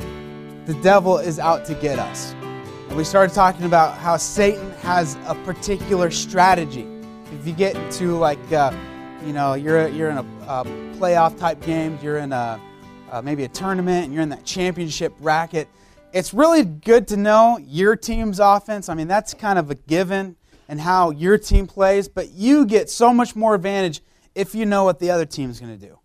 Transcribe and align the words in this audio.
the 0.65 0.73
devil 0.75 1.17
is 1.17 1.39
out 1.39 1.65
to 1.65 1.73
get 1.75 1.99
us. 1.99 2.33
And 2.87 2.95
we 2.95 3.03
started 3.03 3.33
talking 3.33 3.65
about 3.65 3.97
how 3.97 4.17
Satan 4.17 4.71
has 4.81 5.17
a 5.25 5.35
particular 5.43 6.09
strategy. 6.11 6.87
If 7.33 7.45
you 7.45 7.53
get 7.53 7.75
into 7.75 8.17
like, 8.17 8.51
uh, 8.51 8.71
you 9.25 9.33
know, 9.33 9.55
you're, 9.55 9.87
you're 9.89 10.09
in 10.09 10.17
a, 10.17 10.25
a 10.47 10.63
playoff 10.97 11.37
type 11.37 11.61
game, 11.63 11.97
you're 12.01 12.17
in 12.17 12.31
a, 12.31 12.61
uh, 13.11 13.21
maybe 13.21 13.43
a 13.43 13.47
tournament, 13.47 14.05
and 14.05 14.13
you're 14.13 14.23
in 14.23 14.29
that 14.29 14.45
championship 14.45 15.17
bracket, 15.19 15.67
it's 16.13 16.33
really 16.33 16.63
good 16.63 17.07
to 17.09 17.17
know 17.17 17.57
your 17.57 17.95
team's 17.95 18.39
offense. 18.39 18.87
I 18.87 18.93
mean, 18.93 19.07
that's 19.07 19.33
kind 19.33 19.57
of 19.57 19.69
a 19.71 19.75
given 19.75 20.35
and 20.69 20.79
how 20.79 21.09
your 21.09 21.37
team 21.37 21.67
plays, 21.67 22.07
but 22.07 22.31
you 22.31 22.65
get 22.65 22.89
so 22.89 23.13
much 23.13 23.35
more 23.35 23.55
advantage 23.55 24.01
if 24.33 24.55
you 24.55 24.65
know 24.65 24.83
what 24.83 24.99
the 24.99 25.11
other 25.11 25.25
team's 25.25 25.59
going 25.59 25.77
to 25.77 25.87
do. 25.87 25.99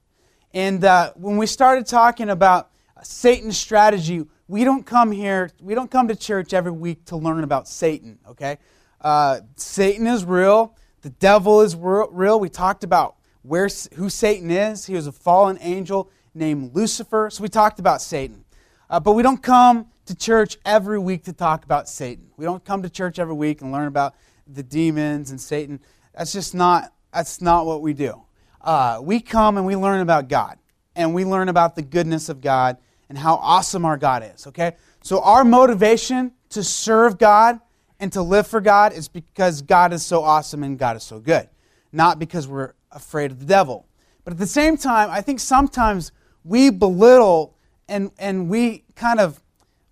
And 0.52 0.82
uh, 0.82 1.12
when 1.14 1.36
we 1.36 1.46
started 1.46 1.86
talking 1.86 2.30
about 2.30 2.70
Satan's 3.02 3.58
strategy, 3.58 4.26
we 4.48 4.64
don't 4.64 4.84
come 4.84 5.12
here, 5.12 5.50
we 5.60 5.74
don't 5.74 5.90
come 5.90 6.08
to 6.08 6.16
church 6.16 6.54
every 6.54 6.72
week 6.72 7.04
to 7.06 7.16
learn 7.16 7.44
about 7.44 7.68
Satan, 7.68 8.18
okay? 8.26 8.58
Uh, 9.00 9.40
Satan 9.56 10.06
is 10.06 10.24
real, 10.24 10.74
the 11.02 11.10
devil 11.10 11.60
is 11.60 11.76
real. 11.76 12.40
We 12.40 12.48
talked 12.48 12.82
about 12.82 13.16
where, 13.42 13.68
who 13.94 14.08
Satan 14.08 14.50
is. 14.50 14.86
He 14.86 14.94
was 14.94 15.06
a 15.06 15.12
fallen 15.12 15.58
angel 15.60 16.10
named 16.34 16.74
Lucifer. 16.74 17.30
So 17.30 17.42
we 17.42 17.48
talked 17.48 17.78
about 17.78 18.02
Satan. 18.02 18.44
Uh, 18.90 18.98
but 18.98 19.12
we 19.12 19.22
don't 19.22 19.42
come 19.42 19.86
to 20.06 20.14
church 20.14 20.56
every 20.64 20.98
week 20.98 21.24
to 21.24 21.32
talk 21.32 21.64
about 21.64 21.88
Satan. 21.88 22.30
We 22.36 22.44
don't 22.44 22.64
come 22.64 22.82
to 22.82 22.90
church 22.90 23.18
every 23.18 23.34
week 23.34 23.60
and 23.60 23.70
learn 23.70 23.86
about 23.86 24.14
the 24.46 24.62
demons 24.62 25.30
and 25.30 25.40
Satan. 25.40 25.80
That's 26.16 26.32
just 26.32 26.54
not, 26.54 26.92
that's 27.12 27.40
not 27.40 27.66
what 27.66 27.82
we 27.82 27.92
do. 27.92 28.22
Uh, 28.60 28.98
we 29.02 29.20
come 29.20 29.56
and 29.56 29.66
we 29.66 29.76
learn 29.76 30.00
about 30.00 30.28
God, 30.28 30.58
and 30.96 31.14
we 31.14 31.24
learn 31.24 31.48
about 31.48 31.76
the 31.76 31.82
goodness 31.82 32.28
of 32.28 32.40
God 32.40 32.78
and 33.08 33.18
how 33.18 33.36
awesome 33.36 33.84
our 33.84 33.96
God 33.96 34.22
is, 34.34 34.46
okay? 34.46 34.76
So 35.02 35.22
our 35.22 35.44
motivation 35.44 36.32
to 36.50 36.62
serve 36.62 37.18
God 37.18 37.60
and 38.00 38.12
to 38.12 38.22
live 38.22 38.46
for 38.46 38.60
God 38.60 38.92
is 38.92 39.08
because 39.08 39.62
God 39.62 39.92
is 39.92 40.04
so 40.04 40.22
awesome 40.22 40.62
and 40.62 40.78
God 40.78 40.96
is 40.96 41.02
so 41.02 41.18
good, 41.18 41.48
not 41.92 42.18
because 42.18 42.46
we're 42.46 42.74
afraid 42.92 43.30
of 43.30 43.40
the 43.40 43.46
devil. 43.46 43.86
But 44.24 44.34
at 44.34 44.38
the 44.38 44.46
same 44.46 44.76
time, 44.76 45.10
I 45.10 45.20
think 45.20 45.40
sometimes 45.40 46.12
we 46.44 46.70
belittle 46.70 47.56
and, 47.88 48.10
and 48.18 48.48
we 48.48 48.84
kind 48.94 49.20
of 49.20 49.42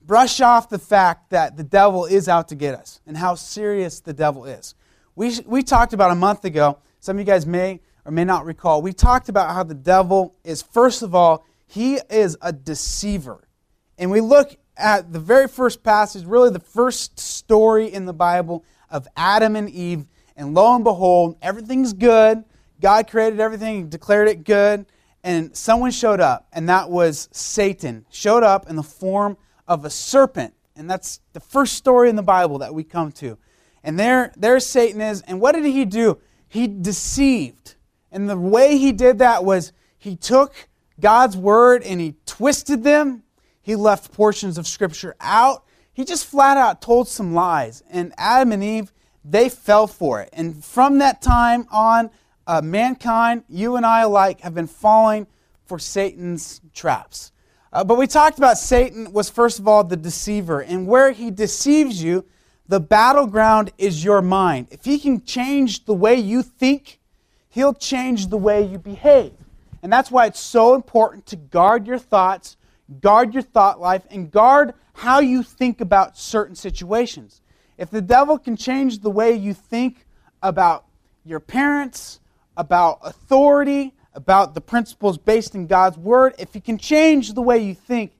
brush 0.02 0.40
off 0.40 0.68
the 0.68 0.78
fact 0.78 1.30
that 1.30 1.56
the 1.56 1.64
devil 1.64 2.04
is 2.04 2.28
out 2.28 2.48
to 2.48 2.54
get 2.54 2.74
us 2.74 3.00
and 3.06 3.16
how 3.16 3.34
serious 3.34 4.00
the 4.00 4.12
devil 4.12 4.44
is. 4.44 4.74
We, 5.14 5.40
we 5.46 5.62
talked 5.62 5.92
about 5.92 6.10
a 6.10 6.14
month 6.14 6.44
ago, 6.44 6.78
some 7.00 7.16
of 7.16 7.20
you 7.20 7.26
guys 7.26 7.46
may 7.46 7.80
or 8.04 8.12
may 8.12 8.24
not 8.24 8.44
recall, 8.44 8.82
we 8.82 8.92
talked 8.92 9.28
about 9.28 9.52
how 9.52 9.64
the 9.64 9.74
devil 9.74 10.36
is, 10.44 10.62
first 10.62 11.02
of 11.02 11.14
all, 11.14 11.44
he 11.66 11.98
is 12.10 12.36
a 12.40 12.52
deceiver. 12.52 13.48
And 13.98 14.10
we 14.10 14.20
look 14.20 14.56
at 14.76 15.12
the 15.12 15.18
very 15.18 15.48
first 15.48 15.82
passage, 15.82 16.24
really 16.24 16.50
the 16.50 16.60
first 16.60 17.18
story 17.18 17.92
in 17.92 18.06
the 18.06 18.12
Bible 18.12 18.64
of 18.90 19.08
Adam 19.16 19.56
and 19.56 19.68
Eve. 19.70 20.06
And 20.36 20.54
lo 20.54 20.74
and 20.74 20.84
behold, 20.84 21.36
everything's 21.40 21.92
good. 21.92 22.44
God 22.80 23.08
created 23.08 23.40
everything, 23.40 23.88
declared 23.88 24.28
it 24.28 24.44
good. 24.44 24.86
And 25.24 25.56
someone 25.56 25.90
showed 25.90 26.20
up, 26.20 26.46
and 26.52 26.68
that 26.68 26.90
was 26.90 27.28
Satan. 27.32 28.06
Showed 28.10 28.42
up 28.42 28.68
in 28.68 28.76
the 28.76 28.82
form 28.82 29.36
of 29.66 29.84
a 29.84 29.90
serpent. 29.90 30.54
And 30.76 30.88
that's 30.90 31.20
the 31.32 31.40
first 31.40 31.74
story 31.74 32.10
in 32.10 32.16
the 32.16 32.22
Bible 32.22 32.58
that 32.58 32.74
we 32.74 32.84
come 32.84 33.10
to. 33.12 33.38
And 33.82 33.98
there, 33.98 34.32
there 34.36 34.60
Satan 34.60 35.00
is. 35.00 35.22
And 35.22 35.40
what 35.40 35.52
did 35.52 35.64
he 35.64 35.84
do? 35.84 36.18
He 36.48 36.68
deceived. 36.68 37.76
And 38.12 38.28
the 38.28 38.38
way 38.38 38.76
he 38.76 38.92
did 38.92 39.18
that 39.18 39.44
was 39.44 39.72
he 39.98 40.16
took 40.16 40.54
God's 41.00 41.36
word 41.36 41.82
and 41.82 42.00
he 42.00 42.14
twisted 42.26 42.82
them. 42.82 43.22
He 43.62 43.76
left 43.76 44.12
portions 44.12 44.58
of 44.58 44.66
Scripture 44.66 45.14
out. 45.20 45.64
He 45.92 46.04
just 46.04 46.26
flat 46.26 46.56
out 46.56 46.80
told 46.80 47.08
some 47.08 47.34
lies. 47.34 47.82
And 47.90 48.12
Adam 48.16 48.52
and 48.52 48.62
Eve, 48.62 48.92
they 49.24 49.48
fell 49.48 49.86
for 49.86 50.20
it. 50.20 50.30
And 50.32 50.64
from 50.64 50.98
that 50.98 51.20
time 51.20 51.66
on, 51.70 52.10
uh, 52.46 52.60
mankind, 52.62 53.44
you 53.48 53.76
and 53.76 53.84
I 53.84 54.02
alike, 54.02 54.40
have 54.40 54.54
been 54.54 54.68
falling 54.68 55.26
for 55.64 55.78
Satan's 55.78 56.60
traps. 56.72 57.32
Uh, 57.72 57.82
but 57.82 57.98
we 57.98 58.06
talked 58.06 58.38
about 58.38 58.56
Satan 58.56 59.12
was, 59.12 59.28
first 59.28 59.58
of 59.58 59.66
all, 59.66 59.84
the 59.84 59.96
deceiver. 59.96 60.60
And 60.60 60.86
where 60.86 61.10
he 61.10 61.30
deceives 61.30 62.02
you, 62.02 62.24
the 62.68 62.80
battleground 62.80 63.72
is 63.78 64.04
your 64.04 64.22
mind. 64.22 64.68
If 64.70 64.84
he 64.84 64.98
can 64.98 65.24
change 65.24 65.84
the 65.84 65.94
way 65.94 66.14
you 66.16 66.42
think, 66.42 67.00
he'll 67.48 67.74
change 67.74 68.28
the 68.28 68.38
way 68.38 68.64
you 68.64 68.78
behave. 68.78 69.32
And 69.86 69.92
that's 69.92 70.10
why 70.10 70.26
it's 70.26 70.40
so 70.40 70.74
important 70.74 71.26
to 71.26 71.36
guard 71.36 71.86
your 71.86 72.00
thoughts, 72.00 72.56
guard 73.00 73.34
your 73.34 73.44
thought 73.44 73.80
life, 73.80 74.04
and 74.10 74.32
guard 74.32 74.74
how 74.94 75.20
you 75.20 75.44
think 75.44 75.80
about 75.80 76.18
certain 76.18 76.56
situations. 76.56 77.40
If 77.78 77.90
the 77.90 78.02
devil 78.02 78.36
can 78.36 78.56
change 78.56 78.98
the 78.98 79.10
way 79.10 79.32
you 79.34 79.54
think 79.54 80.04
about 80.42 80.86
your 81.24 81.38
parents, 81.38 82.18
about 82.56 82.98
authority, 83.04 83.94
about 84.12 84.54
the 84.54 84.60
principles 84.60 85.18
based 85.18 85.54
in 85.54 85.68
God's 85.68 85.96
word, 85.96 86.34
if 86.36 86.52
he 86.52 86.60
can 86.60 86.78
change 86.78 87.34
the 87.34 87.42
way 87.42 87.58
you 87.58 87.76
think, 87.76 88.10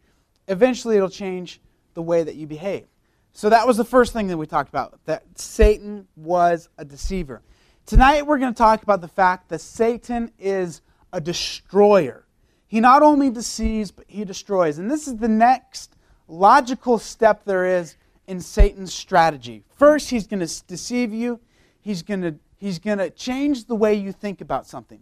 eventually 0.46 0.96
it'll 0.96 1.10
change 1.10 1.60
the 1.94 2.02
way 2.02 2.22
that 2.22 2.36
you 2.36 2.46
behave. 2.46 2.86
So 3.32 3.50
that 3.50 3.66
was 3.66 3.76
the 3.76 3.84
first 3.84 4.12
thing 4.12 4.28
that 4.28 4.36
we 4.36 4.46
talked 4.46 4.68
about 4.68 5.04
that 5.06 5.24
Satan 5.34 6.06
was 6.14 6.68
a 6.78 6.84
deceiver. 6.84 7.42
Tonight 7.86 8.24
we're 8.24 8.38
going 8.38 8.54
to 8.54 8.56
talk 8.56 8.84
about 8.84 9.00
the 9.00 9.08
fact 9.08 9.48
that 9.48 9.60
Satan 9.60 10.30
is 10.38 10.80
a 11.16 11.20
destroyer. 11.20 12.26
He 12.68 12.78
not 12.78 13.02
only 13.02 13.30
deceives, 13.30 13.90
but 13.90 14.04
he 14.06 14.24
destroys. 14.26 14.78
And 14.78 14.90
this 14.90 15.08
is 15.08 15.16
the 15.16 15.28
next 15.28 15.96
logical 16.28 16.98
step 16.98 17.46
there 17.46 17.64
is 17.64 17.96
in 18.26 18.38
Satan's 18.38 18.92
strategy. 18.92 19.64
First, 19.76 20.10
he's 20.10 20.26
going 20.26 20.46
to 20.46 20.66
deceive 20.66 21.14
you, 21.14 21.40
he's 21.80 22.02
going 22.02 22.20
to, 22.20 22.34
he's 22.58 22.78
going 22.78 22.98
to 22.98 23.08
change 23.08 23.64
the 23.64 23.74
way 23.74 23.94
you 23.94 24.12
think 24.12 24.42
about 24.42 24.66
something. 24.66 25.00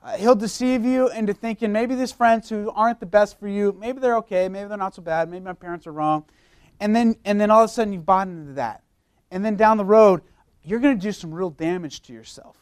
Uh, 0.00 0.16
he'll 0.16 0.36
deceive 0.36 0.84
you 0.84 1.10
into 1.10 1.34
thinking 1.34 1.72
maybe 1.72 1.96
these 1.96 2.12
friends 2.12 2.48
who 2.48 2.70
aren't 2.70 3.00
the 3.00 3.06
best 3.06 3.40
for 3.40 3.48
you, 3.48 3.76
maybe 3.80 3.98
they're 3.98 4.18
okay, 4.18 4.48
maybe 4.48 4.68
they're 4.68 4.78
not 4.78 4.94
so 4.94 5.02
bad, 5.02 5.28
maybe 5.28 5.44
my 5.44 5.52
parents 5.54 5.88
are 5.88 5.92
wrong. 5.92 6.24
And 6.78 6.94
then, 6.94 7.16
and 7.24 7.40
then 7.40 7.50
all 7.50 7.64
of 7.64 7.70
a 7.70 7.72
sudden 7.72 7.92
you've 7.92 8.06
bought 8.06 8.28
into 8.28 8.52
that. 8.52 8.84
And 9.32 9.44
then 9.44 9.56
down 9.56 9.76
the 9.76 9.84
road, 9.84 10.22
you're 10.62 10.78
going 10.78 10.96
to 10.96 11.02
do 11.02 11.10
some 11.10 11.34
real 11.34 11.50
damage 11.50 12.02
to 12.02 12.12
yourself. 12.12 12.56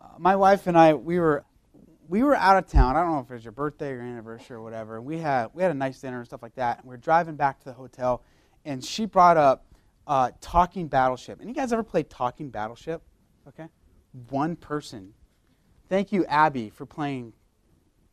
Uh, 0.00 0.06
my 0.18 0.34
wife 0.34 0.66
and 0.66 0.76
I, 0.76 0.94
we 0.94 1.20
were 1.20 1.44
we 2.08 2.22
were 2.22 2.34
out 2.34 2.56
of 2.56 2.66
town. 2.66 2.96
I 2.96 3.02
don't 3.02 3.12
know 3.12 3.20
if 3.20 3.30
it 3.30 3.34
was 3.34 3.44
your 3.44 3.52
birthday 3.52 3.92
or 3.92 4.00
anniversary 4.00 4.56
or 4.56 4.62
whatever. 4.62 5.00
We 5.00 5.18
had 5.18 5.50
we 5.52 5.62
had 5.62 5.70
a 5.70 5.74
nice 5.74 6.00
dinner 6.00 6.18
and 6.18 6.26
stuff 6.26 6.42
like 6.42 6.54
that. 6.54 6.78
And 6.78 6.88
we 6.88 6.94
are 6.94 6.98
driving 6.98 7.36
back 7.36 7.58
to 7.60 7.64
the 7.66 7.74
hotel, 7.74 8.22
and 8.64 8.82
she 8.82 9.04
brought 9.04 9.36
up 9.36 9.66
uh, 10.06 10.30
Talking 10.40 10.88
Battleship. 10.88 11.38
Any 11.42 11.52
guys 11.52 11.72
ever 11.72 11.82
played 11.82 12.08
Talking 12.08 12.48
Battleship? 12.48 13.02
Okay, 13.46 13.66
one 14.30 14.56
person. 14.56 15.12
Thank 15.88 16.10
you, 16.12 16.24
Abby, 16.26 16.70
for 16.70 16.86
playing 16.86 17.34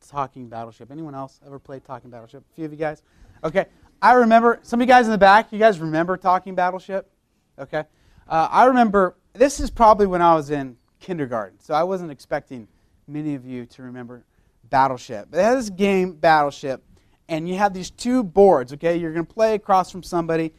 Talking 0.08 0.50
Battleship. 0.50 0.92
Anyone 0.92 1.16
else 1.16 1.40
ever 1.46 1.58
played 1.58 1.86
Talking 1.86 2.10
Battleship? 2.10 2.44
A 2.52 2.54
few 2.54 2.66
of 2.66 2.72
you 2.72 2.78
guys. 2.78 3.02
Okay, 3.44 3.66
I 4.02 4.14
remember. 4.14 4.60
Some 4.62 4.82
of 4.82 4.88
you 4.88 4.94
guys 4.94 5.06
in 5.06 5.12
the 5.12 5.18
back. 5.18 5.54
You 5.54 5.60
guys 5.60 5.80
remember 5.80 6.18
Talking 6.18 6.54
Battleship? 6.54 7.10
Okay, 7.58 7.84
uh, 8.28 8.50
I 8.52 8.66
remember. 8.66 9.16
This 9.32 9.60
is 9.60 9.70
probably 9.70 10.08
when 10.08 10.22
I 10.22 10.34
was 10.36 10.50
in 10.50 10.78
kindergarten, 11.00 11.60
so 11.60 11.74
I 11.74 11.84
wasn't 11.84 12.12
expecting 12.12 12.68
many 13.08 13.36
of 13.36 13.46
you 13.46 13.66
to 13.66 13.84
remember 13.84 14.24
Battleship. 14.70 15.28
But 15.32 15.40
it 15.40 15.44
has 15.44 15.66
this 15.66 15.70
game, 15.70 16.14
Battleship, 16.14 16.84
and 17.28 17.48
you 17.48 17.56
have 17.56 17.74
these 17.74 17.90
two 17.90 18.24
boards, 18.24 18.74
okay? 18.74 18.98
You're 18.98 19.14
going 19.14 19.26
to 19.26 19.34
play 19.34 19.56
across 19.56 19.92
from 19.92 20.04
somebody. 20.04 20.54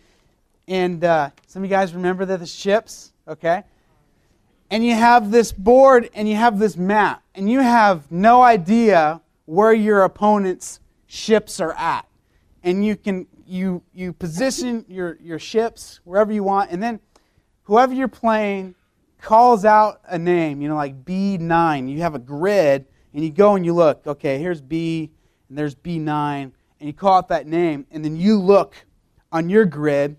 And 0.68 1.04
uh, 1.04 1.30
some 1.46 1.62
of 1.62 1.70
you 1.70 1.76
guys 1.76 1.94
remember 1.94 2.24
that 2.24 2.40
the 2.40 2.46
ships, 2.46 3.12
okay? 3.28 3.62
And 4.70 4.84
you 4.84 4.94
have 4.94 5.30
this 5.30 5.52
board 5.52 6.10
and 6.14 6.28
you 6.28 6.34
have 6.36 6.58
this 6.58 6.76
map, 6.76 7.22
and 7.34 7.48
you 7.48 7.60
have 7.60 8.10
no 8.10 8.42
idea 8.42 9.20
where 9.44 9.72
your 9.72 10.02
opponent's 10.02 10.80
ships 11.06 11.60
are 11.60 11.72
at. 11.74 12.06
And 12.64 12.84
you 12.84 12.96
can 12.96 13.28
you 13.46 13.82
you 13.94 14.12
position 14.12 14.84
your, 14.88 15.18
your 15.20 15.38
ships 15.38 16.00
wherever 16.02 16.32
you 16.32 16.42
want, 16.42 16.72
and 16.72 16.82
then 16.82 16.98
whoever 17.62 17.94
you're 17.94 18.08
playing 18.08 18.74
calls 19.20 19.64
out 19.64 20.00
a 20.04 20.18
name, 20.18 20.60
you 20.60 20.68
know, 20.68 20.76
like 20.76 21.04
B9. 21.04 21.90
You 21.90 22.00
have 22.00 22.14
a 22.14 22.18
grid, 22.18 22.86
and 23.12 23.24
you 23.24 23.30
go 23.30 23.54
and 23.54 23.64
you 23.64 23.72
look, 23.72 24.06
okay, 24.06 24.38
here's 24.38 24.60
B, 24.60 25.10
and 25.48 25.56
there's 25.56 25.74
B9. 25.74 26.52
and 26.80 26.86
you 26.86 26.92
call 26.92 27.18
out 27.18 27.28
that 27.28 27.46
name, 27.46 27.86
and 27.90 28.04
then 28.04 28.16
you 28.16 28.38
look 28.38 28.74
on 29.32 29.48
your 29.48 29.64
grid, 29.64 30.16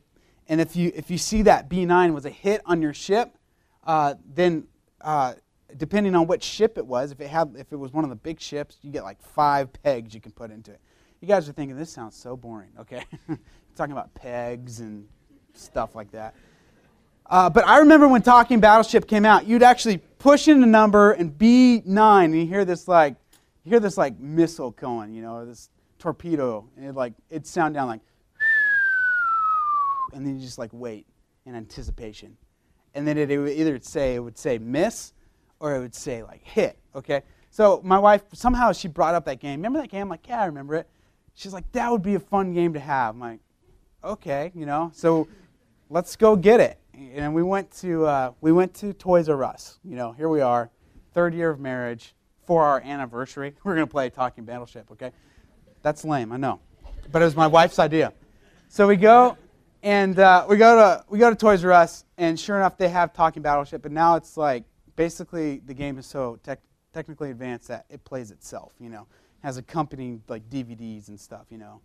and 0.48 0.62
if 0.62 0.76
you 0.76 0.92
if 0.96 1.12
you 1.12 1.18
see 1.18 1.42
that 1.44 1.70
B9 1.70 2.14
was 2.14 2.26
a 2.26 2.30
hit 2.30 2.62
on 2.66 2.82
your 2.82 2.94
ship, 2.94 3.38
uh, 3.86 4.16
then 4.26 4.68
uh, 5.02 5.34
depending 5.76 6.16
on 6.16 6.28
what 6.28 6.42
ship 6.42 6.78
it 6.78 6.86
was, 6.86 7.12
if 7.12 7.20
it 7.20 7.28
had 7.28 7.56
if 7.58 7.72
it 7.72 7.78
was 7.78 7.92
one 7.94 8.04
of 8.04 8.10
the 8.10 8.16
big 8.16 8.40
ships, 8.40 8.78
you 8.82 8.92
get 8.92 9.04
like 9.04 9.22
five 9.22 9.72
pegs 9.84 10.14
you 10.14 10.22
can 10.22 10.32
put 10.32 10.52
into 10.52 10.72
it. 10.72 10.82
You 11.22 11.28
guys 11.28 11.50
are 11.50 11.54
thinking 11.54 11.76
this 11.76 11.90
sounds 11.90 12.16
so 12.16 12.38
boring, 12.38 12.72
okay? 12.80 13.04
talking 13.76 13.92
about 13.92 14.14
pegs 14.14 14.80
and 14.80 15.08
stuff 15.54 15.96
like 15.96 16.12
that. 16.12 16.36
Uh, 17.30 17.50
but 17.50 17.68
I 17.68 17.80
remember 17.80 18.08
when 18.08 18.22
Talking 18.22 18.60
Battleship 18.60 19.08
came 19.08 19.26
out, 19.26 19.46
you'd 19.46 19.64
actually 19.64 19.98
push 19.98 20.48
in 20.48 20.64
a 20.64 20.66
number 20.66 21.12
and 21.12 21.38
B9, 21.38 22.26
and 22.26 22.36
you 22.36 22.46
hear 22.46 22.64
this 22.64 22.88
like, 22.88 23.16
you 23.64 23.72
hear 23.72 23.80
this 23.80 23.98
like 23.98 24.18
missile 24.20 24.72
going, 24.72 25.14
you 25.14 25.22
know, 25.22 25.46
this 25.46 25.70
torpedo, 26.00 26.68
and 26.78 26.86
it 26.86 26.96
like 26.96 27.14
it'd 27.30 27.46
sound 27.46 27.74
down 27.74 27.88
like, 27.88 28.00
and 30.14 30.26
then 30.26 30.36
you 30.36 30.42
just 30.42 30.58
like 30.58 30.70
wait 30.72 31.06
in 31.46 31.54
anticipation, 31.54 32.38
and 32.94 33.06
then 33.06 33.18
it, 33.18 33.30
it 33.30 33.38
would 33.40 33.52
either 33.52 33.78
say 33.82 34.16
it 34.16 34.20
would 34.20 34.38
say 34.38 34.58
miss, 34.58 35.12
or 35.60 35.76
it 35.76 35.80
would 35.80 35.96
say 35.96 36.24
like 36.24 36.44
hit. 36.44 36.78
Okay, 36.96 37.24
so 37.50 37.82
my 37.84 38.00
wife 38.00 38.22
somehow 38.34 38.72
she 38.72 38.88
brought 38.88 39.16
up 39.16 39.26
that 39.26 39.42
game. 39.42 39.60
Remember 39.60 39.82
that 39.82 39.90
game? 39.90 40.04
I'm 40.04 40.10
like, 40.10 40.28
yeah, 40.30 40.42
I 40.42 40.46
remember 40.46 40.76
it. 40.76 40.88
She's 41.34 41.54
like, 41.54 41.70
that 41.74 41.92
would 41.92 42.02
be 42.02 42.16
a 42.16 42.20
fun 42.20 42.54
game 42.54 42.74
to 42.74 42.80
have. 42.80 43.16
I'm 43.16 43.20
like, 43.20 43.40
okay, 44.04 44.52
you 44.56 44.66
know, 44.66 44.92
so 44.94 45.28
let's 45.90 46.16
go 46.16 46.38
get 46.38 46.62
it. 46.62 46.80
And 46.98 47.36
we 47.36 47.44
went 47.44 47.70
to 47.82 48.06
uh, 48.06 48.32
we 48.42 48.52
went 48.52 48.74
to 48.76 48.92
Toys 48.92 49.30
R 49.30 49.44
Us. 49.44 49.80
You 49.84 49.96
know, 49.96 50.14
here 50.14 50.30
we 50.30 50.42
are, 50.42 50.72
third 51.14 51.36
year 51.36 51.52
of 51.52 51.60
marriage 51.60 52.16
for 52.46 52.64
our 52.64 52.82
anniversary. 52.82 53.56
We're 53.64 53.76
gonna 53.76 53.86
play 53.86 54.10
Talking 54.10 54.46
Battleship. 54.46 54.90
Okay, 54.92 55.12
that's 55.84 56.04
lame, 56.04 56.32
I 56.32 56.38
know, 56.38 56.60
but 57.12 57.22
it 57.22 57.26
was 57.26 57.36
my 57.36 57.46
wife's 57.46 57.78
idea. 57.78 58.14
So 58.70 58.88
we 58.88 58.96
go 58.96 59.38
and 59.84 60.18
uh, 60.18 60.46
we 60.50 60.58
go 60.58 60.76
to 60.76 61.06
we 61.08 61.20
go 61.20 61.30
to 61.30 61.36
Toys 61.36 61.64
R 61.64 61.72
Us, 61.72 62.04
and 62.18 62.40
sure 62.40 62.58
enough, 62.58 62.78
they 62.78 62.90
have 62.90 63.14
Talking 63.14 63.44
Battleship. 63.44 63.84
But 63.84 63.92
now 63.92 64.16
it's 64.16 64.36
like 64.36 64.64
basically 64.96 65.60
the 65.66 65.76
game 65.76 66.00
is 66.00 66.08
so 66.08 66.40
tech, 66.42 66.62
technically 66.94 67.30
advanced 67.30 67.68
that 67.68 67.86
it 67.90 68.04
plays 68.06 68.32
itself. 68.32 68.74
You 68.80 68.90
know, 68.90 69.08
has 69.44 69.58
accompanying 69.58 70.24
like 70.28 70.50
DVDs 70.50 71.10
and 71.10 71.20
stuff. 71.20 71.46
You 71.50 71.60
know. 71.60 71.82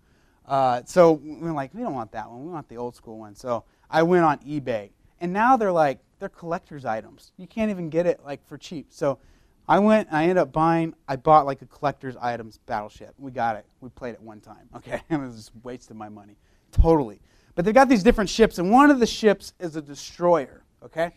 Uh, 0.47 0.82
so 0.87 1.12
we 1.12 1.49
are 1.49 1.53
like, 1.53 1.73
we 1.73 1.82
don't 1.82 1.94
want 1.94 2.11
that 2.12 2.29
one. 2.29 2.44
We 2.44 2.50
want 2.50 2.69
the 2.69 2.76
old 2.76 2.97
school 2.97 3.19
one. 3.19 3.37
So 3.37 3.64
I 3.88 4.03
went 4.03 4.25
on 4.25 4.38
eBay, 4.38 4.91
and 5.22 5.32
now 5.32 5.56
they're 5.56 5.72
like 5.72 6.00
they're 6.19 6.28
collector's 6.28 6.84
items. 6.84 7.32
You 7.38 7.46
can't 7.46 7.70
even 7.70 7.88
get 7.88 8.06
it 8.06 8.20
like 8.24 8.46
for 8.46 8.58
cheap. 8.58 8.88
So 8.90 9.19
I 9.66 9.78
went. 9.78 10.08
I 10.12 10.22
ended 10.24 10.36
up 10.36 10.52
buying. 10.52 10.94
I 11.08 11.16
bought 11.16 11.46
like 11.46 11.62
a 11.62 11.66
collector's 11.66 12.16
items 12.16 12.58
battleship. 12.66 13.14
We 13.19 13.30
got 13.30 13.56
it. 13.56 13.64
We 13.80 13.88
played 13.88 14.14
it 14.14 14.20
one 14.20 14.40
time. 14.40 14.69
Okay, 14.76 15.00
it 15.08 15.16
was 15.16 15.36
just 15.36 15.52
wasted 15.62 15.96
my 15.96 16.08
money, 16.08 16.36
totally. 16.72 17.20
But 17.54 17.64
they've 17.64 17.74
got 17.74 17.88
these 17.88 18.02
different 18.02 18.28
ships, 18.28 18.58
and 18.58 18.70
one 18.70 18.90
of 18.90 18.98
the 18.98 19.06
ships 19.06 19.54
is 19.60 19.76
a 19.76 19.82
destroyer. 19.82 20.64
Okay, 20.84 21.12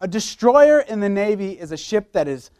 a 0.00 0.08
destroyer 0.08 0.80
in 0.80 1.00
the 1.00 1.08
Navy 1.08 1.52
is 1.52 1.70
a 1.70 1.76
ship 1.76 2.12
that 2.12 2.26
is 2.26 2.50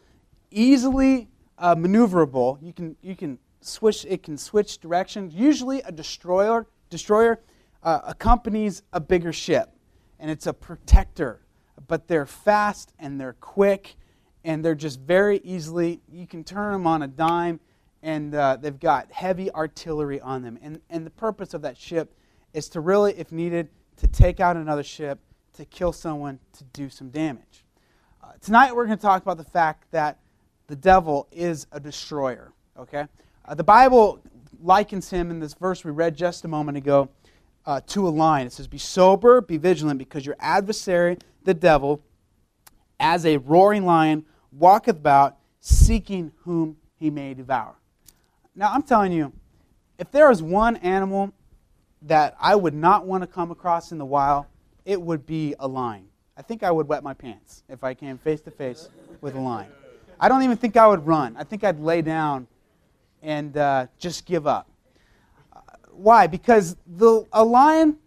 easily 0.51 1.27
uh, 1.57 1.75
maneuverable. 1.75 2.61
You 2.61 2.73
can 2.73 2.95
you 3.01 3.15
can 3.15 3.39
switch. 3.61 4.05
It 4.07 4.21
can 4.21 4.37
switch 4.37 4.79
directions. 4.79 5.33
Usually, 5.33 5.81
a 5.81 5.91
destroyer 5.91 6.67
destroyer 6.91 7.41
uh, 7.81 8.01
accompanies 8.03 8.83
a 8.93 8.99
bigger 8.99 9.33
ship, 9.33 9.74
and 10.19 10.31
it's 10.31 10.47
a 10.47 10.53
protector. 10.53 11.41
But 11.87 12.07
they're 12.07 12.25
fast 12.25 12.93
and 12.99 13.19
they're 13.19 13.33
quick, 13.33 13.95
and 14.43 14.63
they're 14.63 14.75
just 14.75 14.99
very 14.99 15.39
easily. 15.43 16.01
You 16.11 16.25
can 16.25 16.43
turn 16.43 16.73
them 16.73 16.87
on 16.87 17.01
a 17.01 17.07
dime, 17.07 17.59
and 18.01 18.33
uh, 18.33 18.57
they've 18.57 18.79
got 18.79 19.11
heavy 19.11 19.51
artillery 19.51 20.21
on 20.21 20.41
them. 20.41 20.57
And 20.61 20.79
and 20.89 21.05
the 21.05 21.11
purpose 21.11 21.53
of 21.53 21.61
that 21.63 21.77
ship 21.77 22.13
is 22.53 22.69
to 22.69 22.79
really, 22.79 23.13
if 23.17 23.31
needed, 23.31 23.69
to 23.97 24.07
take 24.07 24.39
out 24.39 24.55
another 24.55 24.83
ship, 24.83 25.19
to 25.53 25.65
kill 25.65 25.91
someone, 25.91 26.39
to 26.53 26.63
do 26.65 26.89
some 26.89 27.09
damage. 27.09 27.65
Uh, 28.23 28.31
tonight, 28.41 28.75
we're 28.75 28.85
going 28.85 28.97
to 28.97 29.01
talk 29.01 29.21
about 29.21 29.37
the 29.37 29.43
fact 29.43 29.91
that 29.91 30.19
the 30.67 30.75
devil 30.75 31.27
is 31.31 31.67
a 31.71 31.79
destroyer. 31.79 32.53
Okay, 32.77 33.05
uh, 33.45 33.53
the 33.53 33.63
Bible 33.63 34.21
likens 34.61 35.09
him 35.09 35.29
in 35.29 35.39
this 35.39 35.53
verse 35.53 35.83
we 35.83 35.91
read 35.91 36.15
just 36.15 36.45
a 36.45 36.47
moment 36.47 36.77
ago 36.77 37.09
uh, 37.65 37.81
to 37.87 38.07
a 38.07 38.09
lion. 38.09 38.47
It 38.47 38.53
says, 38.53 38.67
Be 38.67 38.77
sober, 38.77 39.41
be 39.41 39.57
vigilant, 39.57 39.97
because 39.97 40.25
your 40.25 40.35
adversary, 40.39 41.17
the 41.43 41.53
devil, 41.53 42.01
as 42.99 43.25
a 43.25 43.37
roaring 43.37 43.85
lion, 43.85 44.25
walketh 44.51 44.95
about, 44.97 45.37
seeking 45.59 46.31
whom 46.43 46.77
he 46.97 47.09
may 47.09 47.33
devour. 47.33 47.75
Now, 48.55 48.71
I'm 48.71 48.83
telling 48.83 49.11
you, 49.11 49.33
if 49.97 50.11
there 50.11 50.31
is 50.31 50.41
one 50.41 50.77
animal 50.77 51.33
that 52.03 52.35
I 52.39 52.55
would 52.55 52.73
not 52.73 53.05
want 53.05 53.23
to 53.23 53.27
come 53.27 53.51
across 53.51 53.91
in 53.91 53.97
the 53.97 54.05
wild, 54.05 54.45
it 54.85 55.01
would 55.01 55.25
be 55.25 55.55
a 55.59 55.67
lion. 55.67 56.07
I 56.37 56.41
think 56.41 56.63
I 56.63 56.71
would 56.71 56.87
wet 56.87 57.03
my 57.03 57.13
pants 57.13 57.63
if 57.69 57.83
I 57.83 57.93
came 57.93 58.17
face 58.17 58.41
to 58.41 58.51
face 58.51 58.89
with 59.21 59.35
a 59.35 59.39
lion. 59.39 59.71
I 60.19 60.29
don't 60.29 60.43
even 60.43 60.57
think 60.57 60.77
I 60.77 60.87
would 60.87 61.05
run. 61.05 61.35
I 61.37 61.43
think 61.43 61.63
I'd 61.63 61.79
lay 61.79 62.01
down 62.01 62.47
and 63.21 63.57
uh, 63.57 63.87
just 63.97 64.25
give 64.25 64.45
up. 64.45 64.69
Why? 65.95 66.27
Because 66.27 66.75
the, 66.85 67.25
a 67.31 67.43
lion, 67.43 67.97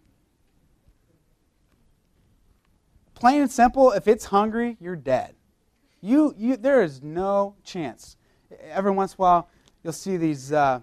plain 3.13 3.41
and 3.41 3.51
simple, 3.51 3.91
if 3.91 4.07
it's 4.07 4.25
hungry, 4.25 4.77
you're 4.79 4.95
dead. 4.95 5.35
You, 6.01 6.33
you, 6.37 6.57
there 6.57 6.81
is 6.81 7.01
no 7.03 7.55
chance. 7.63 8.15
Every 8.71 8.91
once 8.91 9.13
in 9.13 9.15
a 9.15 9.21
while, 9.21 9.49
you'll 9.83 9.93
see 9.93 10.17
these, 10.17 10.51
uh, 10.51 10.81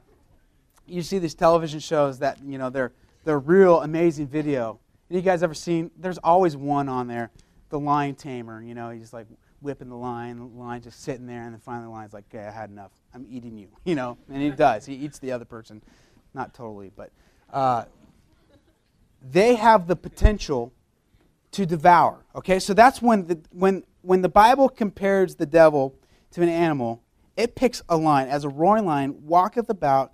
you 0.87 1.03
see 1.03 1.19
these 1.19 1.35
television 1.35 1.81
shows 1.81 2.19
that 2.21 2.39
you 2.45 2.59
know 2.59 2.71
they're 2.71 2.93
they're 3.25 3.39
real 3.39 3.83
amazing 3.83 4.29
video. 4.29 4.79
you 5.09 5.21
guys 5.21 5.43
ever 5.43 5.55
seen? 5.55 5.91
There's 5.99 6.19
always 6.19 6.57
one 6.57 6.89
on 6.89 7.09
there, 7.09 7.31
the 7.71 7.79
lion 7.79 8.15
tamer. 8.15 8.63
You 8.63 8.75
know, 8.75 8.91
he's 8.91 9.13
like 9.13 9.27
whipping 9.61 9.89
the 9.89 9.97
lion, 9.97 10.39
the 10.39 10.45
lion 10.45 10.83
just 10.83 11.03
sitting 11.03 11.27
there, 11.27 11.43
and 11.43 11.53
then 11.53 11.61
finally 11.61 11.87
the 11.87 11.91
lion's 11.91 12.13
like, 12.13 12.25
"Okay, 12.33 12.45
I 12.45 12.51
had 12.51 12.71
enough. 12.71 12.93
I'm 13.15 13.27
eating 13.29 13.59
you." 13.59 13.69
You 13.85 13.95
know, 13.95 14.19
and 14.29 14.43
he 14.43 14.51
does. 14.51 14.87
He 14.87 14.95
eats 14.95 15.19
the 15.19 15.33
other 15.33 15.45
person, 15.45 15.83
not 16.37 16.55
totally, 16.55 16.93
but 16.95 17.11
uh, 17.53 17.87
they 19.29 19.57
have 19.57 19.89
the 19.89 19.97
potential 19.97 20.73
to 21.51 21.67
devour. 21.67 22.25
Okay, 22.37 22.61
so 22.61 22.75
that's 22.75 23.03
when 23.03 23.27
the 23.27 23.41
when 23.51 23.83
when 24.03 24.23
the 24.23 24.29
Bible 24.29 24.69
compares 24.69 25.35
the 25.35 25.47
devil 25.47 25.97
to 26.33 26.43
an 26.43 26.49
animal, 26.49 27.03
it 27.37 27.57
picks 27.57 27.83
a 27.89 27.97
lion 27.97 28.29
as 28.29 28.45
a 28.45 28.49
roaring 28.49 28.87
lion 28.87 29.27
walketh 29.27 29.69
about, 29.69 30.13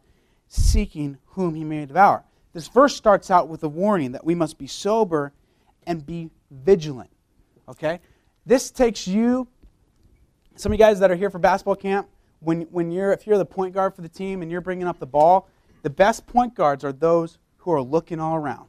seeking 0.48 1.18
whom 1.26 1.54
he 1.54 1.64
may 1.64 1.84
devour. 1.84 2.24
This 2.52 2.68
verse 2.68 2.94
starts 2.94 3.30
out 3.30 3.48
with 3.48 3.62
a 3.64 3.68
warning 3.68 4.12
that 4.12 4.24
we 4.24 4.34
must 4.34 4.58
be 4.58 4.66
sober 4.66 5.32
and 5.86 6.04
be 6.04 6.30
vigilant. 6.50 7.10
Okay? 7.68 8.00
This 8.44 8.70
takes 8.70 9.06
you, 9.06 9.48
some 10.56 10.72
of 10.72 10.78
you 10.78 10.84
guys 10.84 11.00
that 11.00 11.10
are 11.10 11.14
here 11.14 11.30
for 11.30 11.38
basketball 11.38 11.76
camp, 11.76 12.08
when, 12.40 12.62
when 12.62 12.90
you're, 12.90 13.12
if 13.12 13.26
you're 13.26 13.38
the 13.38 13.44
point 13.44 13.72
guard 13.72 13.94
for 13.94 14.02
the 14.02 14.08
team 14.08 14.42
and 14.42 14.50
you're 14.50 14.60
bringing 14.60 14.86
up 14.86 14.98
the 14.98 15.06
ball, 15.06 15.48
the 15.82 15.90
best 15.90 16.26
point 16.26 16.54
guards 16.54 16.84
are 16.84 16.92
those 16.92 17.38
who 17.58 17.72
are 17.72 17.82
looking 17.82 18.20
all 18.20 18.36
around. 18.36 18.68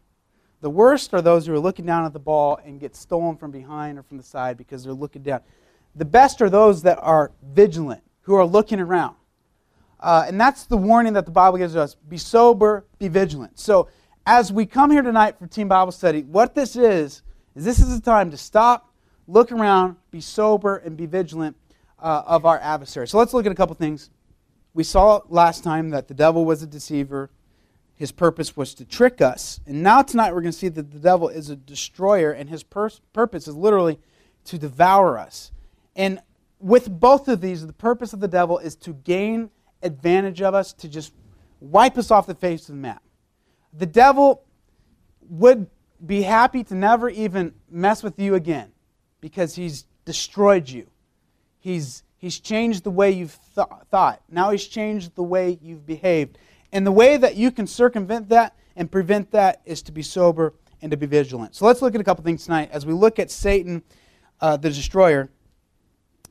The 0.61 0.69
worst 0.69 1.13
are 1.13 1.21
those 1.21 1.45
who 1.45 1.53
are 1.53 1.59
looking 1.59 1.85
down 1.85 2.05
at 2.05 2.13
the 2.13 2.19
ball 2.19 2.59
and 2.63 2.79
get 2.79 2.95
stolen 2.95 3.35
from 3.35 3.51
behind 3.51 3.99
or 3.99 4.03
from 4.03 4.17
the 4.17 4.23
side 4.23 4.57
because 4.57 4.83
they're 4.83 4.93
looking 4.93 5.21
down. 5.21 5.41
The 5.95 6.05
best 6.05 6.41
are 6.41 6.49
those 6.49 6.81
that 6.83 6.99
are 7.01 7.31
vigilant, 7.43 8.01
who 8.21 8.35
are 8.35 8.45
looking 8.45 8.79
around. 8.79 9.15
Uh, 9.99 10.25
and 10.27 10.39
that's 10.39 10.65
the 10.65 10.77
warning 10.77 11.13
that 11.13 11.25
the 11.25 11.31
Bible 11.31 11.57
gives 11.57 11.75
us 11.75 11.95
be 11.95 12.17
sober, 12.17 12.85
be 12.97 13.07
vigilant. 13.07 13.59
So, 13.59 13.89
as 14.25 14.53
we 14.53 14.65
come 14.65 14.89
here 14.89 15.01
tonight 15.01 15.37
for 15.37 15.47
Team 15.47 15.67
Bible 15.67 15.91
Study, 15.91 16.23
what 16.23 16.55
this 16.55 16.75
is, 16.75 17.23
is 17.55 17.65
this 17.65 17.79
is 17.79 17.97
a 17.97 18.01
time 18.01 18.31
to 18.31 18.37
stop, 18.37 18.93
look 19.27 19.51
around, 19.51 19.97
be 20.11 20.21
sober, 20.21 20.77
and 20.77 20.95
be 20.95 21.05
vigilant 21.05 21.57
uh, 21.99 22.23
of 22.25 22.45
our 22.45 22.59
adversary. 22.59 23.07
So, 23.07 23.17
let's 23.17 23.33
look 23.33 23.45
at 23.45 23.51
a 23.51 23.55
couple 23.55 23.75
things. 23.75 24.09
We 24.73 24.83
saw 24.83 25.21
last 25.29 25.63
time 25.63 25.91
that 25.91 26.07
the 26.07 26.13
devil 26.13 26.45
was 26.45 26.63
a 26.63 26.67
deceiver, 26.67 27.29
his 27.95 28.11
purpose 28.11 28.57
was 28.57 28.73
to 28.75 28.85
trick 28.85 29.21
us. 29.21 29.59
And 29.67 29.83
now, 29.83 30.01
tonight, 30.01 30.33
we're 30.33 30.41
going 30.41 30.51
to 30.51 30.57
see 30.57 30.69
that 30.69 30.91
the 30.91 30.99
devil 30.99 31.29
is 31.29 31.49
a 31.49 31.55
destroyer, 31.55 32.31
and 32.31 32.49
his 32.49 32.63
pur- 32.63 32.89
purpose 33.13 33.47
is 33.47 33.55
literally 33.55 33.99
to 34.45 34.57
devour 34.57 35.17
us. 35.17 35.51
And 35.95 36.19
with 36.59 36.89
both 36.89 37.27
of 37.27 37.41
these, 37.41 37.65
the 37.65 37.73
purpose 37.73 38.13
of 38.13 38.19
the 38.19 38.27
devil 38.27 38.57
is 38.57 38.75
to 38.77 38.93
gain 38.93 39.51
advantage 39.83 40.41
of 40.41 40.53
us 40.53 40.73
to 40.73 40.87
just 40.87 41.13
wipe 41.59 41.97
us 41.97 42.09
off 42.09 42.25
the 42.25 42.35
face 42.35 42.61
of 42.61 42.75
the 42.75 42.81
map. 42.81 43.03
The 43.73 43.85
devil 43.85 44.43
would 45.29 45.67
be 46.05 46.23
happy 46.23 46.63
to 46.65 46.75
never 46.75 47.09
even 47.09 47.53
mess 47.69 48.03
with 48.03 48.19
you 48.19 48.35
again 48.35 48.71
because 49.21 49.55
he's 49.55 49.85
destroyed 50.05 50.69
you. 50.69 50.87
He's, 51.59 52.03
he's 52.23 52.39
changed 52.39 52.85
the 52.85 52.89
way 52.89 53.11
you've 53.11 53.37
th- 53.53 53.67
thought. 53.91 54.21
Now 54.29 54.51
he's 54.51 54.65
changed 54.65 55.13
the 55.13 55.23
way 55.23 55.59
you've 55.61 55.85
behaved. 55.85 56.37
And 56.71 56.87
the 56.87 56.91
way 56.91 57.17
that 57.17 57.35
you 57.35 57.51
can 57.51 57.67
circumvent 57.67 58.29
that 58.29 58.55
and 58.77 58.89
prevent 58.89 59.31
that 59.31 59.61
is 59.65 59.81
to 59.81 59.91
be 59.91 60.01
sober 60.01 60.53
and 60.81 60.89
to 60.89 60.95
be 60.95 61.05
vigilant. 61.05 61.53
So 61.53 61.65
let's 61.65 61.81
look 61.81 61.95
at 61.95 61.99
a 61.99 62.03
couple 62.05 62.23
things 62.23 62.45
tonight 62.45 62.69
as 62.71 62.85
we 62.85 62.93
look 62.93 63.19
at 63.19 63.29
Satan, 63.29 63.83
uh, 64.39 64.55
the 64.55 64.69
destroyer. 64.69 65.31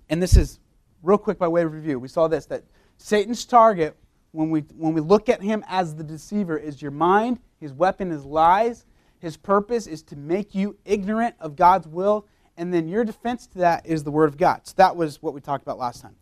And 0.09 0.23
this 0.23 0.35
is 0.35 0.61
real 1.03 1.19
quick 1.19 1.39
by 1.39 1.47
way 1.47 1.61
of 1.61 1.71
review. 1.71 1.99
We 1.99 2.09
saw 2.09 2.27
this 2.27 2.47
that 2.47 2.65
Satan's 2.97 3.45
target 3.45 3.95
when 4.31 4.49
we, 4.49 4.61
when 4.79 4.95
we 4.95 5.03
look 5.03 5.29
at 5.29 5.43
him 5.43 5.63
as 5.69 5.95
the 5.95 6.05
deceiver, 6.05 6.57
is 6.57 6.81
your 6.81 6.91
mind. 6.91 7.39
His 7.61 7.75
weapon 7.75 8.13
is 8.13 8.25
lies. 8.25 8.87
His 9.19 9.37
purpose 9.37 9.87
is 9.87 10.03
to 10.05 10.17
make 10.17 10.55
you 10.55 10.79
ignorant 10.87 11.35
of 11.39 11.55
God's 11.55 11.87
will. 11.87 12.27
And 12.57 12.73
then 12.73 12.89
your 12.89 13.05
defense 13.05 13.47
to 13.49 13.59
that 13.59 13.87
is 13.87 14.05
the 14.05 14.11
Word 14.11 14.29
of 14.29 14.37
God. 14.37 14.61
So 14.65 14.75
that 14.77 14.97
was 14.97 15.23
what 15.23 15.35
we 15.35 15.41
talked 15.41 15.63
about 15.63 15.79
last 15.79 16.03
time. 16.03 16.17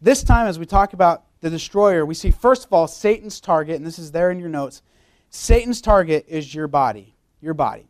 This 0.00 0.22
time, 0.22 0.46
as 0.46 0.58
we 0.58 0.66
talk 0.66 0.92
about 0.92 1.24
the 1.40 1.50
destroyer, 1.50 2.04
we 2.04 2.14
see, 2.14 2.30
first 2.30 2.64
of 2.64 2.72
all, 2.72 2.86
Satan's 2.86 3.40
target, 3.40 3.76
and 3.76 3.86
this 3.86 3.98
is 3.98 4.12
there 4.12 4.30
in 4.30 4.38
your 4.38 4.48
notes. 4.48 4.82
Satan's 5.30 5.80
target 5.80 6.24
is 6.28 6.54
your 6.54 6.68
body. 6.68 7.14
Your 7.40 7.54
body. 7.54 7.88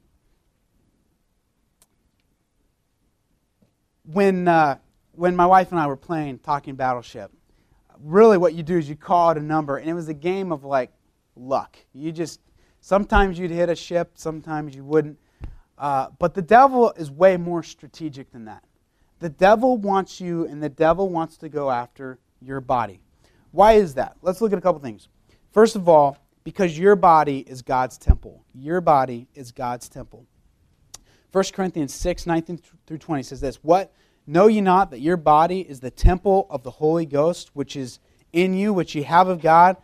When, 4.05 4.49
uh, 4.49 4.79
when 5.13 5.37
my 5.37 5.47
wife 5.47 5.71
and 5.71 5.81
I 5.81 5.87
were 5.87 5.97
playing 5.97 6.39
Talking 6.39 6.77
Battleship, 6.77 7.31
really 8.01 8.39
what 8.39 8.55
you 8.55 8.63
do 8.63 8.79
is 8.79 8.89
you 8.89 8.97
call 8.97 9.31
out 9.31 9.39
a 9.39 9.43
number, 9.43 9.77
and 9.77 9.89
it 9.89 9.95
was 9.95 10.09
a 10.09 10.15
game 10.15 10.53
of 10.53 10.65
like 10.65 10.93
luck. 11.37 11.77
You 11.93 12.13
just, 12.13 12.41
sometimes 12.81 13.39
you'd 13.39 13.51
hit 13.51 13.69
a 13.69 13.75
ship, 13.75 14.13
sometimes 14.15 14.75
you 14.75 14.85
wouldn't. 14.85 15.19
Uh, 15.79 16.09
but 16.19 16.35
the 16.35 16.43
devil 16.43 16.93
is 16.97 17.11
way 17.11 17.37
more 17.37 17.63
strategic 17.63 18.33
than 18.33 18.45
that. 18.47 18.65
The 19.21 19.29
devil 19.29 19.79
wants 19.79 20.21
you, 20.21 20.47
and 20.47 20.63
the 20.63 20.69
devil 20.69 21.09
wants 21.09 21.37
to 21.39 21.49
go 21.49 21.71
after 21.71 22.19
your 22.41 22.61
body. 22.61 23.01
Why 23.53 23.75
is 23.75 23.95
that? 23.95 24.17
Let's 24.23 24.41
look 24.41 24.53
at 24.53 24.59
a 24.59 24.63
couple 24.63 24.81
things. 24.81 25.09
First 25.53 25.77
of 25.77 25.89
all, 25.89 26.19
because 26.45 26.79
your 26.79 26.97
body 26.97 27.41
is 27.41 27.63
God's 27.63 27.99
temple. 27.99 28.45
Your 28.55 28.81
body 28.81 29.29
is 29.35 29.53
God's 29.53 29.89
temple. 29.89 30.27
1 31.33 31.45
Corinthians 31.53 31.95
6, 31.95 32.27
19 32.27 32.61
through 32.87 32.99
20 32.99 33.23
says 33.23 33.41
this 33.41 33.57
What? 33.63 33.93
Know 34.27 34.47
ye 34.47 34.61
not 34.61 34.91
that 34.91 35.01
your 35.01 35.17
body 35.17 35.61
is 35.61 35.81
the 35.81 35.91
temple 35.91 36.47
of 36.51 36.63
the 36.63 36.71
Holy 36.71 37.07
Ghost, 37.07 37.51
which 37.55 37.77
is 37.77 37.99
in 38.33 38.55
you, 38.55 38.73
which 38.73 38.95
ye 38.95 39.03
have 39.03 39.29
of 39.29 39.41
God, 39.41 39.77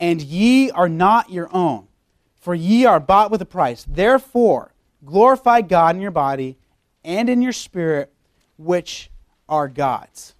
and 0.00 0.20
ye 0.20 0.70
are 0.70 0.88
not 0.88 1.30
your 1.30 1.48
own, 1.54 1.86
for 2.34 2.54
ye 2.54 2.84
are 2.84 2.98
bought 2.98 3.30
with 3.30 3.40
a 3.40 3.46
price. 3.46 3.86
Therefore, 3.88 4.71
glorify 5.04 5.60
God 5.60 5.96
in 5.96 6.02
your 6.02 6.10
body 6.10 6.58
and 7.04 7.28
in 7.28 7.42
your 7.42 7.52
spirit, 7.52 8.12
which 8.56 9.10
are 9.48 9.68
God's. 9.68 10.34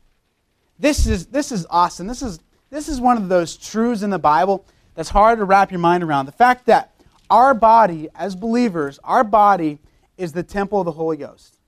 This 0.79 1.07
is, 1.07 1.27
this 1.27 1.53
is 1.53 1.67
awesome. 1.71 2.07
This 2.07 2.23
is, 2.23 2.41
this 2.71 2.89
is 2.89 3.01
one 3.01 3.17
of 3.17 3.29
those 3.29 3.57
truths 3.57 4.03
in 4.03 4.11
the 4.11 4.19
Bible 4.19 4.65
that's 4.95 5.09
hard 5.09 5.39
to 5.39 5.45
wrap 5.45 5.71
your 5.71 5.81
mind 5.81 6.03
around. 6.03 6.27
The 6.27 6.33
fact 6.33 6.67
that 6.67 6.93
our 7.31 7.55
body, 7.55 8.09
as 8.15 8.37
believers, 8.37 8.99
our 9.05 9.25
body 9.25 9.79
is 10.17 10.33
the 10.33 10.43
temple 10.43 10.81
of 10.81 10.85
the 10.85 10.93
Holy 10.93 11.17
Ghost. 11.17 11.59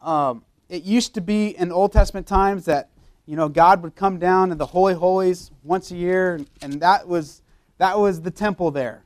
Um, 0.00 0.44
it 0.68 0.82
used 0.82 1.14
to 1.14 1.20
be 1.20 1.56
in 1.56 1.70
Old 1.70 1.92
Testament 1.92 2.26
times 2.26 2.64
that 2.64 2.88
you 3.26 3.36
know 3.36 3.48
God 3.48 3.82
would 3.82 3.94
come 3.94 4.18
down 4.18 4.50
in 4.50 4.58
the 4.58 4.66
holy 4.66 4.94
holies 4.94 5.50
once 5.62 5.90
a 5.90 5.96
year, 5.96 6.40
and 6.60 6.80
that 6.80 7.06
was 7.06 7.42
that 7.78 7.98
was 7.98 8.20
the 8.20 8.30
temple 8.30 8.70
there, 8.70 9.04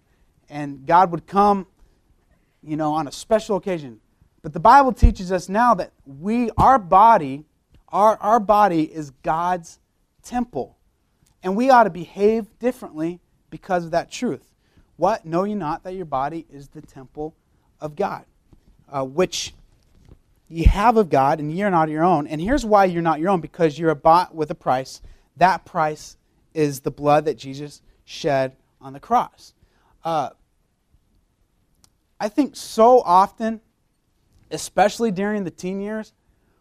and 0.48 0.86
God 0.86 1.10
would 1.10 1.26
come, 1.26 1.66
you 2.66 2.76
know, 2.76 2.92
on 2.92 3.06
a 3.06 3.12
special 3.12 3.56
occasion. 3.56 4.00
But 4.42 4.52
the 4.52 4.60
Bible 4.60 4.92
teaches 4.92 5.32
us 5.32 5.48
now 5.48 5.74
that 5.74 5.92
we, 6.04 6.50
our 6.56 6.78
body, 6.78 7.44
our, 7.88 8.16
our 8.18 8.40
body 8.40 8.82
is 8.82 9.10
God's 9.22 9.78
temple. 10.22 10.76
And 11.42 11.56
we 11.56 11.70
ought 11.70 11.84
to 11.84 11.90
behave 11.90 12.46
differently 12.58 13.20
because 13.50 13.84
of 13.84 13.92
that 13.92 14.10
truth. 14.10 14.52
What? 14.96 15.24
Know 15.24 15.44
ye 15.44 15.54
not 15.54 15.84
that 15.84 15.94
your 15.94 16.04
body 16.04 16.46
is 16.50 16.68
the 16.68 16.82
temple 16.82 17.34
of 17.80 17.94
God, 17.94 18.24
uh, 18.88 19.04
which 19.04 19.54
ye 20.48 20.64
have 20.64 20.96
of 20.96 21.08
God, 21.08 21.38
and 21.38 21.52
ye 21.52 21.62
are 21.62 21.70
not 21.70 21.88
your 21.88 22.04
own. 22.04 22.26
And 22.26 22.40
here's 22.40 22.64
why 22.64 22.86
you're 22.86 23.02
not 23.02 23.20
your 23.20 23.30
own 23.30 23.40
because 23.40 23.78
you're 23.78 23.94
bought 23.94 24.34
with 24.34 24.50
a 24.50 24.54
price. 24.54 25.02
That 25.36 25.64
price 25.64 26.16
is 26.54 26.80
the 26.80 26.90
blood 26.90 27.26
that 27.26 27.36
Jesus 27.36 27.82
shed 28.04 28.56
on 28.80 28.92
the 28.92 29.00
cross. 29.00 29.52
Uh, 30.04 30.30
I 32.18 32.28
think 32.28 32.56
so 32.56 33.00
often 33.02 33.60
especially 34.50 35.10
during 35.10 35.44
the 35.44 35.50
teen 35.50 35.80
years, 35.80 36.12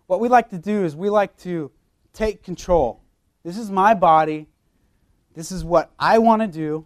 what 0.07 0.19
we 0.19 0.27
like 0.29 0.49
to 0.49 0.57
do 0.57 0.83
is 0.83 0.95
we 0.95 1.09
like 1.09 1.35
to 1.37 1.71
take 2.13 2.43
control. 2.43 3.01
This 3.43 3.57
is 3.57 3.69
my 3.69 3.93
body. 3.93 4.47
This 5.33 5.51
is 5.51 5.63
what 5.63 5.91
I 5.99 6.17
want 6.19 6.41
to 6.41 6.47
do. 6.47 6.85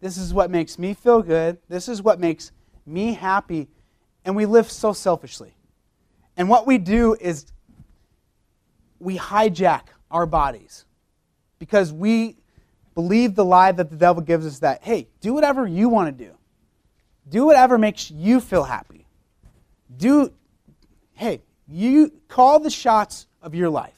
This 0.00 0.16
is 0.16 0.32
what 0.32 0.50
makes 0.50 0.78
me 0.78 0.94
feel 0.94 1.22
good. 1.22 1.58
This 1.68 1.88
is 1.88 2.02
what 2.02 2.20
makes 2.20 2.52
me 2.86 3.14
happy. 3.14 3.68
And 4.24 4.36
we 4.36 4.46
live 4.46 4.70
so 4.70 4.92
selfishly. 4.92 5.54
And 6.36 6.48
what 6.48 6.66
we 6.66 6.78
do 6.78 7.16
is 7.20 7.46
we 9.00 9.18
hijack 9.18 9.82
our 10.10 10.26
bodies 10.26 10.84
because 11.58 11.92
we 11.92 12.36
believe 12.94 13.34
the 13.34 13.44
lie 13.44 13.72
that 13.72 13.90
the 13.90 13.96
devil 13.96 14.22
gives 14.22 14.46
us 14.46 14.60
that, 14.60 14.82
hey, 14.84 15.08
do 15.20 15.34
whatever 15.34 15.66
you 15.66 15.88
want 15.88 16.16
to 16.16 16.24
do. 16.24 16.37
Do 17.28 17.44
whatever 17.46 17.78
makes 17.78 18.10
you 18.10 18.40
feel 18.40 18.64
happy. 18.64 19.06
Do 19.96 20.32
hey, 21.14 21.42
you 21.66 22.12
call 22.28 22.60
the 22.60 22.70
shots 22.70 23.26
of 23.42 23.54
your 23.54 23.68
life. 23.68 23.94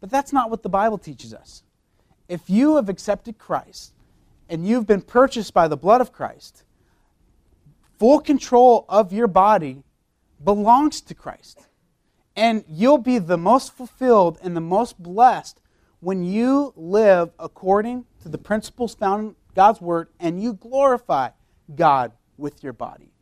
But 0.00 0.10
that's 0.10 0.32
not 0.32 0.50
what 0.50 0.62
the 0.62 0.68
Bible 0.68 0.98
teaches 0.98 1.32
us. 1.32 1.62
If 2.28 2.50
you 2.50 2.76
have 2.76 2.88
accepted 2.88 3.38
Christ 3.38 3.92
and 4.48 4.66
you've 4.66 4.86
been 4.86 5.00
purchased 5.00 5.54
by 5.54 5.68
the 5.68 5.76
blood 5.76 6.00
of 6.00 6.12
Christ, 6.12 6.64
full 7.98 8.20
control 8.20 8.84
of 8.88 9.12
your 9.12 9.28
body 9.28 9.82
belongs 10.42 11.00
to 11.02 11.14
Christ. 11.14 11.60
And 12.36 12.64
you'll 12.68 12.98
be 12.98 13.18
the 13.18 13.38
most 13.38 13.72
fulfilled 13.72 14.38
and 14.42 14.56
the 14.56 14.60
most 14.60 15.02
blessed 15.02 15.60
when 16.00 16.22
you 16.22 16.72
live 16.76 17.30
according 17.38 18.04
to 18.22 18.28
the 18.28 18.38
principles 18.38 18.94
found 18.94 19.28
in 19.28 19.34
God's 19.54 19.80
Word 19.80 20.08
and 20.20 20.40
you 20.40 20.52
glorify 20.52 21.30
God 21.74 22.12
with 22.38 22.62
your 22.62 22.72
body. 22.72 23.12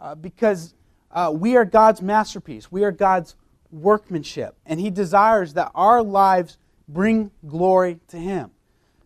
Uh, 0.00 0.14
because 0.14 0.74
uh, 1.12 1.30
we 1.32 1.56
are 1.56 1.64
God's 1.64 2.02
masterpiece. 2.02 2.72
We 2.72 2.82
are 2.84 2.90
God's 2.90 3.36
workmanship. 3.70 4.56
And 4.66 4.80
He 4.80 4.90
desires 4.90 5.54
that 5.54 5.70
our 5.74 6.02
lives 6.02 6.58
bring 6.88 7.30
glory 7.46 8.00
to 8.08 8.16
Him. 8.16 8.50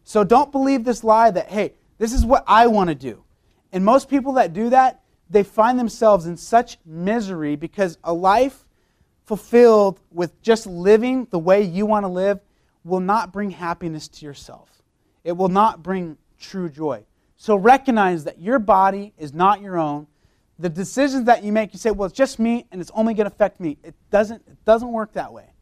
So 0.04 0.25
don't 0.25 0.52
believe 0.52 0.85
this 0.85 1.04
lie 1.04 1.30
that, 1.30 1.50
hey, 1.50 1.75
this 1.99 2.12
is 2.12 2.25
what 2.25 2.45
I 2.47 2.68
want 2.68 2.88
to 2.88 2.95
do. 2.95 3.25
And 3.73 3.85
most 3.85 4.09
people 4.09 4.35
that 4.35 4.52
do 4.52 4.71
that, 4.71 5.02
they 5.28 5.42
find 5.42 5.78
themselves 5.78 6.26
in 6.26 6.37
such 6.37 6.78
misery 6.87 7.56
because 7.56 7.99
a 8.04 8.12
life 8.12 8.64
fulfilled 9.25 10.00
with 10.12 10.40
just 10.40 10.66
living 10.66 11.26
the 11.30 11.38
way 11.38 11.62
you 11.62 11.85
want 11.85 12.04
to 12.04 12.09
live 12.09 12.40
will 12.85 13.00
not 13.00 13.33
bring 13.33 13.50
happiness 13.50 14.06
to 14.06 14.25
yourself. 14.25 14.71
It 15.25 15.33
will 15.33 15.49
not 15.49 15.83
bring 15.83 16.16
true 16.38 16.68
joy. 16.68 17.04
So 17.37 17.57
recognize 17.57 18.25
that 18.25 18.40
your 18.40 18.59
body 18.59 19.12
is 19.19 19.33
not 19.35 19.61
your 19.61 19.78
own 19.78 20.07
the 20.59 20.69
decisions 20.69 21.25
that 21.25 21.45
you 21.45 21.52
make, 21.52 21.73
you 21.73 21.78
say, 21.78 21.90
well, 21.90 22.07
it's 22.07 22.16
just 22.16 22.38
me 22.38 22.66
and 22.73 22.81
it's 22.81 22.90
only 22.95 23.14
going 23.14 23.28
to 23.28 23.35
affect 23.35 23.61
me. 23.61 23.76
It 23.83 23.95
doesn't, 24.11 24.43
it 24.47 24.64
doesn't 24.64 24.90
work 24.90 25.12
that 25.12 25.33
way. 25.33 25.52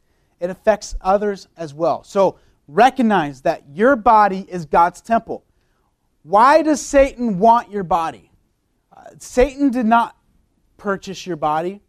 It 0.41 0.51
affects 0.51 0.95
others 1.01 1.49
as 1.57 1.75
well. 1.75 2.05
So 2.05 2.39
recognize 2.69 3.43
that 3.43 3.65
your 3.73 3.97
body 3.97 4.47
is 4.49 4.67
God's 4.67 5.01
temple. 5.01 5.45
Why 6.23 6.63
does 6.63 6.81
Satan 6.81 7.39
want 7.39 7.71
your 7.71 7.83
body? 7.83 8.31
Uh, 8.97 9.03
Satan 9.19 9.71
did 9.71 9.87
not 9.87 10.17
purchase 10.77 11.27
your 11.27 11.37
body. 11.37 11.81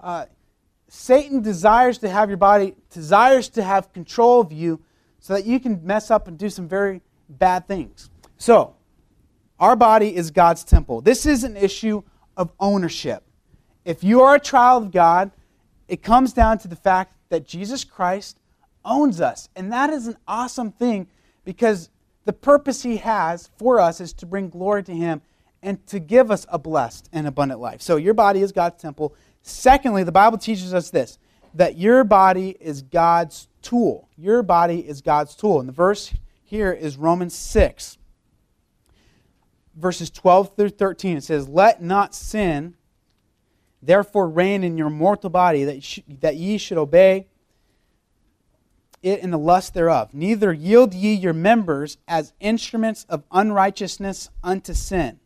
Uh, 0.00 0.26
Satan 0.88 1.40
desires 1.40 1.98
to 1.98 2.08
have 2.08 2.28
your 2.28 2.36
body, 2.36 2.74
desires 2.90 3.48
to 3.50 3.62
have 3.62 3.92
control 3.92 4.42
of 4.42 4.52
you 4.52 4.80
so 5.20 5.32
that 5.32 5.46
you 5.46 5.58
can 5.58 5.84
mess 5.84 6.10
up 6.10 6.28
and 6.28 6.36
do 6.36 6.50
some 6.50 6.68
very 6.68 7.00
bad 7.28 7.66
things. 7.66 8.10
So, 8.36 8.74
our 9.62 9.76
body 9.76 10.16
is 10.16 10.32
God's 10.32 10.64
temple. 10.64 11.02
This 11.02 11.24
is 11.24 11.44
an 11.44 11.56
issue 11.56 12.02
of 12.36 12.50
ownership. 12.58 13.22
If 13.84 14.02
you 14.02 14.22
are 14.22 14.34
a 14.34 14.40
child 14.40 14.82
of 14.82 14.90
God, 14.90 15.30
it 15.86 16.02
comes 16.02 16.32
down 16.32 16.58
to 16.58 16.68
the 16.68 16.74
fact 16.74 17.14
that 17.28 17.46
Jesus 17.46 17.84
Christ 17.84 18.40
owns 18.84 19.20
us. 19.20 19.48
And 19.54 19.72
that 19.72 19.88
is 19.90 20.08
an 20.08 20.16
awesome 20.26 20.72
thing 20.72 21.06
because 21.44 21.90
the 22.24 22.32
purpose 22.32 22.82
He 22.82 22.96
has 22.96 23.50
for 23.56 23.78
us 23.78 24.00
is 24.00 24.12
to 24.14 24.26
bring 24.26 24.48
glory 24.48 24.82
to 24.82 24.92
Him 24.92 25.22
and 25.62 25.86
to 25.86 26.00
give 26.00 26.32
us 26.32 26.44
a 26.48 26.58
blessed 26.58 27.08
and 27.12 27.28
abundant 27.28 27.60
life. 27.60 27.82
So 27.82 27.94
your 27.94 28.14
body 28.14 28.40
is 28.40 28.50
God's 28.50 28.82
temple. 28.82 29.14
Secondly, 29.42 30.02
the 30.02 30.10
Bible 30.10 30.38
teaches 30.38 30.74
us 30.74 30.90
this 30.90 31.20
that 31.54 31.78
your 31.78 32.02
body 32.02 32.56
is 32.58 32.82
God's 32.82 33.46
tool. 33.60 34.08
Your 34.18 34.42
body 34.42 34.80
is 34.80 35.02
God's 35.02 35.36
tool. 35.36 35.60
And 35.60 35.68
the 35.68 35.72
verse 35.72 36.12
here 36.42 36.72
is 36.72 36.96
Romans 36.96 37.34
6 37.36 37.98
verses 39.74 40.10
12 40.10 40.56
through 40.56 40.70
13. 40.70 41.18
It 41.18 41.24
says, 41.24 41.48
Let 41.48 41.82
not 41.82 42.14
sin 42.14 42.74
therefore 43.82 44.28
reign 44.28 44.62
in 44.62 44.78
your 44.78 44.90
mortal 44.90 45.30
body, 45.30 45.64
that, 45.64 45.82
sh- 45.82 46.00
that 46.20 46.36
ye 46.36 46.56
should 46.56 46.78
obey 46.78 47.26
it 49.02 49.20
in 49.20 49.30
the 49.30 49.38
lust 49.38 49.74
thereof. 49.74 50.14
Neither 50.14 50.52
yield 50.52 50.94
ye 50.94 51.12
your 51.12 51.32
members 51.32 51.98
as 52.06 52.32
instruments 52.38 53.04
of 53.08 53.24
unrighteousness 53.32 54.30
unto 54.44 54.72
sin, 54.72 55.18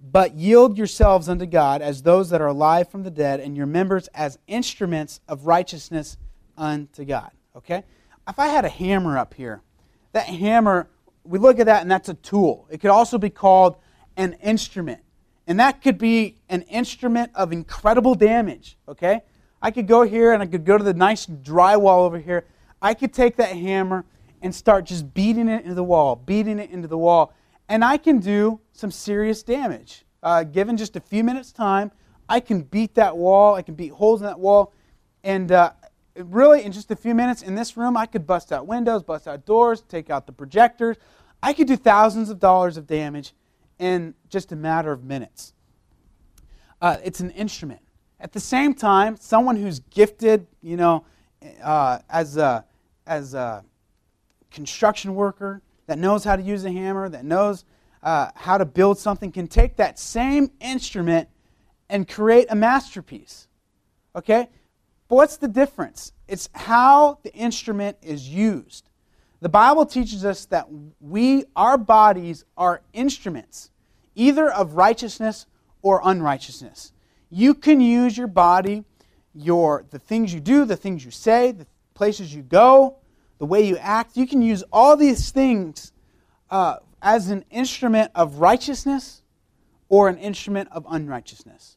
but 0.00 0.34
yield 0.34 0.78
yourselves 0.78 1.28
unto 1.28 1.46
God 1.46 1.82
as 1.82 2.02
those 2.02 2.30
that 2.30 2.40
are 2.40 2.46
alive 2.46 2.88
from 2.88 3.02
the 3.02 3.10
dead, 3.10 3.40
and 3.40 3.56
your 3.56 3.66
members 3.66 4.08
as 4.14 4.38
instruments 4.46 5.20
of 5.26 5.46
righteousness 5.46 6.16
unto 6.56 7.04
God. 7.04 7.32
Okay? 7.56 7.82
If 8.28 8.38
I 8.38 8.46
had 8.46 8.64
a 8.64 8.68
hammer 8.68 9.18
up 9.18 9.34
here, 9.34 9.60
that 10.12 10.26
hammer, 10.26 10.88
we 11.24 11.38
look 11.38 11.58
at 11.58 11.66
that 11.66 11.82
and 11.82 11.90
that's 11.90 12.08
a 12.08 12.14
tool. 12.14 12.66
It 12.70 12.80
could 12.80 12.90
also 12.90 13.18
be 13.18 13.30
called 13.30 13.76
an 14.16 14.34
instrument. 14.34 15.00
And 15.46 15.60
that 15.60 15.82
could 15.82 15.98
be 15.98 16.36
an 16.48 16.62
instrument 16.62 17.30
of 17.34 17.52
incredible 17.52 18.14
damage, 18.14 18.78
okay? 18.88 19.22
I 19.60 19.70
could 19.70 19.86
go 19.86 20.02
here 20.02 20.32
and 20.32 20.42
I 20.42 20.46
could 20.46 20.64
go 20.64 20.78
to 20.78 20.84
the 20.84 20.94
nice 20.94 21.26
drywall 21.26 22.00
over 22.00 22.18
here. 22.18 22.46
I 22.80 22.94
could 22.94 23.12
take 23.12 23.36
that 23.36 23.56
hammer 23.56 24.04
and 24.42 24.54
start 24.54 24.84
just 24.84 25.12
beating 25.14 25.48
it 25.48 25.62
into 25.62 25.74
the 25.74 25.84
wall, 25.84 26.16
beating 26.16 26.58
it 26.58 26.70
into 26.70 26.88
the 26.88 26.98
wall. 26.98 27.32
And 27.68 27.84
I 27.84 27.96
can 27.96 28.20
do 28.20 28.60
some 28.72 28.90
serious 28.90 29.42
damage. 29.42 30.04
Uh, 30.22 30.44
given 30.44 30.76
just 30.76 30.96
a 30.96 31.00
few 31.00 31.24
minutes' 31.24 31.52
time, 31.52 31.90
I 32.28 32.40
can 32.40 32.62
beat 32.62 32.94
that 32.94 33.16
wall. 33.16 33.54
I 33.54 33.62
can 33.62 33.74
beat 33.74 33.92
holes 33.92 34.20
in 34.20 34.26
that 34.26 34.38
wall. 34.38 34.72
And 35.22 35.50
uh, 35.52 35.72
really, 36.16 36.62
in 36.62 36.72
just 36.72 36.90
a 36.90 36.96
few 36.96 37.14
minutes 37.14 37.42
in 37.42 37.54
this 37.54 37.76
room, 37.76 37.96
I 37.96 38.06
could 38.06 38.26
bust 38.26 38.52
out 38.52 38.66
windows, 38.66 39.02
bust 39.02 39.26
out 39.26 39.44
doors, 39.44 39.82
take 39.88 40.10
out 40.10 40.26
the 40.26 40.32
projectors. 40.32 40.96
I 41.42 41.52
could 41.52 41.66
do 41.66 41.76
thousands 41.76 42.30
of 42.30 42.38
dollars 42.38 42.76
of 42.76 42.86
damage 42.86 43.34
in 43.78 44.14
just 44.28 44.52
a 44.52 44.56
matter 44.56 44.92
of 44.92 45.04
minutes. 45.04 45.52
Uh, 46.80 46.98
it's 47.02 47.20
an 47.20 47.30
instrument. 47.30 47.80
At 48.20 48.32
the 48.32 48.40
same 48.40 48.74
time, 48.74 49.16
someone 49.16 49.56
who's 49.56 49.80
gifted, 49.80 50.46
you 50.62 50.76
know, 50.76 51.04
uh, 51.62 51.98
as 52.08 52.36
a 52.36 52.64
as 53.06 53.34
a 53.34 53.64
construction 54.50 55.14
worker 55.14 55.60
that 55.86 55.98
knows 55.98 56.24
how 56.24 56.36
to 56.36 56.42
use 56.42 56.64
a 56.64 56.72
hammer, 56.72 57.08
that 57.08 57.24
knows 57.24 57.64
uh, 58.02 58.30
how 58.34 58.56
to 58.56 58.64
build 58.64 58.98
something, 58.98 59.30
can 59.30 59.46
take 59.46 59.76
that 59.76 59.98
same 59.98 60.50
instrument 60.60 61.28
and 61.88 62.08
create 62.08 62.46
a 62.50 62.54
masterpiece. 62.54 63.48
Okay? 64.16 64.48
But 65.08 65.16
what's 65.16 65.36
the 65.36 65.48
difference? 65.48 66.12
It's 66.28 66.48
how 66.54 67.18
the 67.22 67.32
instrument 67.34 67.98
is 68.02 68.28
used. 68.28 68.88
The 69.40 69.48
Bible 69.48 69.84
teaches 69.84 70.24
us 70.24 70.46
that 70.46 70.68
we, 71.00 71.44
our 71.54 71.76
bodies, 71.76 72.44
are 72.56 72.80
instruments, 72.92 73.70
either 74.14 74.50
of 74.50 74.74
righteousness 74.74 75.46
or 75.82 76.00
unrighteousness. 76.02 76.92
You 77.30 77.52
can 77.52 77.80
use 77.80 78.16
your 78.16 78.26
body, 78.26 78.84
your 79.34 79.84
the 79.90 79.98
things 79.98 80.32
you 80.32 80.40
do, 80.40 80.64
the 80.64 80.76
things 80.76 81.04
you 81.04 81.10
say, 81.10 81.52
the 81.52 81.66
places 81.92 82.34
you 82.34 82.42
go, 82.42 82.96
the 83.38 83.44
way 83.44 83.66
you 83.66 83.76
act. 83.76 84.16
You 84.16 84.26
can 84.26 84.40
use 84.40 84.64
all 84.72 84.96
these 84.96 85.30
things 85.30 85.92
uh, 86.50 86.76
as 87.02 87.28
an 87.28 87.44
instrument 87.50 88.12
of 88.14 88.36
righteousness 88.36 89.22
or 89.88 90.08
an 90.08 90.16
instrument 90.16 90.70
of 90.72 90.86
unrighteousness. 90.88 91.76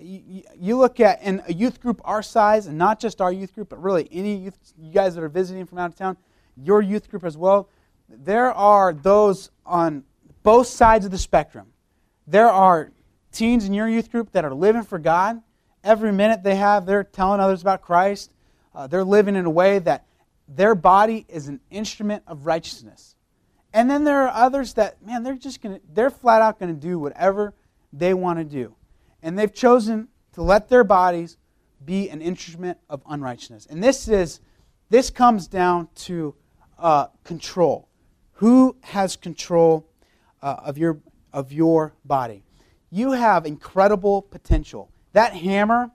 You, 0.00 0.42
you, 0.58 0.76
look 0.76 1.00
at 1.00 1.22
in 1.22 1.42
a 1.46 1.52
youth 1.52 1.80
group 1.80 2.00
our 2.04 2.22
size, 2.22 2.66
and 2.66 2.76
not 2.76 3.00
just 3.00 3.20
our 3.20 3.32
youth 3.32 3.54
group, 3.54 3.70
but 3.70 3.82
really 3.82 4.08
any 4.10 4.36
youth, 4.36 4.58
you 4.78 4.92
guys 4.92 5.14
that 5.14 5.24
are 5.24 5.28
visiting 5.28 5.64
from 5.64 5.78
out 5.78 5.90
of 5.90 5.96
town, 5.96 6.16
your 6.56 6.82
youth 6.82 7.10
group 7.10 7.24
as 7.24 7.36
well. 7.36 7.68
There 8.08 8.52
are 8.52 8.92
those 8.92 9.50
on 9.64 10.04
both 10.42 10.66
sides 10.66 11.04
of 11.04 11.10
the 11.10 11.18
spectrum. 11.18 11.68
There 12.26 12.48
are 12.48 12.92
teens 13.32 13.64
in 13.64 13.74
your 13.74 13.88
youth 13.88 14.10
group 14.10 14.32
that 14.32 14.44
are 14.44 14.54
living 14.54 14.82
for 14.82 14.98
God. 14.98 15.42
Every 15.82 16.12
minute 16.12 16.42
they 16.42 16.56
have, 16.56 16.86
they're 16.86 17.04
telling 17.04 17.40
others 17.40 17.62
about 17.62 17.82
Christ. 17.82 18.32
Uh, 18.74 18.86
they're 18.86 19.04
living 19.04 19.36
in 19.36 19.44
a 19.44 19.50
way 19.50 19.78
that 19.80 20.06
their 20.48 20.74
body 20.74 21.26
is 21.28 21.48
an 21.48 21.60
instrument 21.70 22.22
of 22.26 22.46
righteousness. 22.46 23.16
And 23.72 23.90
then 23.90 24.04
there 24.04 24.22
are 24.22 24.28
others 24.28 24.74
that, 24.74 25.04
man, 25.04 25.22
they're 25.22 25.34
just 25.34 25.60
going 25.60 25.76
to, 25.76 25.80
they're 25.92 26.10
flat 26.10 26.42
out 26.42 26.58
going 26.58 26.74
to 26.74 26.80
do 26.80 26.98
whatever 26.98 27.54
they 27.92 28.14
want 28.14 28.38
to 28.38 28.44
do. 28.44 28.75
And 29.26 29.36
they've 29.36 29.52
chosen 29.52 30.06
to 30.34 30.42
let 30.42 30.68
their 30.68 30.84
bodies 30.84 31.36
be 31.84 32.08
an 32.10 32.22
instrument 32.22 32.78
of 32.88 33.02
unrighteousness. 33.10 33.66
And 33.66 33.82
this 33.82 34.06
is, 34.06 34.38
this 34.88 35.10
comes 35.10 35.48
down 35.48 35.88
to 35.96 36.36
uh, 36.78 37.08
control. 37.24 37.88
Who 38.34 38.76
has 38.82 39.16
control 39.16 39.90
uh, 40.42 40.58
of, 40.64 40.78
your, 40.78 41.00
of 41.32 41.52
your 41.52 41.92
body? 42.04 42.44
You 42.88 43.10
have 43.10 43.46
incredible 43.46 44.22
potential. 44.22 44.92
That 45.12 45.32
hammer 45.32 45.90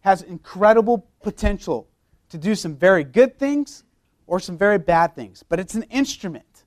has 0.00 0.22
incredible 0.22 1.06
potential 1.22 1.86
to 2.30 2.38
do 2.38 2.54
some 2.54 2.76
very 2.76 3.04
good 3.04 3.38
things 3.38 3.84
or 4.26 4.40
some 4.40 4.56
very 4.56 4.78
bad 4.78 5.14
things, 5.14 5.44
but 5.46 5.60
it's 5.60 5.74
an 5.74 5.82
instrument. 5.90 6.64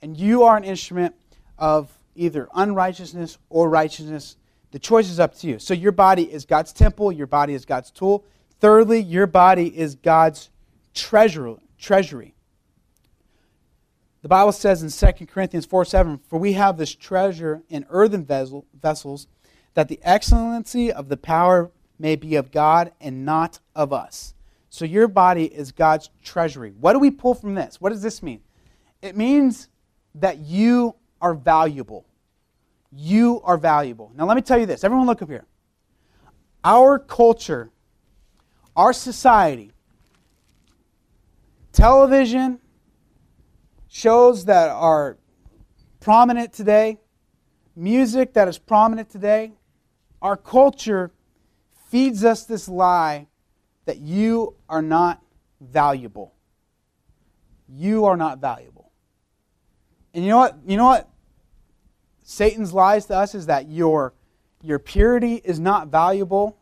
And 0.00 0.16
you 0.16 0.42
are 0.42 0.56
an 0.56 0.64
instrument 0.64 1.14
of 1.56 1.96
either 2.16 2.48
unrighteousness 2.52 3.38
or 3.48 3.70
righteousness. 3.70 4.36
The 4.72 4.78
choice 4.78 5.08
is 5.08 5.20
up 5.20 5.34
to 5.36 5.46
you. 5.46 5.58
So 5.58 5.74
your 5.74 5.92
body 5.92 6.24
is 6.24 6.44
God's 6.44 6.72
temple, 6.72 7.12
your 7.12 7.26
body 7.26 7.54
is 7.54 7.64
God's 7.64 7.90
tool. 7.90 8.24
Thirdly, 8.58 9.00
your 9.00 9.26
body 9.26 9.66
is 9.66 9.94
God's 9.94 10.50
treasure, 10.94 11.56
treasury. 11.78 12.34
The 14.22 14.28
Bible 14.28 14.52
says 14.52 14.82
in 14.82 15.14
2 15.16 15.26
Corinthians 15.26 15.66
4 15.66 15.84
7, 15.84 16.20
For 16.28 16.38
we 16.38 16.54
have 16.54 16.78
this 16.78 16.94
treasure 16.94 17.62
in 17.68 17.84
earthen 17.90 18.24
vessel, 18.24 18.66
vessels, 18.80 19.26
that 19.74 19.88
the 19.88 20.00
excellency 20.02 20.92
of 20.92 21.08
the 21.08 21.16
power 21.16 21.70
may 21.98 22.16
be 22.16 22.36
of 22.36 22.50
God 22.50 22.92
and 23.00 23.24
not 23.24 23.58
of 23.74 23.92
us. 23.92 24.34
So 24.70 24.84
your 24.84 25.06
body 25.06 25.44
is 25.44 25.70
God's 25.72 26.08
treasury. 26.24 26.72
What 26.80 26.94
do 26.94 26.98
we 26.98 27.10
pull 27.10 27.34
from 27.34 27.54
this? 27.54 27.80
What 27.80 27.90
does 27.90 28.02
this 28.02 28.22
mean? 28.22 28.40
It 29.02 29.16
means 29.16 29.68
that 30.14 30.38
you 30.38 30.94
are 31.20 31.34
valuable. 31.34 32.06
You 32.94 33.40
are 33.44 33.56
valuable. 33.56 34.12
Now, 34.14 34.26
let 34.26 34.36
me 34.36 34.42
tell 34.42 34.58
you 34.58 34.66
this. 34.66 34.84
Everyone, 34.84 35.06
look 35.06 35.22
up 35.22 35.28
here. 35.28 35.46
Our 36.62 36.98
culture, 36.98 37.70
our 38.76 38.92
society, 38.92 39.72
television, 41.72 42.60
shows 43.88 44.44
that 44.44 44.68
are 44.68 45.18
prominent 46.00 46.52
today, 46.52 46.98
music 47.74 48.34
that 48.34 48.48
is 48.48 48.58
prominent 48.58 49.10
today, 49.10 49.52
our 50.20 50.36
culture 50.36 51.10
feeds 51.90 52.24
us 52.24 52.44
this 52.44 52.68
lie 52.68 53.26
that 53.84 53.98
you 53.98 54.54
are 54.68 54.82
not 54.82 55.22
valuable. 55.60 56.34
You 57.68 58.04
are 58.04 58.16
not 58.16 58.38
valuable. 58.38 58.92
And 60.14 60.24
you 60.24 60.30
know 60.30 60.38
what? 60.38 60.58
You 60.66 60.76
know 60.76 60.86
what? 60.86 61.08
Satan's 62.32 62.72
lies 62.72 63.06
to 63.06 63.16
us 63.16 63.34
is 63.34 63.46
that 63.46 63.68
your, 63.68 64.14
your 64.62 64.78
purity 64.78 65.36
is 65.44 65.60
not 65.60 65.88
valuable. 65.88 66.56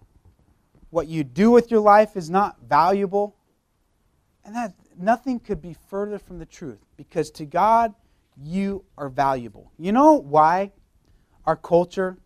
What 0.90 1.06
you 1.06 1.24
do 1.24 1.50
with 1.50 1.70
your 1.70 1.80
life 1.80 2.16
is 2.16 2.28
not 2.28 2.56
valuable. 2.68 3.37
And 4.44 4.54
that 4.54 4.74
nothing 4.98 5.38
could 5.38 5.62
be 5.62 5.76
further 5.88 6.18
from 6.18 6.38
the 6.38 6.46
truth 6.46 6.80
because 6.96 7.30
to 7.33 7.44
God, 7.44 7.94
you 8.42 8.85
are 8.96 9.09
valuable. 9.09 9.70
You 9.78 9.92
know 9.92 10.14
why 10.14 10.72
our 11.44 11.56
culture 11.56 12.18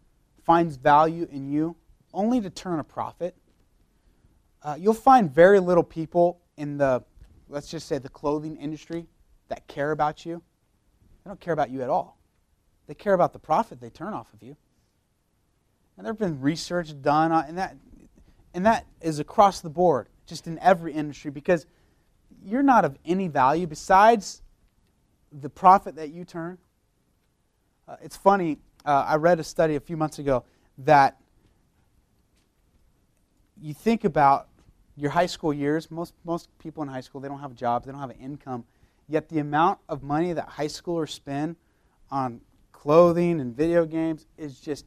finds 0.44 0.76
value 0.76 1.26
in 1.30 1.50
you? 1.50 1.76
Only 2.12 2.40
to 2.40 2.50
turn 2.50 2.78
a 2.78 2.84
profit 2.84 3.36
uh, 4.64 4.76
you'll 4.80 4.94
find 4.94 5.32
very 5.32 5.60
little 5.60 5.82
people 5.82 6.40
in 6.56 6.78
the, 6.78 7.04
let's 7.48 7.68
just 7.68 7.86
say, 7.86 7.98
the 7.98 8.08
clothing 8.08 8.56
industry 8.56 9.06
that 9.48 9.66
care 9.68 9.90
about 9.90 10.24
you. 10.24 10.42
They 11.22 11.28
don't 11.28 11.40
care 11.40 11.52
about 11.52 11.70
you 11.70 11.82
at 11.82 11.90
all. 11.90 12.13
They 12.86 12.94
care 12.94 13.14
about 13.14 13.32
the 13.32 13.38
profit 13.38 13.80
they 13.80 13.90
turn 13.90 14.12
off 14.12 14.32
of 14.34 14.42
you. 14.42 14.56
And 15.96 16.04
there 16.04 16.12
have 16.12 16.18
been 16.18 16.40
research 16.40 16.90
done, 17.00 17.32
on, 17.32 17.44
and 17.46 17.58
that, 17.58 17.76
and 18.52 18.66
that 18.66 18.86
is 19.00 19.18
across 19.18 19.60
the 19.60 19.70
board, 19.70 20.08
just 20.26 20.46
in 20.46 20.58
every 20.58 20.92
industry, 20.92 21.30
because 21.30 21.66
you're 22.44 22.62
not 22.62 22.84
of 22.84 22.98
any 23.04 23.28
value 23.28 23.66
besides 23.66 24.42
the 25.32 25.48
profit 25.48 25.96
that 25.96 26.10
you 26.10 26.24
turn. 26.24 26.58
Uh, 27.86 27.96
it's 28.02 28.16
funny, 28.16 28.58
uh, 28.84 29.04
I 29.08 29.16
read 29.16 29.40
a 29.40 29.44
study 29.44 29.76
a 29.76 29.80
few 29.80 29.96
months 29.96 30.18
ago 30.18 30.44
that 30.78 31.16
you 33.60 33.72
think 33.72 34.04
about 34.04 34.48
your 34.96 35.10
high 35.10 35.26
school 35.26 35.52
years, 35.52 35.90
most, 35.90 36.14
most 36.24 36.48
people 36.58 36.82
in 36.82 36.88
high 36.88 37.00
school, 37.00 37.20
they 37.20 37.28
don't 37.28 37.40
have 37.40 37.54
jobs, 37.54 37.86
they 37.86 37.92
don't 37.92 38.00
have 38.00 38.10
an 38.10 38.20
income. 38.20 38.64
Yet 39.08 39.28
the 39.28 39.38
amount 39.38 39.80
of 39.88 40.02
money 40.02 40.32
that 40.32 40.48
high 40.48 40.66
schoolers 40.66 41.10
spend 41.10 41.56
on 42.10 42.40
clothing 42.84 43.40
and 43.40 43.56
video 43.56 43.86
games 43.86 44.26
is 44.36 44.60
just 44.60 44.84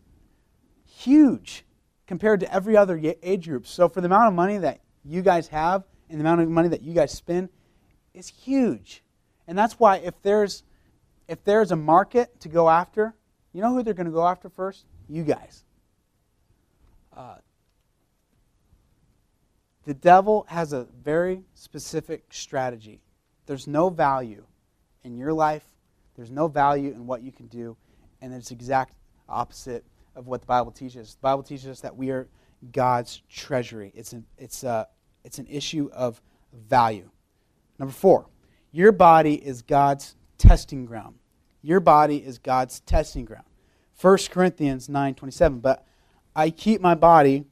huge 0.86 1.66
compared 2.06 2.40
to 2.40 2.54
every 2.54 2.78
other 2.78 3.02
age 3.24 3.48
group. 3.48 3.66
So 3.66 3.90
for 3.90 4.02
the 4.02 4.06
amount 4.06 4.28
of 4.28 4.36
money 4.36 4.60
that 4.60 4.82
you 5.04 5.24
guys 5.24 5.48
have 5.48 5.84
and 6.08 6.20
the 6.20 6.24
amount 6.24 6.42
of 6.42 6.50
money 6.50 6.70
that 6.70 6.84
you 6.84 6.94
guys 6.94 7.12
spend 7.12 7.50
it's 8.14 8.30
huge. 8.30 9.04
And 9.48 9.58
that's 9.58 9.80
why 9.80 9.98
if 9.98 10.14
there's 10.22 10.64
if 11.28 11.44
there's 11.44 11.72
a 11.72 11.76
market 11.76 12.40
to 12.42 12.50
go 12.50 12.70
after, 12.70 13.14
you 13.54 13.62
know 13.62 13.74
who 13.74 13.84
they're 13.84 13.94
going 13.94 14.08
to 14.08 14.14
go 14.14 14.26
after 14.26 14.50
first? 14.50 14.86
You 15.10 15.24
guys. 15.24 15.64
Uh, 17.16 17.36
the 19.86 19.94
devil 19.94 20.46
has 20.50 20.74
a 20.74 20.88
very 21.04 21.44
specific 21.54 22.26
strategy. 22.32 23.02
There's 23.46 23.68
no 23.68 23.90
value 23.90 24.46
in 25.04 25.18
your 25.18 25.34
life, 25.34 25.66
there's 26.16 26.32
no 26.32 26.48
value 26.48 26.92
in 26.92 27.08
what 27.08 27.22
you 27.22 27.32
can 27.32 27.48
do, 27.48 27.78
and 28.22 28.34
it's 28.34 28.52
exact 28.52 28.94
opposite 29.30 29.86
of 30.16 30.28
what 30.28 30.42
the 30.42 30.48
Bible 30.48 30.72
teaches. 30.72 31.16
The 31.16 31.22
Bible 31.22 31.44
teaches 31.44 31.68
us 31.68 31.82
that 31.82 31.96
we 31.96 32.10
are 32.10 32.28
God's 32.72 33.22
treasury. 33.30 33.92
It's 33.96 34.14
an, 34.14 34.26
it's 34.38 34.64
a, 34.64 34.88
it's 35.24 35.40
an 35.40 35.48
issue 35.48 35.90
of 35.94 36.22
value. 36.54 37.10
Number 37.80 37.94
four, 37.94 38.28
Your 38.72 38.92
body 38.92 39.36
is 39.36 39.62
God's 39.62 40.16
testing 40.38 40.86
ground. 40.86 41.16
Your 41.62 41.80
body 41.80 42.18
is 42.18 42.38
God's 42.38 42.80
testing 42.82 43.26
ground. 43.26 43.46
1 44.00 44.18
Corinthians 44.30 44.88
9:27, 44.88 45.62
but 45.62 45.86
I 46.36 46.50
keep 46.52 46.82
my 46.82 46.94
body, 46.94 47.46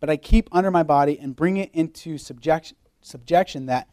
but 0.00 0.08
I 0.08 0.16
keep 0.16 0.48
under 0.52 0.70
my 0.70 0.82
body 0.82 1.18
and 1.18 1.34
bring 1.34 1.56
it 1.56 1.70
into 1.72 2.16
subjection, 2.16 2.76
subjection 3.00 3.66
that 3.66 3.88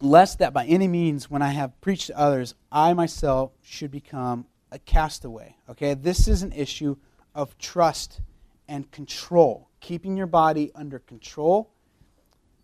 lest 0.00 0.38
that 0.38 0.52
by 0.52 0.64
any 0.66 0.88
means 0.88 1.30
when 1.30 1.42
I 1.42 1.50
have 1.50 1.80
preached 1.80 2.08
to 2.08 2.18
others, 2.18 2.54
I 2.70 2.92
myself 2.94 3.52
should 3.62 3.90
become 3.90 4.46
a 4.70 4.78
castaway. 4.78 5.56
Okay? 5.68 5.94
This 5.94 6.28
is 6.28 6.42
an 6.42 6.52
issue 6.52 6.96
of 7.34 7.56
trust 7.58 8.20
and 8.68 8.90
control. 8.90 9.68
Keeping 9.80 10.16
your 10.16 10.26
body 10.26 10.70
under 10.74 10.98
control 10.98 11.70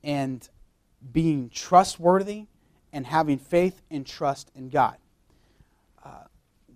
and 0.02 0.48
being 1.12 1.48
trustworthy 1.48 2.46
and 2.92 3.06
having 3.06 3.38
faith 3.38 3.80
and 3.90 4.06
trust 4.06 4.50
in 4.54 4.68
God. 4.68 4.96
Uh, 6.04 6.24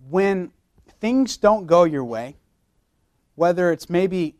when 0.09 0.51
things 1.01 1.37
don't 1.37 1.67
go 1.67 1.85
your 1.85 2.05
way, 2.05 2.37
whether 3.35 3.71
it's 3.71 3.89
maybe, 3.89 4.35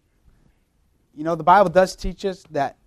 you 1.15 1.23
know, 1.23 1.35
the 1.35 1.45
Bible 1.45 1.71
does 1.71 1.95
teach 1.95 2.25
us 2.25 2.43
that 2.51 2.78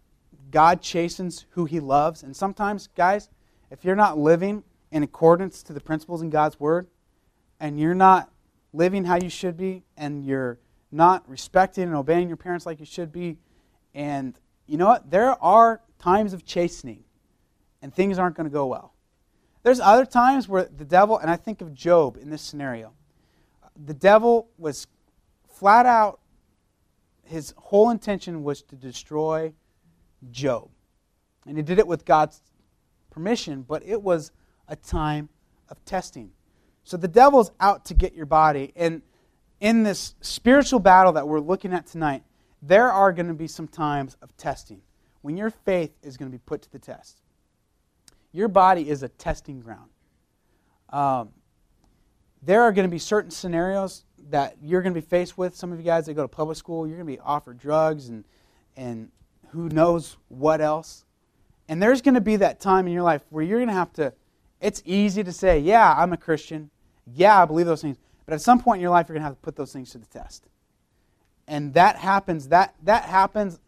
God 0.52 0.82
chastens 0.82 1.46
who 1.52 1.66
he 1.66 1.80
loves. 1.80 2.24
And 2.24 2.36
sometimes, 2.36 2.90
guys, 2.96 3.30
if 3.70 3.84
you're 3.84 3.96
not 3.96 4.18
living 4.18 4.64
in 4.92 5.04
accordance 5.04 5.64
to 5.64 5.74
the 5.74 5.80
principles 5.80 6.22
in 6.22 6.30
God's 6.30 6.60
word, 6.60 6.88
and 7.60 7.80
you're 7.80 7.96
not 7.96 8.30
living 8.74 9.06
how 9.06 9.16
you 9.16 9.30
should 9.30 9.58
be, 9.58 9.84
and 9.98 10.26
you're 10.26 10.60
not 10.92 11.28
respecting 11.30 11.86
and 11.86 11.96
obeying 11.96 12.28
your 12.28 12.38
parents 12.38 12.66
like 12.66 12.80
you 12.80 12.86
should 12.86 13.12
be, 13.12 13.38
and 13.94 14.38
you 14.68 14.78
know 14.78 14.88
what? 14.88 15.10
There 15.10 15.42
are 15.44 15.82
times 16.00 16.34
of 16.34 16.46
chastening, 16.46 17.04
and 17.82 17.94
things 17.94 18.20
aren't 18.20 18.36
going 18.36 18.50
to 18.50 18.54
go 18.54 18.68
well. 18.68 18.94
There's 19.64 19.80
other 19.80 20.06
times 20.06 20.48
where 20.48 20.66
the 20.66 20.86
devil, 20.86 21.18
and 21.18 21.30
I 21.30 21.36
think 21.36 21.62
of 21.62 21.74
Job 21.74 22.18
in 22.18 22.30
this 22.30 22.42
scenario, 22.42 22.94
the 23.86 23.94
devil 23.94 24.50
was 24.58 24.88
flat 25.48 25.86
out, 25.86 26.20
his 27.24 27.54
whole 27.58 27.90
intention 27.90 28.44
was 28.44 28.62
to 28.64 28.76
destroy 28.76 29.54
Job. 30.30 30.70
And 31.48 31.58
he 31.58 31.64
did 31.64 31.80
it 31.80 31.88
with 31.88 32.06
God's 32.06 32.42
permission, 33.10 33.64
but 33.64 33.84
it 33.86 34.02
was 34.02 34.32
a 34.68 34.76
time 34.76 35.30
of 35.70 35.84
testing. 35.86 36.32
So 36.84 36.98
the 36.98 37.08
devil's 37.08 37.52
out 37.60 37.86
to 37.86 37.94
get 37.94 38.14
your 38.14 38.26
body. 38.26 38.72
And 38.76 39.02
in 39.60 39.84
this 39.84 40.16
spiritual 40.22 40.80
battle 40.80 41.14
that 41.14 41.28
we're 41.28 41.40
looking 41.40 41.74
at 41.74 41.88
tonight, 41.88 42.24
there 42.62 42.92
are 42.92 43.12
going 43.12 43.28
to 43.28 43.34
be 43.34 43.48
some 43.48 43.68
times 43.68 44.18
of 44.22 44.36
testing 44.38 44.82
when 45.22 45.38
your 45.38 45.50
faith 45.50 45.92
is 46.02 46.18
going 46.18 46.32
to 46.32 46.36
be 46.36 46.42
put 46.46 46.62
to 46.64 46.72
the 46.72 46.80
test. 46.80 47.22
Your 48.32 48.48
body 48.48 48.90
is 48.90 49.04
a 49.04 49.10
testing 49.10 49.60
ground. 49.60 49.90
Um, 50.90 51.30
there 52.42 52.64
are 52.64 52.72
going 52.72 52.88
to 52.88 52.92
be 52.92 53.00
certain 53.00 53.32
scenarios 53.32 54.04
that 54.30 54.56
you're 54.62 54.82
going 54.82 54.94
to 54.94 55.00
be 55.00 55.06
faced 55.06 55.38
with. 55.38 55.56
Some 55.56 55.72
of 55.72 55.80
you 55.80 55.86
guys 55.86 56.06
that 56.06 56.14
go 56.14 56.24
to 56.24 56.28
public 56.28 56.58
school, 56.58 56.88
you're 56.88 56.98
going 56.98 57.08
to 57.08 57.14
be 57.14 57.20
offered 57.20 57.58
drugs 57.58 58.10
and, 58.10 58.26
and 58.76 59.12
who 59.52 59.70
knows 59.70 60.18
what 60.30 60.62
else. 60.62 61.06
And 61.68 61.82
there's 61.82 62.02
going 62.02 62.16
to 62.16 62.22
be 62.22 62.38
that 62.38 62.60
time 62.60 62.88
in 62.88 62.94
your 62.94 63.04
life 63.04 63.22
where 63.30 63.44
you're 63.44 63.60
going 63.60 63.70
to 63.70 63.74
have 63.74 63.94
to, 63.94 64.14
it's 64.60 64.82
easy 64.86 65.24
to 65.24 65.32
say, 65.32 65.60
yeah, 65.60 65.94
I'm 65.98 66.14
a 66.14 66.18
Christian. 66.18 66.70
Yeah, 67.14 67.42
I 67.42 67.46
believe 67.46 67.66
those 67.66 67.82
things. 67.82 67.98
But 68.26 68.34
at 68.34 68.42
some 68.42 68.60
point 68.60 68.78
in 68.78 68.82
your 68.82 68.92
life, 68.92 69.08
you're 69.08 69.16
going 69.16 69.22
to 69.22 69.30
have 69.30 69.36
to 69.36 69.42
put 69.42 69.56
those 69.56 69.74
things 69.74 69.92
to 69.92 69.98
the 69.98 70.06
test. 70.06 70.48
And 71.48 71.74
that 71.74 71.98
happens, 71.98 72.50
that, 72.50 72.76
that 72.84 73.06
happens 73.06 73.60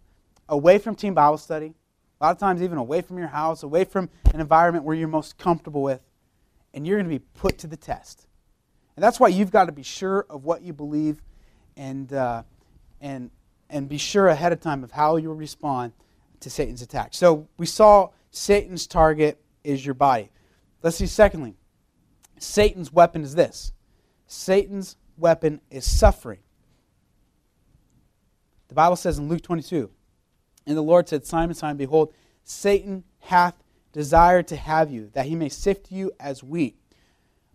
away 0.48 0.78
from 0.78 0.96
team 0.96 1.14
Bible 1.14 1.38
study, 1.38 1.74
a 2.22 2.26
lot 2.26 2.32
of 2.32 2.40
times 2.40 2.62
even 2.62 2.78
away 2.78 3.02
from 3.02 3.18
your 3.18 3.28
house, 3.28 3.64
away 3.64 3.84
from 3.84 4.10
an 4.34 4.40
environment 4.40 4.86
where 4.86 4.96
you're 4.96 5.08
most 5.08 5.38
comfortable 5.38 5.82
with. 5.82 6.02
And 6.74 6.88
you're 6.88 6.98
going 6.98 7.10
to 7.10 7.20
be 7.20 7.24
put 7.36 7.58
to 7.60 7.68
the 7.68 7.78
test. 7.78 8.28
And 8.96 9.04
that's 9.04 9.20
why 9.20 9.28
you've 9.28 9.52
got 9.52 9.66
to 9.66 9.72
be 9.72 9.84
sure 9.84 10.26
of 10.30 10.46
what 10.46 10.62
you 10.62 10.74
believe 10.74 11.22
and, 11.76 12.12
uh, 12.14 12.44
and 13.02 13.32
and 13.74 13.90
be 13.90 13.98
sure 13.98 14.28
ahead 14.28 14.54
of 14.54 14.62
time 14.62 14.84
of 14.84 14.92
how 14.92 15.18
you'll 15.18 15.34
respond 15.34 15.92
to 16.40 16.50
Satan's 16.50 16.84
attack. 16.84 17.10
So 17.14 17.48
we 17.58 17.66
saw 17.66 18.10
Satan's 18.30 18.86
target 18.88 19.42
is 19.64 19.84
your 19.84 19.96
body. 19.96 20.30
Let's 20.84 20.98
see, 20.98 21.08
secondly, 21.08 21.56
Satan's 22.38 22.94
weapon 22.94 23.24
is 23.24 23.36
this 23.36 23.74
Satan's 24.28 24.96
weapon 25.18 25.60
is 25.72 25.90
suffering. 25.90 26.40
The 28.68 28.76
Bible 28.76 28.96
says 28.96 29.18
in 29.18 29.28
Luke 29.28 29.42
22, 29.42 29.90
and 30.66 30.78
the 30.78 30.82
Lord 30.82 31.10
said, 31.10 31.26
Simon, 31.26 31.56
Simon, 31.56 31.78
behold, 31.78 32.14
Satan 32.44 33.04
hath 33.20 33.56
desired 33.92 34.48
to 34.48 34.56
have 34.56 34.92
you, 34.92 35.10
that 35.14 35.26
he 35.26 35.36
may 35.36 35.50
sift 35.50 35.92
you 35.92 36.12
as 36.20 36.44
wheat. 36.44 36.76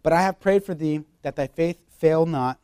But 0.03 0.13
I 0.13 0.23
have 0.23 0.41
prayed 0.41 0.65
for 0.65 0.75
thee 0.75 1.05
that 1.23 1.37
thy 1.37 1.47
faith 1.47 1.81
fail 1.91 2.27
not, 2.27 2.59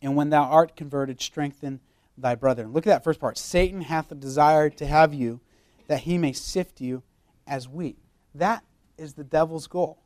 and 0.00 0.16
when 0.16 0.30
thou 0.30 0.44
art 0.44 0.76
converted, 0.76 1.20
strengthen 1.20 1.80
thy 2.16 2.34
brethren. 2.34 2.72
Look 2.72 2.86
at 2.86 2.90
that 2.90 3.04
first 3.04 3.20
part. 3.20 3.38
Satan 3.38 3.82
hath 3.82 4.10
a 4.12 4.14
desire 4.14 4.70
to 4.70 4.86
have 4.86 5.14
you, 5.14 5.40
that 5.88 6.00
he 6.00 6.18
may 6.18 6.32
sift 6.32 6.80
you 6.80 7.02
as 7.46 7.68
wheat. 7.68 7.98
That 8.34 8.64
is 8.96 9.14
the 9.14 9.24
devil's 9.24 9.66
goal. 9.66 9.98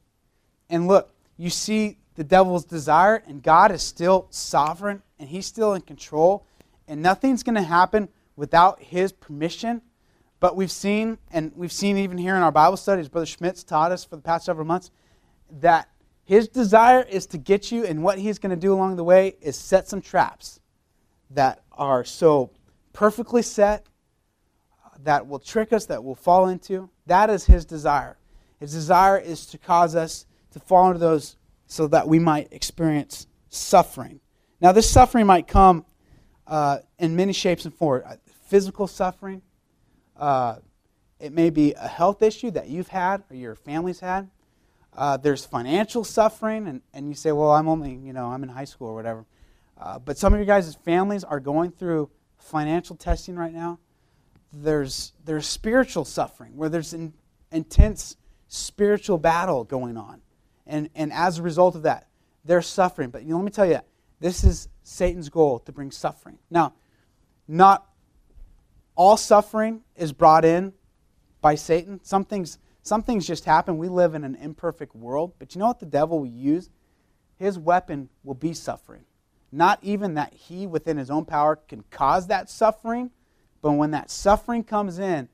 And 0.71 0.89
look, 0.89 1.13
you 1.37 1.51
see 1.51 1.99
the 2.15 2.25
devil's 2.25 2.65
desire, 2.65 3.23
and 3.27 3.43
God 3.43 3.71
is 3.71 3.83
still 3.83 4.27
sovereign, 4.31 5.03
and 5.19 5.29
he's 5.29 5.47
still 5.47 5.75
in 5.75 5.83
control, 5.83 6.47
and 6.89 7.03
nothing's 7.03 7.43
going 7.43 7.57
to 7.57 7.63
happen 7.63 8.09
without 8.37 8.83
his 8.83 9.13
permission. 9.13 9.83
But 10.41 10.57
we've 10.57 10.71
seen, 10.71 11.19
and 11.31 11.53
we've 11.55 11.73
seen 11.73 11.99
even 11.99 12.19
here 12.19 12.37
in 12.37 12.43
our 12.43 12.53
Bible 12.53 12.77
studies, 12.77 13.09
Brother 13.09 13.27
Schmitz 13.27 13.65
taught 13.65 13.93
us 13.93 14.05
for 14.05 14.17
the 14.17 14.23
past 14.23 14.47
several 14.47 14.67
months, 14.67 14.91
that 15.61 15.89
his 16.25 16.49
desire 16.49 17.03
is 17.03 17.27
to 17.27 17.39
get 17.39 17.71
you, 17.71 17.85
and 17.85 18.03
what 18.03 18.19
he's 18.19 18.39
going 18.39 18.51
to 18.51 18.57
do 18.57 18.73
along 18.73 18.97
the 18.97 19.05
way 19.05 19.37
is 19.41 19.57
set 19.57 19.89
some 19.89 20.01
traps 20.01 20.61
that 21.31 21.63
are 21.77 22.05
so 22.05 22.51
perfectly 22.93 23.43
set 23.43 23.87
that 25.05 25.27
will 25.27 25.39
trick 25.39 25.73
us, 25.73 25.87
that 25.87 26.03
we'll 26.03 26.15
fall 26.15 26.49
into. 26.49 26.91
That 27.07 27.31
is 27.31 27.45
his 27.45 27.65
desire. 27.65 28.17
His 28.59 28.73
desire 28.73 29.19
is 29.19 29.47
to 29.47 29.59
cause 29.59 29.95
us 29.95 30.27
to 30.53 30.61
fall 30.61 30.89
into 30.89 30.99
those 30.99 31.37
so 31.67 31.87
that 31.89 32.09
we 32.09 32.19
might 32.19 32.53
experience 32.53 33.27
suffering. 33.49 34.21
Now, 34.61 34.73
this 34.73 34.89
suffering 34.89 35.27
might 35.27 35.47
come 35.47 35.85
uh, 36.47 36.79
in 36.99 37.17
many 37.17 37.33
shapes 37.33 37.65
and 37.65 37.75
forms 37.75 38.05
uh, 38.07 38.17
physical 38.47 38.87
suffering, 38.87 39.43
uh, 40.17 40.57
it 41.19 41.33
may 41.33 41.51
be 41.51 41.75
a 41.75 41.89
health 41.89 42.23
issue 42.23 42.51
that 42.53 42.69
you've 42.69 42.89
had 42.89 43.23
or 43.31 43.37
your 43.37 43.55
family's 43.55 44.01
had. 44.01 44.31
Uh, 44.95 45.17
there's 45.17 45.45
financial 45.45 46.05
suffering, 46.05 46.67
and, 46.67 46.81
and 46.95 47.09
you 47.09 47.15
say, 47.15 47.33
well, 47.33 47.51
I'm 47.51 47.69
only, 47.69 47.95
you 47.95 48.13
know, 48.13 48.27
I'm 48.27 48.43
in 48.43 48.49
high 48.49 48.65
school 48.65 48.89
or 48.89 48.95
whatever. 48.95 49.27
Uh, 49.79 49.99
but 49.99 50.17
some 50.17 50.33
of 50.33 50.39
your 50.39 50.47
guys' 50.47 50.75
families 50.75 51.25
are 51.25 51.41
going 51.41 51.71
through 51.71 52.11
financial 52.39 52.97
testing 52.97 53.37
right 53.37 53.53
now. 53.53 53.79
There's, 54.53 55.13
there's 55.25 55.47
spiritual 55.47 56.05
suffering 56.05 56.57
where 56.57 56.69
there's 56.69 56.93
an 56.93 57.13
intense 57.51 58.17
spiritual 58.49 59.19
battle 59.19 59.65
going 59.65 59.97
on. 59.97 60.23
And, 60.67 60.89
and 60.95 61.13
as 61.13 61.39
a 61.39 61.43
result 61.43 61.75
of 61.75 61.83
that, 61.83 62.09
they're 62.45 62.63
suffering. 62.63 63.11
But 63.11 63.23
you 63.25 63.31
know, 63.31 63.37
let 63.37 63.45
me 63.45 63.51
tell 63.51 63.67
you, 63.67 63.81
this 64.21 64.45
is 64.45 64.69
Satan's 64.83 65.29
goal 65.29 65.59
to 65.61 65.73
bring 65.73 65.91
suffering. 65.91 66.39
Now, 66.51 66.75
not 67.47 67.87
all 68.95 69.17
suffering 69.17 69.83
is 69.95 70.13
brought 70.13 70.45
in 70.45 70.73
by 71.41 71.55
Satan. 71.55 72.01
Some 72.03 72.25
things, 72.25 72.59
some 72.83 73.03
things 73.03 73.27
just 73.27 73.45
happen. 73.45 73.79
We 73.79 73.89
live 73.89 74.15
in 74.15 74.25
an 74.25 74.37
imperfect 74.37 74.95
world. 74.95 75.35
But 75.39 75.55
you 75.55 75.59
know 75.59 75.67
what 75.67 75.81
the 75.81 75.87
devil 75.87 76.21
will 76.21 76.27
use? 76.27 76.71
His 77.37 77.59
weapon 77.59 78.09
will 78.25 78.35
be 78.35 78.55
suffering. 78.55 79.05
Not 79.57 79.79
even 79.83 80.15
that 80.15 80.35
he, 80.35 80.67
within 80.67 80.99
his 80.99 81.11
own 81.11 81.25
power, 81.25 81.57
can 81.57 81.83
cause 81.91 82.27
that 82.27 82.51
suffering, 82.51 83.11
but 83.63 83.73
when 83.73 83.93
that 83.93 84.11
suffering 84.11 84.63
comes 84.63 84.99
in, 84.99 85.31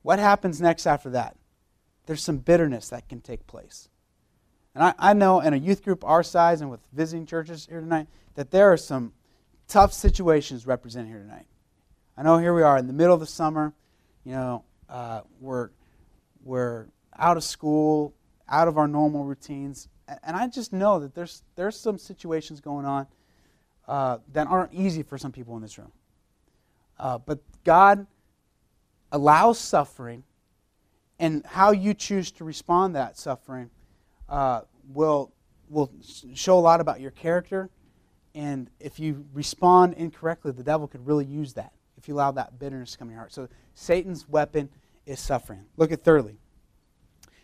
what 0.00 0.18
happens 0.18 0.62
next 0.62 0.86
after 0.86 1.10
that? 1.10 1.36
There's 2.06 2.22
some 2.22 2.38
bitterness 2.38 2.88
that 2.88 3.06
can 3.06 3.20
take 3.20 3.46
place. 3.46 3.90
And 4.74 4.82
I, 4.82 4.94
I 4.98 5.12
know 5.12 5.40
in 5.40 5.52
a 5.52 5.58
youth 5.58 5.84
group 5.84 6.04
our 6.06 6.22
size 6.22 6.62
and 6.62 6.70
with 6.70 6.80
visiting 6.94 7.26
churches 7.26 7.66
here 7.68 7.82
tonight 7.82 8.06
that 8.34 8.50
there 8.50 8.72
are 8.72 8.78
some 8.78 9.12
tough 9.68 9.92
situations 9.92 10.66
represented 10.66 11.08
here 11.10 11.20
tonight. 11.20 11.46
I 12.16 12.22
know 12.22 12.38
here 12.38 12.54
we 12.54 12.62
are 12.62 12.78
in 12.78 12.86
the 12.86 12.94
middle 12.94 13.12
of 13.12 13.20
the 13.20 13.26
summer. 13.26 13.74
You 14.24 14.32
know, 14.32 14.64
uh, 14.88 15.20
we're, 15.38 15.68
we're 16.42 16.86
out 17.18 17.36
of 17.36 17.44
school, 17.44 18.14
out 18.48 18.68
of 18.68 18.78
our 18.78 18.88
normal 18.88 19.24
routines. 19.24 19.88
And 20.08 20.34
I 20.34 20.46
just 20.46 20.72
know 20.72 20.98
that 21.00 21.14
there's, 21.14 21.42
there's 21.56 21.78
some 21.78 21.98
situations 21.98 22.62
going 22.62 22.86
on 22.86 23.06
uh, 23.88 24.18
that 24.32 24.46
aren't 24.46 24.72
easy 24.72 25.02
for 25.02 25.18
some 25.18 25.32
people 25.32 25.56
in 25.56 25.62
this 25.62 25.78
room. 25.78 25.92
Uh, 26.98 27.18
but 27.18 27.40
God 27.64 28.06
allows 29.12 29.58
suffering, 29.58 30.24
and 31.18 31.44
how 31.46 31.70
you 31.70 31.94
choose 31.94 32.30
to 32.32 32.44
respond 32.44 32.94
to 32.94 32.98
that 32.98 33.16
suffering 33.16 33.70
uh, 34.28 34.62
will, 34.92 35.32
will 35.68 35.90
show 36.34 36.58
a 36.58 36.60
lot 36.60 36.80
about 36.80 37.00
your 37.00 37.10
character. 37.12 37.70
And 38.34 38.68
if 38.80 38.98
you 38.98 39.24
respond 39.32 39.94
incorrectly, 39.94 40.52
the 40.52 40.62
devil 40.62 40.86
could 40.86 41.06
really 41.06 41.24
use 41.24 41.54
that 41.54 41.72
if 41.96 42.08
you 42.08 42.14
allow 42.14 42.32
that 42.32 42.58
bitterness 42.58 42.92
to 42.92 42.98
come 42.98 43.08
in 43.08 43.12
your 43.12 43.20
heart. 43.20 43.32
So 43.32 43.48
Satan's 43.74 44.28
weapon 44.28 44.68
is 45.06 45.20
suffering. 45.20 45.64
Look 45.76 45.92
at 45.92 46.04
thirdly. 46.04 46.38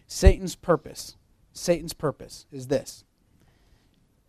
Satan's 0.07 0.55
purpose, 0.55 1.17
Satan's 1.55 1.95
purpose 1.95 2.47
is 2.53 2.67
this. 2.67 3.05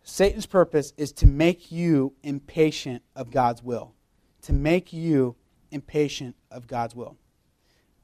Satan's 0.04 0.46
purpose 0.46 0.92
is 0.98 1.12
to 1.12 1.26
make 1.26 1.72
you 1.72 2.12
impatient 2.22 3.02
of 3.16 3.30
God's 3.30 3.62
will. 3.62 3.94
To 4.42 4.52
make 4.52 4.92
you 4.92 5.34
impatient 5.70 6.36
of 6.50 6.66
God's 6.66 6.94
will. 6.94 7.16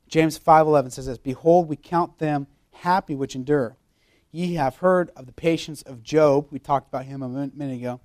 James 0.09 0.39
5:11 0.39 0.91
says 0.91 1.07
this, 1.07 1.19
"Behold, 1.19 1.69
we 1.69 1.77
count 1.77 2.19
them 2.19 2.47
happy 2.73 3.15
which 3.15 3.37
endure. 3.37 3.77
Ye 4.33 4.55
have 4.55 4.77
heard 4.77 5.11
of 5.11 5.27
the 5.27 5.33
patience 5.33 5.83
of 5.83 6.03
Job, 6.03 6.49
we 6.51 6.59
talked 6.59 6.89
about 6.89 7.05
him 7.05 7.23
a 7.23 7.29
minute 7.29 7.77
ago, 7.77 8.01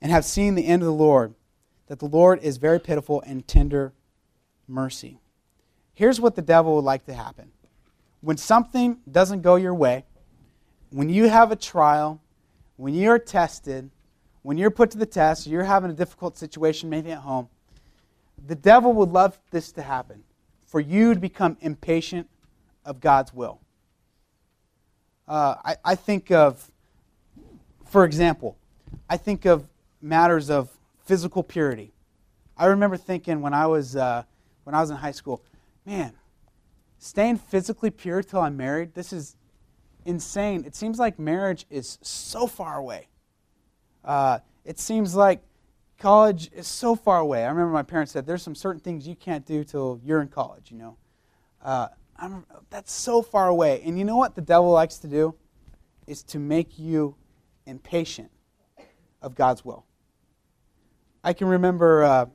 and 0.00 0.12
have 0.12 0.24
seen 0.24 0.54
the 0.54 0.66
end 0.66 0.82
of 0.82 0.86
the 0.86 0.92
Lord, 0.92 1.34
that 1.86 2.00
the 2.00 2.08
Lord 2.08 2.40
is 2.42 2.58
very 2.58 2.78
pitiful 2.78 3.22
and 3.22 3.48
tender 3.48 3.94
mercy." 4.68 5.18
Here's 5.94 6.20
what 6.20 6.34
the 6.34 6.42
devil 6.42 6.74
would 6.74 6.84
like 6.84 7.06
to 7.06 7.14
happen. 7.14 7.52
When 8.20 8.36
something 8.36 9.00
doesn't 9.10 9.42
go 9.42 9.56
your 9.56 9.74
way, 9.74 10.04
when 10.90 11.08
you 11.08 11.28
have 11.28 11.50
a 11.50 11.56
trial, 11.56 12.20
when 12.76 12.94
you're 12.94 13.18
tested, 13.18 13.90
when 14.42 14.58
you're 14.58 14.70
put 14.70 14.90
to 14.92 14.98
the 14.98 15.06
test, 15.06 15.46
you're 15.46 15.64
having 15.64 15.90
a 15.90 15.94
difficult 15.94 16.36
situation, 16.36 16.90
maybe 16.90 17.10
at 17.10 17.18
home, 17.18 17.48
the 18.46 18.54
devil 18.54 18.92
would 18.92 19.10
love 19.10 19.38
this 19.50 19.72
to 19.72 19.82
happen 19.82 20.22
for 20.66 20.80
you 20.80 21.14
to 21.14 21.20
become 21.20 21.56
impatient 21.60 22.28
of 22.84 23.00
God's 23.00 23.32
will. 23.32 23.60
Uh, 25.26 25.54
I, 25.64 25.76
I 25.84 25.94
think 25.94 26.30
of, 26.30 26.70
for 27.86 28.04
example, 28.04 28.56
I 29.08 29.16
think 29.16 29.46
of 29.46 29.66
matters 30.02 30.50
of 30.50 30.70
physical 31.04 31.42
purity. 31.42 31.92
I 32.56 32.66
remember 32.66 32.96
thinking 32.96 33.40
when 33.40 33.54
I 33.54 33.66
was, 33.66 33.96
uh, 33.96 34.24
when 34.64 34.74
I 34.74 34.80
was 34.80 34.90
in 34.90 34.96
high 34.96 35.12
school, 35.12 35.42
man, 35.86 36.12
staying 36.98 37.38
physically 37.38 37.90
pure 37.90 38.22
till 38.22 38.40
I'm 38.40 38.56
married, 38.56 38.94
this 38.94 39.12
is 39.12 39.36
insane. 40.04 40.64
It 40.64 40.74
seems 40.74 40.98
like 40.98 41.18
marriage 41.18 41.66
is 41.70 41.98
so 42.02 42.46
far 42.46 42.78
away. 42.78 43.08
Uh, 44.04 44.38
it 44.64 44.78
seems 44.78 45.14
like 45.14 45.42
college 45.98 46.50
is 46.52 46.66
so 46.66 46.94
far 46.94 47.18
away. 47.18 47.44
I 47.44 47.48
remember 47.48 47.72
my 47.72 47.82
parents 47.82 48.12
said, 48.12 48.26
"There's 48.26 48.42
some 48.42 48.54
certain 48.54 48.80
things 48.80 49.06
you 49.06 49.16
can't 49.16 49.46
do 49.46 49.64
till 49.64 50.00
you're 50.04 50.20
in 50.20 50.28
college." 50.28 50.70
You 50.70 50.78
know, 50.78 50.96
uh, 51.62 51.88
that's 52.70 52.92
so 52.92 53.22
far 53.22 53.48
away. 53.48 53.82
And 53.84 53.98
you 53.98 54.04
know 54.04 54.16
what 54.16 54.34
the 54.34 54.42
devil 54.42 54.70
likes 54.70 54.98
to 54.98 55.08
do 55.08 55.34
is 56.06 56.22
to 56.24 56.38
make 56.38 56.78
you 56.78 57.16
impatient 57.66 58.30
of 59.22 59.34
God's 59.34 59.64
will. 59.64 59.86
I 61.22 61.32
can 61.32 61.48
remember, 61.48 62.04
uh, 62.04 62.26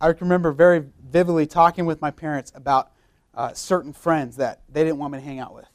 I 0.00 0.12
can 0.12 0.26
remember 0.26 0.52
very 0.52 0.84
vividly 1.10 1.46
talking 1.46 1.84
with 1.84 2.00
my 2.00 2.10
parents 2.10 2.50
about 2.54 2.92
uh, 3.34 3.52
certain 3.52 3.92
friends 3.92 4.36
that 4.36 4.62
they 4.68 4.82
didn't 4.82 4.98
want 4.98 5.12
me 5.12 5.18
to 5.18 5.24
hang 5.24 5.38
out 5.38 5.54
with. 5.54 5.69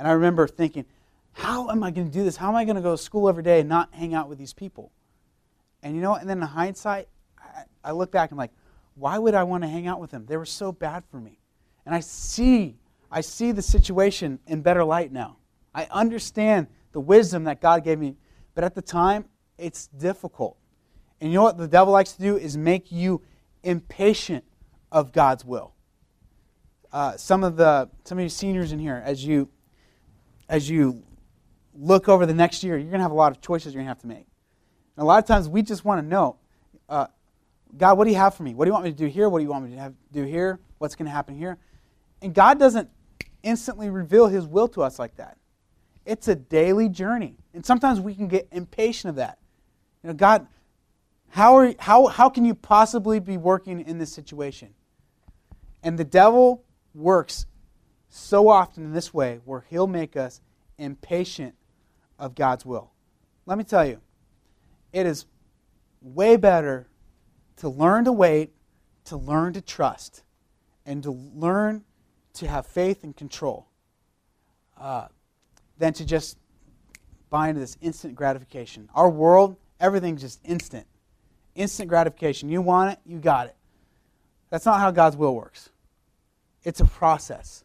And 0.00 0.08
I 0.08 0.12
remember 0.12 0.48
thinking, 0.48 0.86
how 1.32 1.68
am 1.68 1.84
I 1.84 1.90
going 1.90 2.06
to 2.06 2.12
do 2.12 2.24
this? 2.24 2.34
How 2.34 2.48
am 2.48 2.56
I 2.56 2.64
going 2.64 2.76
to 2.76 2.80
go 2.80 2.92
to 2.92 2.98
school 2.98 3.28
every 3.28 3.42
day 3.42 3.60
and 3.60 3.68
not 3.68 3.92
hang 3.92 4.14
out 4.14 4.30
with 4.30 4.38
these 4.38 4.54
people? 4.54 4.92
And 5.82 5.94
you 5.94 6.00
know? 6.00 6.14
And 6.14 6.26
then 6.26 6.38
in 6.38 6.48
hindsight, 6.48 7.06
I, 7.38 7.64
I 7.84 7.90
look 7.92 8.10
back 8.10 8.30
and 8.30 8.36
I'm 8.36 8.38
like, 8.38 8.52
why 8.94 9.18
would 9.18 9.34
I 9.34 9.42
want 9.42 9.62
to 9.62 9.68
hang 9.68 9.86
out 9.86 10.00
with 10.00 10.10
them? 10.10 10.24
They 10.24 10.38
were 10.38 10.46
so 10.46 10.72
bad 10.72 11.04
for 11.10 11.18
me. 11.18 11.38
And 11.84 11.94
I 11.94 12.00
see, 12.00 12.78
I 13.10 13.20
see 13.20 13.52
the 13.52 13.60
situation 13.60 14.38
in 14.46 14.62
better 14.62 14.84
light 14.84 15.12
now. 15.12 15.36
I 15.74 15.86
understand 15.90 16.68
the 16.92 17.00
wisdom 17.00 17.44
that 17.44 17.60
God 17.60 17.84
gave 17.84 17.98
me. 17.98 18.16
But 18.54 18.64
at 18.64 18.74
the 18.74 18.82
time, 18.82 19.26
it's 19.58 19.88
difficult. 19.88 20.56
And 21.20 21.30
you 21.30 21.36
know 21.36 21.42
what 21.42 21.58
the 21.58 21.68
devil 21.68 21.92
likes 21.92 22.12
to 22.12 22.22
do 22.22 22.38
is 22.38 22.56
make 22.56 22.90
you 22.90 23.20
impatient 23.62 24.44
of 24.90 25.12
God's 25.12 25.44
will. 25.44 25.74
Uh, 26.90 27.18
some 27.18 27.44
of 27.44 27.56
the 27.56 27.90
some 28.04 28.16
of 28.16 28.22
you 28.22 28.30
seniors 28.30 28.72
in 28.72 28.78
here, 28.78 29.02
as 29.04 29.22
you 29.22 29.50
as 30.50 30.68
you 30.68 31.02
look 31.74 32.08
over 32.08 32.26
the 32.26 32.34
next 32.34 32.62
year, 32.64 32.76
you're 32.76 32.90
going 32.90 32.98
to 32.98 33.04
have 33.04 33.12
a 33.12 33.14
lot 33.14 33.30
of 33.32 33.40
choices 33.40 33.72
you're 33.72 33.78
going 33.78 33.86
to 33.86 33.90
have 33.90 34.00
to 34.00 34.08
make. 34.08 34.26
And 34.96 35.02
a 35.02 35.04
lot 35.04 35.22
of 35.22 35.24
times 35.24 35.48
we 35.48 35.62
just 35.62 35.84
want 35.84 36.02
to 36.02 36.06
know, 36.06 36.36
uh, 36.88 37.06
God, 37.78 37.96
what 37.96 38.04
do 38.04 38.10
you 38.10 38.16
have 38.16 38.34
for 38.34 38.42
me? 38.42 38.54
What 38.54 38.64
do 38.64 38.68
you 38.68 38.72
want 38.72 38.84
me 38.84 38.90
to 38.90 38.96
do 38.96 39.06
here? 39.06 39.28
What 39.28 39.38
do 39.38 39.44
you 39.44 39.50
want 39.50 39.64
me 39.64 39.76
to 39.76 39.80
have, 39.80 39.94
do 40.12 40.24
here? 40.24 40.58
What's 40.78 40.96
going 40.96 41.06
to 41.06 41.12
happen 41.12 41.36
here? 41.36 41.56
And 42.20 42.34
God 42.34 42.58
doesn't 42.58 42.90
instantly 43.44 43.90
reveal 43.90 44.26
His 44.26 44.44
will 44.44 44.66
to 44.68 44.82
us 44.82 44.98
like 44.98 45.16
that. 45.16 45.38
It's 46.04 46.26
a 46.26 46.34
daily 46.34 46.88
journey. 46.88 47.36
And 47.54 47.64
sometimes 47.64 48.00
we 48.00 48.14
can 48.14 48.26
get 48.26 48.48
impatient 48.50 49.10
of 49.10 49.16
that. 49.16 49.38
You 50.02 50.08
know, 50.08 50.14
God, 50.14 50.48
how, 51.28 51.56
are, 51.58 51.74
how, 51.78 52.08
how 52.08 52.28
can 52.28 52.44
you 52.44 52.56
possibly 52.56 53.20
be 53.20 53.36
working 53.36 53.80
in 53.82 53.98
this 53.98 54.12
situation? 54.12 54.74
And 55.84 55.96
the 55.96 56.04
devil 56.04 56.64
works 56.92 57.46
so 58.10 58.48
often 58.48 58.84
in 58.84 58.92
this 58.92 59.14
way 59.14 59.40
where 59.44 59.64
he'll 59.70 59.86
make 59.86 60.16
us 60.16 60.40
impatient 60.76 61.54
of 62.18 62.34
God's 62.34 62.66
will. 62.66 62.90
Let 63.46 63.56
me 63.56 63.64
tell 63.64 63.86
you, 63.86 64.00
it 64.92 65.06
is 65.06 65.24
way 66.02 66.36
better 66.36 66.88
to 67.56 67.68
learn 67.68 68.04
to 68.04 68.12
wait, 68.12 68.52
to 69.04 69.16
learn 69.16 69.52
to 69.54 69.60
trust, 69.60 70.24
and 70.84 71.02
to 71.04 71.12
learn 71.12 71.84
to 72.34 72.48
have 72.48 72.66
faith 72.66 73.04
and 73.04 73.16
control 73.16 73.68
uh, 74.78 75.06
than 75.78 75.92
to 75.92 76.04
just 76.04 76.36
buy 77.28 77.48
into 77.48 77.60
this 77.60 77.76
instant 77.80 78.14
gratification. 78.14 78.88
Our 78.94 79.08
world, 79.08 79.56
everything's 79.78 80.22
just 80.22 80.40
instant. 80.44 80.86
Instant 81.54 81.88
gratification. 81.88 82.48
You 82.48 82.60
want 82.60 82.92
it, 82.92 82.98
you 83.06 83.18
got 83.18 83.46
it. 83.46 83.56
That's 84.50 84.66
not 84.66 84.80
how 84.80 84.90
God's 84.90 85.16
will 85.16 85.34
works. 85.34 85.70
It's 86.64 86.80
a 86.80 86.84
process. 86.84 87.64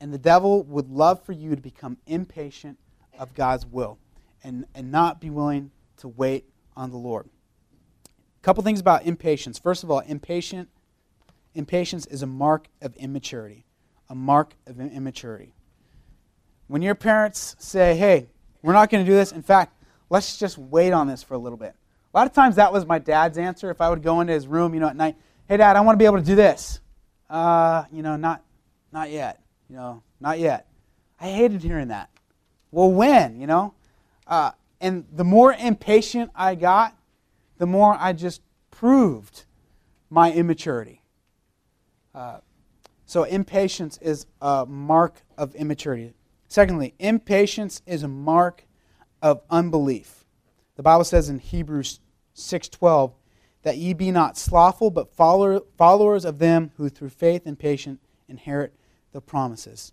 And 0.00 0.12
the 0.12 0.18
devil 0.18 0.62
would 0.64 0.90
love 0.90 1.24
for 1.24 1.32
you 1.32 1.54
to 1.54 1.60
become 1.60 1.98
impatient 2.06 2.78
of 3.18 3.34
God's 3.34 3.66
will 3.66 3.98
and, 4.44 4.66
and 4.74 4.92
not 4.92 5.20
be 5.20 5.30
willing 5.30 5.70
to 5.98 6.08
wait 6.08 6.44
on 6.76 6.90
the 6.90 6.96
Lord. 6.96 7.28
A 8.06 8.44
couple 8.44 8.62
things 8.62 8.80
about 8.80 9.04
impatience. 9.04 9.58
First 9.58 9.82
of 9.82 9.90
all, 9.90 9.98
impatient, 10.00 10.68
impatience 11.54 12.06
is 12.06 12.22
a 12.22 12.26
mark 12.26 12.68
of 12.80 12.94
immaturity. 12.96 13.64
A 14.08 14.14
mark 14.14 14.54
of 14.66 14.80
immaturity. 14.80 15.52
When 16.68 16.82
your 16.82 16.94
parents 16.94 17.56
say, 17.58 17.96
hey, 17.96 18.28
we're 18.62 18.72
not 18.72 18.90
going 18.90 19.04
to 19.04 19.10
do 19.10 19.16
this, 19.16 19.32
in 19.32 19.42
fact, 19.42 19.74
let's 20.10 20.38
just 20.38 20.56
wait 20.58 20.92
on 20.92 21.08
this 21.08 21.22
for 21.22 21.34
a 21.34 21.38
little 21.38 21.58
bit. 21.58 21.74
A 22.14 22.16
lot 22.16 22.26
of 22.26 22.32
times 22.32 22.56
that 22.56 22.72
was 22.72 22.86
my 22.86 22.98
dad's 22.98 23.36
answer 23.36 23.70
if 23.70 23.80
I 23.80 23.90
would 23.90 24.02
go 24.02 24.20
into 24.20 24.32
his 24.32 24.46
room, 24.46 24.74
you 24.74 24.80
know, 24.80 24.88
at 24.88 24.96
night. 24.96 25.16
Hey, 25.48 25.56
Dad, 25.56 25.76
I 25.76 25.80
want 25.80 25.96
to 25.96 25.98
be 25.98 26.06
able 26.06 26.18
to 26.18 26.24
do 26.24 26.34
this. 26.34 26.80
Uh, 27.28 27.84
you 27.92 28.02
know, 28.02 28.16
not, 28.16 28.42
not 28.92 29.10
yet. 29.10 29.42
You 29.68 29.76
know, 29.76 30.02
not 30.20 30.38
yet. 30.38 30.66
I 31.20 31.30
hated 31.30 31.62
hearing 31.62 31.88
that. 31.88 32.10
Well, 32.70 32.90
when, 32.90 33.40
you 33.40 33.46
know? 33.46 33.74
Uh, 34.26 34.52
and 34.80 35.04
the 35.12 35.24
more 35.24 35.52
impatient 35.52 36.30
I 36.34 36.54
got, 36.54 36.96
the 37.58 37.66
more 37.66 37.96
I 37.98 38.12
just 38.12 38.40
proved 38.70 39.44
my 40.10 40.32
immaturity. 40.32 41.02
Uh, 42.14 42.38
so, 43.04 43.24
impatience 43.24 43.98
is 44.02 44.26
a 44.40 44.66
mark 44.66 45.22
of 45.36 45.54
immaturity. 45.54 46.12
Secondly, 46.46 46.94
impatience 46.98 47.82
is 47.86 48.02
a 48.02 48.08
mark 48.08 48.64
of 49.22 49.42
unbelief. 49.50 50.24
The 50.76 50.82
Bible 50.82 51.04
says 51.04 51.28
in 51.28 51.38
Hebrews 51.38 52.00
6:12 52.34 53.12
that 53.62 53.78
ye 53.78 53.92
be 53.92 54.10
not 54.10 54.36
slothful, 54.36 54.90
but 54.90 55.12
follower, 55.14 55.60
followers 55.76 56.24
of 56.24 56.38
them 56.38 56.70
who 56.76 56.88
through 56.88 57.10
faith 57.10 57.42
and 57.44 57.58
patience 57.58 58.00
inherit 58.28 58.77
the 59.18 59.22
promises. 59.22 59.92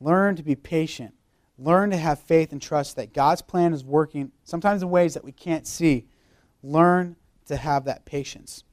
Learn 0.00 0.34
to 0.34 0.42
be 0.42 0.56
patient. 0.56 1.14
Learn 1.56 1.90
to 1.90 1.96
have 1.96 2.18
faith 2.18 2.50
and 2.50 2.60
trust 2.60 2.96
that 2.96 3.14
God's 3.14 3.40
plan 3.40 3.72
is 3.72 3.84
working, 3.84 4.32
sometimes 4.42 4.82
in 4.82 4.90
ways 4.90 5.14
that 5.14 5.22
we 5.22 5.30
can't 5.30 5.64
see. 5.64 6.08
Learn 6.60 7.14
to 7.46 7.56
have 7.56 7.84
that 7.84 8.04
patience. 8.04 8.64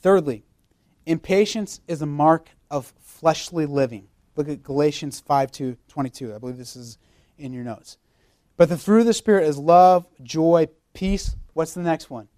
Thirdly, 0.00 0.44
impatience 1.06 1.80
is 1.88 2.00
a 2.00 2.06
mark 2.06 2.50
of 2.70 2.94
fleshly 3.00 3.66
living. 3.66 4.06
Look 4.36 4.48
at 4.48 4.62
Galatians 4.62 5.18
5 5.18 5.50
to 5.52 5.76
22. 5.88 6.32
I 6.32 6.38
believe 6.38 6.56
this 6.56 6.76
is 6.76 6.98
in 7.36 7.52
your 7.52 7.64
notes. 7.64 7.98
But 8.56 8.68
the 8.68 8.78
fruit 8.78 9.00
of 9.00 9.06
the 9.06 9.12
Spirit 9.12 9.48
is 9.48 9.58
love, 9.58 10.06
joy, 10.22 10.68
peace. 10.94 11.34
What's 11.54 11.74
the 11.74 11.82
next 11.82 12.10
one? 12.10 12.28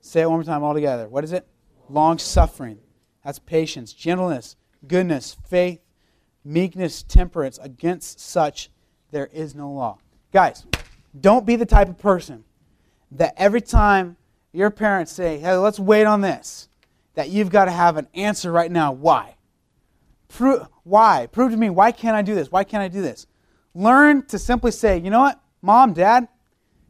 Say 0.00 0.22
it 0.22 0.30
one 0.30 0.38
more 0.38 0.44
time 0.44 0.62
all 0.62 0.72
together. 0.72 1.06
What 1.06 1.24
is 1.24 1.32
it? 1.32 1.46
Long 1.90 2.16
suffering 2.16 2.78
that's 3.24 3.38
patience, 3.38 3.92
gentleness, 3.92 4.56
goodness, 4.86 5.36
faith, 5.48 5.80
meekness, 6.44 7.02
temperance. 7.02 7.58
Against 7.58 8.20
such 8.20 8.70
there 9.10 9.28
is 9.32 9.54
no 9.54 9.70
law. 9.70 9.98
Guys, 10.32 10.66
don't 11.18 11.46
be 11.46 11.56
the 11.56 11.66
type 11.66 11.88
of 11.88 11.98
person 11.98 12.44
that 13.12 13.34
every 13.36 13.60
time 13.60 14.16
your 14.52 14.70
parents 14.70 15.12
say, 15.12 15.38
hey, 15.38 15.54
let's 15.56 15.78
wait 15.78 16.04
on 16.04 16.20
this, 16.20 16.68
that 17.14 17.28
you've 17.28 17.50
got 17.50 17.66
to 17.66 17.70
have 17.70 17.96
an 17.96 18.08
answer 18.14 18.50
right 18.50 18.70
now. 18.70 18.92
Why? 18.92 19.36
Pro- 20.28 20.66
why? 20.82 21.28
Prove 21.30 21.50
to 21.52 21.56
me, 21.56 21.70
why 21.70 21.92
can't 21.92 22.16
I 22.16 22.22
do 22.22 22.34
this? 22.34 22.50
Why 22.50 22.64
can't 22.64 22.82
I 22.82 22.88
do 22.88 23.02
this? 23.02 23.26
Learn 23.74 24.24
to 24.26 24.38
simply 24.38 24.70
say, 24.70 24.98
you 24.98 25.10
know 25.10 25.20
what, 25.20 25.40
mom, 25.60 25.92
dad, 25.92 26.28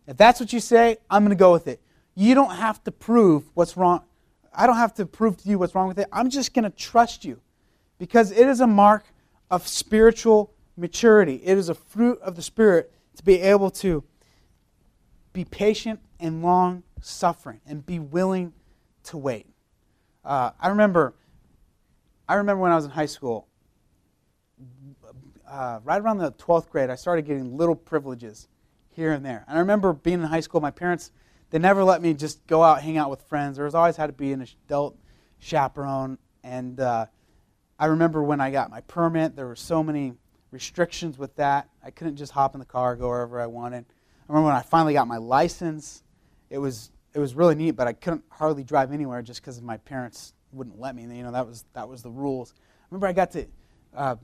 if 0.07 0.16
that's 0.16 0.40
what 0.40 0.53
you 0.53 0.61
say, 0.61 0.97
I'm 1.11 1.23
going 1.23 1.37
to 1.37 1.40
go 1.40 1.53
with 1.53 1.68
it. 1.68 1.81
You 2.14 2.35
don't 2.35 2.55
have 2.55 2.83
to 2.85 2.92
prove 2.92 3.45
what's 3.55 3.77
wrong. 3.77 4.03
I 4.54 4.66
don't 4.66 4.76
have 4.76 4.94
to 4.94 5.06
prove 5.06 5.36
to 5.38 5.48
you 5.48 5.58
what's 5.58 5.74
wrong 5.74 5.88
with 5.88 5.98
it. 5.98 6.08
I'm 6.12 6.30
just 6.30 6.54
going 6.54 6.64
to 6.64 6.70
trust 6.70 7.24
you 7.24 7.40
because 7.98 8.30
it 8.30 8.46
is 8.46 8.60
a 8.60 8.66
mark 8.66 9.04
of 9.50 9.66
spiritual 9.66 10.52
maturity. 10.76 11.40
It 11.44 11.58
is 11.58 11.68
a 11.68 11.74
fruit 11.74 12.20
of 12.20 12.36
the 12.36 12.42
Spirit 12.42 12.92
to 13.16 13.22
be 13.22 13.40
able 13.40 13.70
to 13.70 14.04
be 15.32 15.44
patient 15.44 16.00
and 16.20 16.42
long 16.42 16.82
suffering 17.00 17.60
and 17.66 17.84
be 17.84 17.98
willing 17.98 18.52
to 19.04 19.16
wait. 19.16 19.46
Uh, 20.24 20.50
I 20.60 20.68
remember, 20.68 21.14
I 22.28 22.34
remember 22.34 22.62
when 22.62 22.72
I 22.72 22.76
was 22.76 22.84
in 22.84 22.90
high 22.90 23.06
school, 23.06 23.48
uh, 25.48 25.80
right 25.84 26.00
around 26.00 26.18
the 26.18 26.32
12th 26.32 26.68
grade, 26.70 26.90
I 26.90 26.94
started 26.94 27.26
getting 27.26 27.56
little 27.56 27.74
privileges 27.74 28.48
here 28.90 29.12
and 29.12 29.24
there. 29.24 29.44
And 29.48 29.56
I 29.56 29.60
remember 29.60 29.92
being 29.92 30.20
in 30.20 30.26
high 30.26 30.40
school, 30.40 30.60
my 30.60 30.70
parents, 30.70 31.10
they 31.52 31.58
never 31.58 31.84
let 31.84 32.00
me 32.00 32.14
just 32.14 32.44
go 32.46 32.62
out, 32.62 32.82
hang 32.82 32.96
out 32.96 33.10
with 33.10 33.20
friends. 33.22 33.56
There 33.56 33.66
was 33.66 33.74
always 33.74 33.96
had 33.96 34.06
to 34.06 34.14
be 34.14 34.32
an 34.32 34.44
adult 34.66 34.96
chaperone. 35.38 36.16
And 36.42 36.80
uh, 36.80 37.06
I 37.78 37.86
remember 37.86 38.22
when 38.22 38.40
I 38.40 38.50
got 38.50 38.70
my 38.70 38.80
permit, 38.80 39.36
there 39.36 39.46
were 39.46 39.54
so 39.54 39.82
many 39.82 40.14
restrictions 40.50 41.18
with 41.18 41.36
that. 41.36 41.68
I 41.84 41.90
couldn't 41.90 42.16
just 42.16 42.32
hop 42.32 42.54
in 42.54 42.58
the 42.58 42.64
car, 42.64 42.96
go 42.96 43.08
wherever 43.08 43.38
I 43.38 43.46
wanted. 43.46 43.84
I 43.84 44.32
remember 44.32 44.46
when 44.46 44.56
I 44.56 44.62
finally 44.62 44.94
got 44.94 45.06
my 45.06 45.18
license, 45.18 46.02
it 46.48 46.58
was 46.58 46.90
it 47.14 47.18
was 47.18 47.34
really 47.34 47.54
neat, 47.54 47.72
but 47.72 47.86
I 47.86 47.92
couldn't 47.92 48.24
hardly 48.30 48.64
drive 48.64 48.90
anywhere 48.90 49.20
just 49.20 49.42
because 49.42 49.60
my 49.60 49.76
parents 49.76 50.32
wouldn't 50.52 50.80
let 50.80 50.96
me. 50.96 51.02
You 51.02 51.22
know, 51.22 51.32
that 51.32 51.46
was 51.46 51.66
that 51.74 51.86
was 51.86 52.02
the 52.02 52.10
rules. 52.10 52.54
I 52.56 52.86
remember 52.90 53.08
I 53.08 53.12
got 53.12 53.30
to 53.32 53.46
uh, 53.94 54.16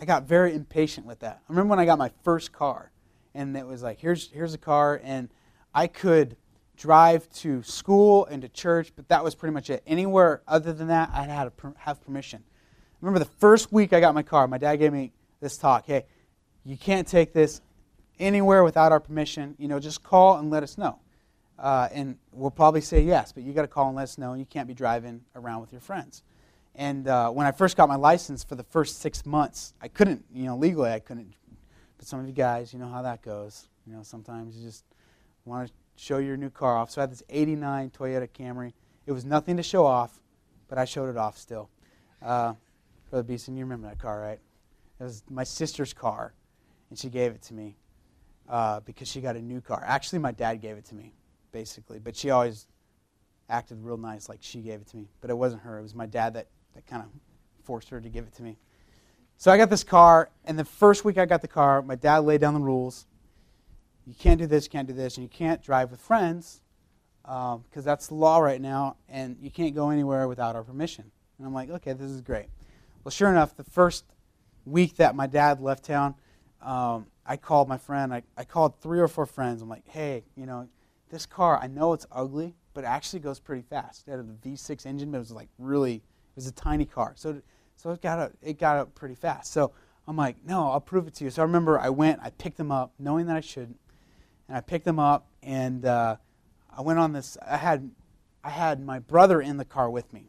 I 0.00 0.04
got 0.04 0.24
very 0.24 0.54
impatient 0.54 1.06
with 1.06 1.20
that. 1.20 1.40
I 1.48 1.52
remember 1.52 1.70
when 1.70 1.78
I 1.78 1.84
got 1.84 1.98
my 1.98 2.10
first 2.24 2.52
car, 2.52 2.90
and 3.32 3.56
it 3.56 3.64
was 3.64 3.80
like, 3.80 4.00
here's 4.00 4.28
here's 4.32 4.54
a 4.54 4.58
car, 4.58 5.00
and 5.04 5.28
I 5.74 5.86
could 5.86 6.36
drive 6.76 7.30
to 7.30 7.62
school 7.62 8.26
and 8.26 8.42
to 8.42 8.48
church, 8.48 8.92
but 8.96 9.08
that 9.08 9.22
was 9.22 9.34
pretty 9.34 9.52
much 9.52 9.70
it. 9.70 9.82
Anywhere 9.86 10.42
other 10.48 10.72
than 10.72 10.88
that, 10.88 11.10
I 11.12 11.22
had 11.22 11.44
to 11.56 11.74
have 11.78 12.04
permission. 12.04 12.42
Remember 13.00 13.18
the 13.18 13.30
first 13.38 13.72
week 13.72 13.92
I 13.92 14.00
got 14.00 14.14
my 14.14 14.22
car, 14.22 14.46
my 14.48 14.58
dad 14.58 14.76
gave 14.76 14.92
me 14.92 15.12
this 15.40 15.56
talk. 15.56 15.86
Hey, 15.86 16.04
you 16.64 16.76
can't 16.76 17.06
take 17.06 17.32
this 17.32 17.60
anywhere 18.18 18.64
without 18.64 18.92
our 18.92 19.00
permission. 19.00 19.56
You 19.58 19.68
know, 19.68 19.80
just 19.80 20.02
call 20.02 20.38
and 20.38 20.50
let 20.50 20.62
us 20.62 20.78
know. 20.78 20.98
Uh, 21.58 21.88
and 21.92 22.16
we'll 22.32 22.50
probably 22.50 22.80
say 22.80 23.00
yes, 23.00 23.32
but 23.32 23.42
you 23.42 23.52
got 23.52 23.62
to 23.62 23.68
call 23.68 23.88
and 23.88 23.96
let 23.96 24.04
us 24.04 24.18
know. 24.18 24.34
You 24.34 24.44
can't 24.44 24.66
be 24.66 24.74
driving 24.74 25.20
around 25.34 25.60
with 25.60 25.72
your 25.72 25.80
friends. 25.80 26.22
And 26.74 27.06
uh, 27.06 27.30
when 27.30 27.46
I 27.46 27.52
first 27.52 27.76
got 27.76 27.88
my 27.88 27.96
license 27.96 28.42
for 28.42 28.54
the 28.54 28.64
first 28.64 29.00
six 29.00 29.26
months, 29.26 29.74
I 29.80 29.88
couldn't, 29.88 30.24
you 30.32 30.44
know, 30.44 30.56
legally 30.56 30.90
I 30.90 30.98
couldn't. 30.98 31.34
But 31.98 32.06
some 32.06 32.20
of 32.20 32.26
you 32.26 32.32
guys, 32.32 32.72
you 32.72 32.78
know 32.78 32.88
how 32.88 33.02
that 33.02 33.22
goes. 33.22 33.68
You 33.86 33.92
know, 33.92 34.02
sometimes 34.02 34.56
you 34.56 34.64
just 34.64 34.84
want 35.44 35.68
to 35.68 35.74
show 35.96 36.18
your 36.18 36.36
new 36.36 36.50
car 36.50 36.76
off. 36.76 36.90
So 36.90 37.00
I 37.00 37.02
had 37.02 37.12
this 37.12 37.22
89 37.28 37.90
Toyota 37.90 38.28
Camry. 38.28 38.72
It 39.06 39.12
was 39.12 39.24
nothing 39.24 39.56
to 39.56 39.62
show 39.62 39.84
off, 39.84 40.20
but 40.68 40.78
I 40.78 40.84
showed 40.84 41.10
it 41.10 41.16
off 41.16 41.38
still. 41.38 41.68
Uh, 42.20 42.54
Brother 43.10 43.24
Beeson, 43.24 43.56
you 43.56 43.64
remember 43.64 43.88
that 43.88 43.98
car, 43.98 44.20
right? 44.20 44.40
It 45.00 45.02
was 45.02 45.22
my 45.28 45.44
sister's 45.44 45.92
car, 45.92 46.34
and 46.88 46.98
she 46.98 47.08
gave 47.08 47.32
it 47.32 47.42
to 47.42 47.54
me 47.54 47.76
uh, 48.48 48.80
because 48.80 49.08
she 49.08 49.20
got 49.20 49.36
a 49.36 49.42
new 49.42 49.60
car. 49.60 49.82
Actually, 49.86 50.20
my 50.20 50.32
dad 50.32 50.60
gave 50.60 50.76
it 50.76 50.84
to 50.86 50.94
me, 50.94 51.12
basically, 51.50 51.98
but 51.98 52.16
she 52.16 52.30
always 52.30 52.68
acted 53.48 53.78
real 53.82 53.96
nice 53.96 54.28
like 54.28 54.38
she 54.40 54.60
gave 54.60 54.80
it 54.80 54.86
to 54.88 54.96
me. 54.96 55.08
But 55.20 55.30
it 55.30 55.34
wasn't 55.34 55.62
her, 55.62 55.78
it 55.78 55.82
was 55.82 55.94
my 55.94 56.06
dad 56.06 56.34
that 56.34 56.46
that 56.74 56.86
kind 56.86 57.02
of 57.02 57.08
forced 57.64 57.88
her 57.90 58.00
to 58.00 58.08
give 58.08 58.24
it 58.24 58.34
to 58.34 58.42
me. 58.42 58.56
So 59.36 59.50
I 59.50 59.56
got 59.56 59.70
this 59.70 59.84
car, 59.84 60.30
and 60.44 60.58
the 60.58 60.64
first 60.64 61.04
week 61.04 61.18
I 61.18 61.26
got 61.26 61.42
the 61.42 61.48
car, 61.48 61.82
my 61.82 61.96
dad 61.96 62.18
laid 62.18 62.40
down 62.40 62.54
the 62.54 62.60
rules. 62.60 63.06
You 64.06 64.14
can't 64.14 64.40
do 64.40 64.46
this, 64.46 64.64
you 64.64 64.70
can't 64.70 64.88
do 64.88 64.94
this, 64.94 65.16
and 65.16 65.22
you 65.22 65.28
can't 65.28 65.62
drive 65.62 65.90
with 65.90 66.00
friends 66.00 66.60
because 67.22 67.54
um, 67.76 67.82
that's 67.82 68.08
the 68.08 68.14
law 68.14 68.38
right 68.38 68.60
now, 68.60 68.96
and 69.08 69.36
you 69.40 69.50
can't 69.50 69.74
go 69.74 69.90
anywhere 69.90 70.26
without 70.26 70.56
our 70.56 70.64
permission. 70.64 71.10
And 71.38 71.46
I'm 71.46 71.54
like, 71.54 71.70
okay, 71.70 71.92
this 71.92 72.10
is 72.10 72.20
great. 72.20 72.46
Well, 73.04 73.10
sure 73.10 73.30
enough, 73.30 73.56
the 73.56 73.64
first 73.64 74.04
week 74.64 74.96
that 74.96 75.14
my 75.14 75.26
dad 75.26 75.60
left 75.60 75.84
town, 75.84 76.14
um, 76.60 77.06
I 77.24 77.36
called 77.36 77.68
my 77.68 77.78
friend. 77.78 78.12
I, 78.12 78.22
I 78.36 78.44
called 78.44 78.80
three 78.80 79.00
or 79.00 79.08
four 79.08 79.26
friends. 79.26 79.62
I'm 79.62 79.68
like, 79.68 79.86
hey, 79.86 80.24
you 80.36 80.46
know, 80.46 80.68
this 81.10 81.26
car, 81.26 81.58
I 81.62 81.66
know 81.68 81.92
it's 81.92 82.06
ugly, 82.10 82.54
but 82.74 82.84
it 82.84 82.88
actually 82.88 83.20
goes 83.20 83.38
pretty 83.38 83.62
fast. 83.62 84.08
It 84.08 84.12
had 84.12 84.20
a 84.20 84.24
V6 84.24 84.86
engine, 84.86 85.10
but 85.10 85.18
it 85.18 85.20
was 85.20 85.30
like 85.30 85.48
really 85.58 85.96
it 85.96 86.36
was 86.36 86.46
a 86.46 86.52
tiny 86.52 86.86
car, 86.86 87.12
so 87.16 87.42
so 87.76 87.90
it 87.90 88.00
got 88.00 88.18
up, 88.18 88.32
it 88.42 88.58
got 88.58 88.76
up 88.76 88.94
pretty 88.94 89.14
fast. 89.14 89.52
So 89.52 89.72
I'm 90.06 90.16
like, 90.16 90.36
no, 90.44 90.70
I'll 90.70 90.80
prove 90.80 91.06
it 91.06 91.14
to 91.14 91.24
you. 91.24 91.30
So 91.30 91.42
I 91.42 91.44
remember 91.44 91.78
I 91.78 91.90
went, 91.90 92.20
I 92.22 92.30
picked 92.30 92.56
them 92.56 92.70
up, 92.70 92.92
knowing 92.98 93.26
that 93.26 93.36
I 93.36 93.40
shouldn't, 93.40 93.78
and 94.52 94.58
I 94.58 94.60
picked 94.60 94.84
them 94.84 94.98
up, 94.98 95.28
and 95.42 95.82
uh, 95.86 96.16
I 96.76 96.82
went 96.82 96.98
on 96.98 97.14
this. 97.14 97.38
I 97.40 97.56
had 97.56 97.90
I 98.44 98.50
had 98.50 98.84
my 98.84 98.98
brother 98.98 99.40
in 99.40 99.56
the 99.56 99.64
car 99.64 99.88
with 99.88 100.12
me. 100.12 100.26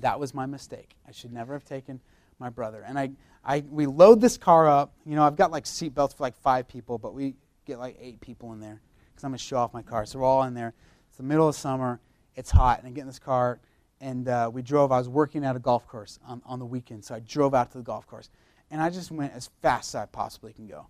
That 0.00 0.20
was 0.20 0.34
my 0.34 0.44
mistake. 0.44 0.96
I 1.08 1.12
should 1.12 1.32
never 1.32 1.54
have 1.54 1.64
taken 1.64 2.02
my 2.38 2.50
brother. 2.50 2.84
And 2.86 2.98
I, 2.98 3.12
I 3.42 3.64
we 3.70 3.86
load 3.86 4.20
this 4.20 4.36
car 4.36 4.68
up. 4.68 4.92
You 5.06 5.16
know, 5.16 5.22
I've 5.22 5.36
got 5.36 5.50
like 5.50 5.64
seat 5.64 5.94
belts 5.94 6.12
for 6.12 6.24
like 6.24 6.36
five 6.36 6.68
people, 6.68 6.98
but 6.98 7.14
we 7.14 7.34
get 7.64 7.78
like 7.78 7.96
eight 7.98 8.20
people 8.20 8.52
in 8.52 8.60
there 8.60 8.82
because 9.10 9.24
I'm 9.24 9.30
gonna 9.30 9.38
show 9.38 9.56
off 9.56 9.72
my 9.72 9.80
car. 9.80 10.04
So 10.04 10.18
we're 10.18 10.26
all 10.26 10.42
in 10.42 10.52
there. 10.52 10.74
It's 11.08 11.16
the 11.16 11.22
middle 11.22 11.48
of 11.48 11.54
summer. 11.54 12.00
It's 12.36 12.50
hot, 12.50 12.80
and 12.80 12.86
I 12.86 12.90
get 12.90 13.00
in 13.00 13.06
this 13.06 13.18
car 13.18 13.60
and 14.02 14.28
uh, 14.28 14.50
we 14.52 14.60
drove. 14.60 14.92
I 14.92 14.98
was 14.98 15.08
working 15.08 15.42
at 15.42 15.56
a 15.56 15.58
golf 15.58 15.86
course 15.86 16.18
on, 16.28 16.42
on 16.44 16.58
the 16.58 16.66
weekend, 16.66 17.02
so 17.02 17.14
I 17.14 17.20
drove 17.20 17.54
out 17.54 17.70
to 17.72 17.78
the 17.78 17.84
golf 17.84 18.06
course, 18.06 18.28
and 18.70 18.82
I 18.82 18.90
just 18.90 19.10
went 19.10 19.32
as 19.32 19.48
fast 19.62 19.94
as 19.94 20.02
I 20.02 20.04
possibly 20.04 20.52
can 20.52 20.66
go, 20.66 20.86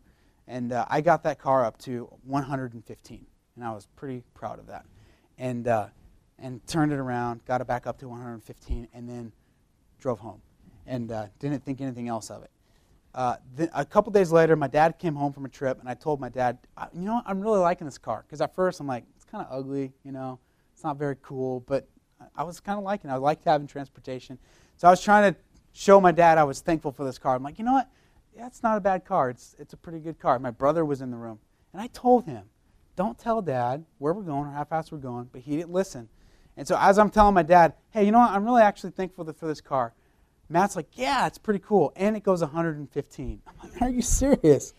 and 0.47 0.73
uh, 0.73 0.87
I 0.89 1.01
got 1.01 1.23
that 1.25 1.39
car 1.39 1.65
up 1.65 1.79
to 1.79 2.09
115, 2.25 3.27
and 3.57 3.65
I 3.65 3.73
was 3.73 3.87
pretty 3.97 4.25
proud 4.35 4.59
of 4.59 4.67
that, 4.67 4.87
and 5.39 5.69
uh, 5.69 5.89
and 6.39 6.67
turned 6.67 6.93
it 6.93 6.99
around, 6.99 7.45
got 7.45 7.61
it 7.61 7.67
back 7.67 7.87
up 7.87 7.99
to 7.99 8.09
115, 8.09 8.89
and 8.93 9.09
then 9.09 9.33
drove 9.99 10.19
home, 10.19 10.41
and 10.87 11.13
uh, 11.13 11.27
didn't 11.39 11.65
think 11.65 11.81
anything 11.81 12.09
else 12.09 12.31
of 12.31 12.43
it. 12.43 12.51
Uh, 13.15 13.37
then 13.55 13.69
a 13.75 13.85
couple 13.85 14.11
days 14.11 14.33
later, 14.33 14.57
my 14.57 14.67
dad 14.67 14.99
came 14.99 15.15
home 15.15 15.33
from 15.33 15.45
a 15.45 15.49
trip, 15.49 15.79
and 15.81 15.89
I 15.89 15.95
told 15.95 16.19
my 16.19 16.29
dad, 16.29 16.59
you 16.95 17.03
know, 17.03 17.15
what? 17.15 17.25
I'm 17.27 17.41
really 17.41 17.59
liking 17.61 17.85
this 17.85 17.99
car 17.99 18.25
because 18.27 18.41
at 18.41 18.55
first 18.55 18.81
I'm 18.81 18.87
like, 18.87 19.05
it's 19.15 19.25
kind 19.25 19.47
of 19.47 19.53
ugly, 19.53 19.93
you 20.03 20.13
know, 20.13 20.39
it's 20.73 20.83
not 20.83 20.97
very 20.99 21.17
cool, 21.23 21.61
but 21.61 21.87
I 22.35 22.43
was 22.45 22.61
kind 22.61 22.79
of 22.79 22.85
liking 22.85 23.11
it. 23.11 23.13
I 23.13 23.17
liked 23.17 23.45
having 23.45 23.67
transportation. 23.67 24.39
So 24.77 24.89
I 24.89 24.91
was 24.91 25.03
trying 25.03 25.33
to 25.33 25.39
show 25.73 26.01
my 26.01 26.13
dad 26.13 26.39
I 26.39 26.45
was 26.45 26.61
thankful 26.61 26.93
for 26.93 27.05
this 27.05 27.19
car. 27.19 27.35
I'm 27.35 27.43
like, 27.43 27.59
you 27.59 27.65
know 27.65 27.73
what? 27.73 27.89
Yeah, 28.37 28.47
it's 28.47 28.63
not 28.63 28.79
a 28.79 28.81
bad 28.81 29.05
car. 29.05 29.31
It's, 29.31 29.55
it's 29.59 29.75
a 29.75 29.77
pretty 29.77 29.99
good 29.99 30.19
car. 30.19 30.39
My 30.39 30.51
brother 30.51 30.85
was 30.85 31.01
in 31.01 31.11
the 31.11 31.17
room. 31.17 31.39
And 31.73 31.83
I 31.83 31.87
told 31.89 32.25
him, 32.25 32.45
don't 32.97 33.19
tell 33.19 33.43
dad 33.43 33.85
where 33.99 34.13
we're 34.13 34.23
going 34.23 34.47
or 34.47 34.53
how 34.53 34.65
fast 34.65 34.93
we're 34.93 34.99
going. 34.99 35.29
But 35.33 35.43
he 35.43 35.57
didn't 35.57 35.73
listen. 35.73 36.09
And 36.57 36.67
so 36.67 36.77
as 36.79 36.99
I'm 36.99 37.11
telling 37.11 37.35
my 37.35 37.43
dad, 37.43 37.75
hey, 37.91 38.05
you 38.05 38.13
know 38.13 38.19
what? 38.19 38.31
I'm 38.31 38.45
really 38.45 38.63
actually 38.63 38.91
thankful 38.91 39.31
for 39.33 39.47
this 39.47 39.61
car. 39.61 39.95
Matt's 40.49 40.77
like, 40.77 40.89
yeah, 40.95 41.27
it's 41.27 41.39
pretty 41.39 41.61
cool. 41.61 41.93
And 41.97 42.17
it 42.17 42.23
goes 42.23 42.43
115. 42.43 43.43
I'm 43.47 43.71
like, 43.71 43.83
are 43.83 43.89
you 43.89 44.03
serious? 44.03 44.75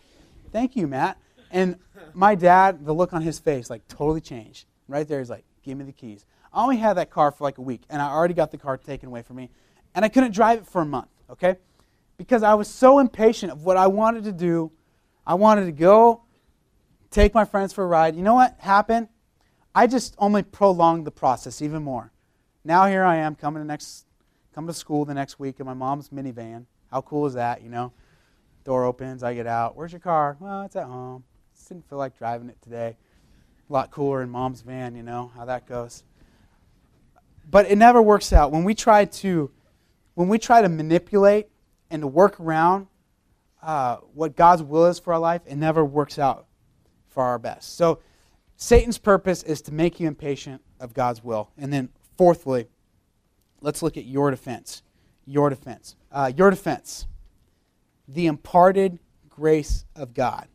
Thank 0.52 0.76
you, 0.76 0.86
Matt. 0.86 1.18
And 1.50 1.78
my 2.12 2.34
dad, 2.34 2.84
the 2.84 2.92
look 2.92 3.12
on 3.12 3.22
his 3.22 3.38
face, 3.38 3.70
like 3.70 3.86
totally 3.88 4.20
changed. 4.20 4.66
Right 4.86 5.06
there, 5.06 5.18
he's 5.18 5.30
like, 5.30 5.44
give 5.62 5.78
me 5.78 5.84
the 5.84 5.92
keys. 5.92 6.26
I 6.52 6.62
only 6.62 6.76
had 6.76 6.94
that 6.94 7.10
car 7.10 7.32
for 7.32 7.42
like 7.42 7.58
a 7.58 7.62
week, 7.62 7.82
and 7.90 8.00
I 8.00 8.08
already 8.10 8.34
got 8.34 8.50
the 8.50 8.58
car 8.58 8.76
taken 8.76 9.08
away 9.08 9.22
from 9.22 9.36
me. 9.36 9.50
And 9.94 10.04
I 10.04 10.08
couldn't 10.08 10.32
drive 10.32 10.58
it 10.58 10.66
for 10.66 10.82
a 10.82 10.86
month, 10.86 11.08
okay? 11.30 11.56
Because 12.16 12.42
I 12.42 12.54
was 12.54 12.68
so 12.68 12.98
impatient 12.98 13.52
of 13.52 13.64
what 13.64 13.76
I 13.76 13.86
wanted 13.86 14.24
to 14.24 14.32
do. 14.32 14.70
I 15.26 15.34
wanted 15.34 15.66
to 15.66 15.72
go 15.72 16.22
take 17.10 17.34
my 17.34 17.44
friends 17.44 17.72
for 17.72 17.84
a 17.84 17.86
ride. 17.86 18.14
You 18.16 18.22
know 18.22 18.34
what 18.34 18.56
happened? 18.58 19.08
I 19.74 19.86
just 19.86 20.14
only 20.18 20.42
prolonged 20.42 21.06
the 21.06 21.10
process 21.10 21.60
even 21.60 21.82
more. 21.82 22.12
Now 22.64 22.86
here 22.86 23.04
I 23.04 23.16
am 23.16 23.34
coming 23.34 23.62
to 23.62 23.66
next 23.66 24.06
come 24.54 24.66
to 24.68 24.72
school 24.72 25.04
the 25.04 25.14
next 25.14 25.40
week 25.40 25.58
in 25.58 25.66
my 25.66 25.74
mom's 25.74 26.10
minivan. 26.10 26.66
How 26.90 27.00
cool 27.00 27.26
is 27.26 27.34
that, 27.34 27.62
you 27.62 27.68
know? 27.68 27.92
Door 28.64 28.84
opens, 28.84 29.24
I 29.24 29.34
get 29.34 29.48
out. 29.48 29.76
Where's 29.76 29.92
your 29.92 30.00
car? 30.00 30.36
Well, 30.38 30.62
it's 30.62 30.76
at 30.76 30.86
home. 30.86 31.24
Just 31.54 31.68
didn't 31.68 31.88
feel 31.88 31.98
like 31.98 32.16
driving 32.16 32.48
it 32.48 32.62
today. 32.62 32.96
A 33.68 33.72
lot 33.72 33.90
cooler 33.90 34.22
in 34.22 34.30
mom's 34.30 34.60
van, 34.60 34.94
you 34.94 35.02
know 35.02 35.32
how 35.34 35.44
that 35.46 35.66
goes 35.66 36.04
but 37.50 37.70
it 37.70 37.76
never 37.76 38.00
works 38.00 38.32
out. 38.32 38.52
When 38.52 38.64
we 38.64 38.74
try 38.74 39.04
to, 39.04 39.50
when 40.14 40.28
we 40.28 40.38
try 40.38 40.62
to 40.62 40.68
manipulate 40.68 41.48
and 41.94 42.02
to 42.02 42.08
work 42.08 42.40
around 42.40 42.88
uh, 43.62 43.98
what 44.14 44.34
God's 44.34 44.64
will 44.64 44.86
is 44.86 44.98
for 44.98 45.12
our 45.12 45.20
life, 45.20 45.42
it 45.46 45.54
never 45.54 45.84
works 45.84 46.18
out 46.18 46.46
for 47.08 47.22
our 47.22 47.38
best. 47.38 47.76
So, 47.76 48.00
Satan's 48.56 48.98
purpose 48.98 49.44
is 49.44 49.62
to 49.62 49.72
make 49.72 50.00
you 50.00 50.08
impatient 50.08 50.60
of 50.80 50.92
God's 50.92 51.22
will. 51.22 51.52
And 51.56 51.72
then, 51.72 51.90
fourthly, 52.18 52.66
let's 53.60 53.80
look 53.80 53.96
at 53.96 54.06
your 54.06 54.32
defense. 54.32 54.82
Your 55.24 55.50
defense. 55.50 55.94
Uh, 56.10 56.32
your 56.36 56.50
defense. 56.50 57.06
The 58.08 58.26
imparted 58.26 58.98
grace 59.28 59.84
of 59.94 60.14
God. 60.14 60.48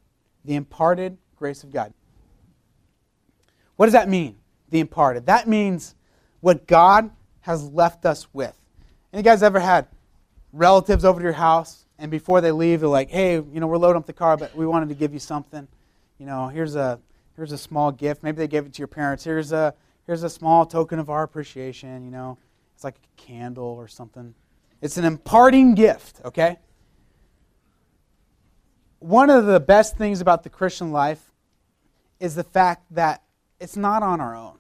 The 0.44 0.56
imparted 0.56 1.18
grace 1.38 1.64
of 1.64 1.72
God. 1.72 1.94
What 3.78 3.86
does 3.86 3.94
that 3.94 4.10
mean? 4.10 4.36
The 4.72 4.82
imparted. 4.82 5.26
That 5.28 5.48
means 5.48 5.96
what 6.42 6.68
God 6.68 7.12
has 7.42 7.64
left 7.70 8.06
us 8.06 8.28
with. 8.34 8.60
Any 9.14 9.24
guys 9.24 9.42
ever 9.42 9.62
had 9.62 9.88
relatives 10.52 11.06
over 11.06 11.20
to 11.20 11.24
your 11.24 11.34
house 11.34 11.86
and 11.98 12.10
before 12.10 12.42
they 12.42 12.52
leave 12.52 12.80
they're 12.80 12.90
like, 12.90 13.10
"Hey, 13.10 13.36
you 13.36 13.60
know, 13.60 13.68
we're 13.68 13.78
loading 13.78 14.00
up 14.00 14.06
the 14.06 14.14
car, 14.14 14.38
but 14.38 14.56
we 14.56 14.66
wanted 14.66 14.90
to 14.90 14.96
give 14.96 15.14
you 15.14 15.20
something. 15.20 15.68
You 16.18 16.26
know, 16.26 16.48
here's 16.48 16.76
a 16.76 17.00
here's 17.36 17.52
a 17.52 17.58
small 17.58 17.92
gift. 17.92 18.24
Maybe 18.24 18.38
they 18.38 18.48
gave 18.48 18.66
it 18.66 18.74
to 18.74 18.80
your 18.80 18.88
parents. 18.88 19.24
Here's 19.24 19.52
a 19.52 19.74
here's 20.06 20.24
a 20.24 20.30
small 20.30 20.66
token 20.66 21.00
of 21.00 21.10
our 21.10 21.24
appreciation, 21.24 22.04
you 22.04 22.12
know. 22.12 22.38
It's 22.74 22.84
like 22.84 22.96
a 22.96 23.22
candle 23.22 23.66
or 23.66 23.88
something. 23.88 24.34
It's 24.82 24.98
an 24.98 25.06
imparting 25.06 25.76
gift, 25.76 26.22
okay? 26.24 26.58
One 29.00 29.30
of 29.30 29.46
the 29.46 29.60
best 29.60 29.98
things 29.98 30.22
about 30.22 30.44
the 30.44 30.50
Christian 30.50 30.92
life 30.92 31.32
is 32.20 32.36
the 32.36 32.44
fact 32.44 32.86
that 32.92 33.24
it's 33.60 33.78
not 33.78 34.04
on 34.04 34.22
our 34.22 34.36
own. 34.36 34.58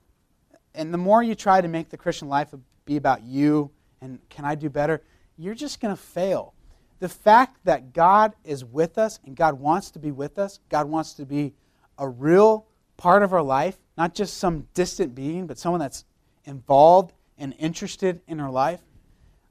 And 0.73 0.93
the 0.93 0.97
more 0.97 1.23
you 1.23 1.35
try 1.35 1.61
to 1.61 1.67
make 1.67 1.89
the 1.89 1.97
Christian 1.97 2.29
life 2.29 2.53
be 2.85 2.97
about 2.97 3.23
you 3.23 3.71
and 4.01 4.19
can 4.29 4.45
I 4.45 4.55
do 4.55 4.69
better, 4.69 5.01
you're 5.39 5.55
just 5.55 5.79
going 5.79 5.95
to 5.95 6.01
fail. 6.01 6.53
The 6.99 7.07
fact 7.07 7.63
that 7.63 7.93
God 7.93 8.33
is 8.43 8.65
with 8.65 8.97
us 8.97 9.19
and 9.25 9.35
God 9.35 9.57
wants 9.57 9.89
to 9.91 9.99
be 9.99 10.11
with 10.11 10.37
us, 10.37 10.59
God 10.67 10.89
wants 10.89 11.13
to 11.13 11.25
be 11.25 11.53
a 11.97 12.07
real 12.07 12.67
part 12.97 13.23
of 13.23 13.31
our 13.31 13.41
life, 13.41 13.77
not 13.97 14.13
just 14.13 14.37
some 14.37 14.67
distant 14.73 15.15
being, 15.15 15.47
but 15.47 15.57
someone 15.57 15.79
that's 15.79 16.03
involved 16.43 17.13
and 17.37 17.55
interested 17.57 18.19
in 18.27 18.41
our 18.41 18.51
life. 18.51 18.81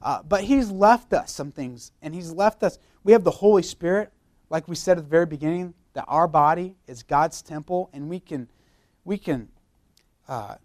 Uh, 0.03 0.23
but 0.23 0.45
He's 0.45 0.71
left 0.71 1.15
us 1.15 1.33
some 1.33 1.51
things, 1.51 1.91
and 2.03 2.15
He's 2.15 2.31
left 2.31 2.63
us. 2.63 2.79
We 3.03 3.13
have 3.13 3.25
the 3.25 3.31
Holy 3.31 3.63
Spirit, 3.63 4.13
like 4.51 4.69
we 4.69 4.77
said 4.77 4.99
at 4.99 5.05
the 5.05 5.11
very 5.11 5.27
beginning, 5.27 5.73
that 5.95 6.05
our 6.07 6.29
body 6.29 6.77
is 6.87 7.03
God's 7.03 7.41
temple, 7.41 7.89
and 7.95 8.11
we 8.11 8.21
can, 8.21 8.49
we 9.05 9.17
can 9.17 9.49
uh, 10.29 10.57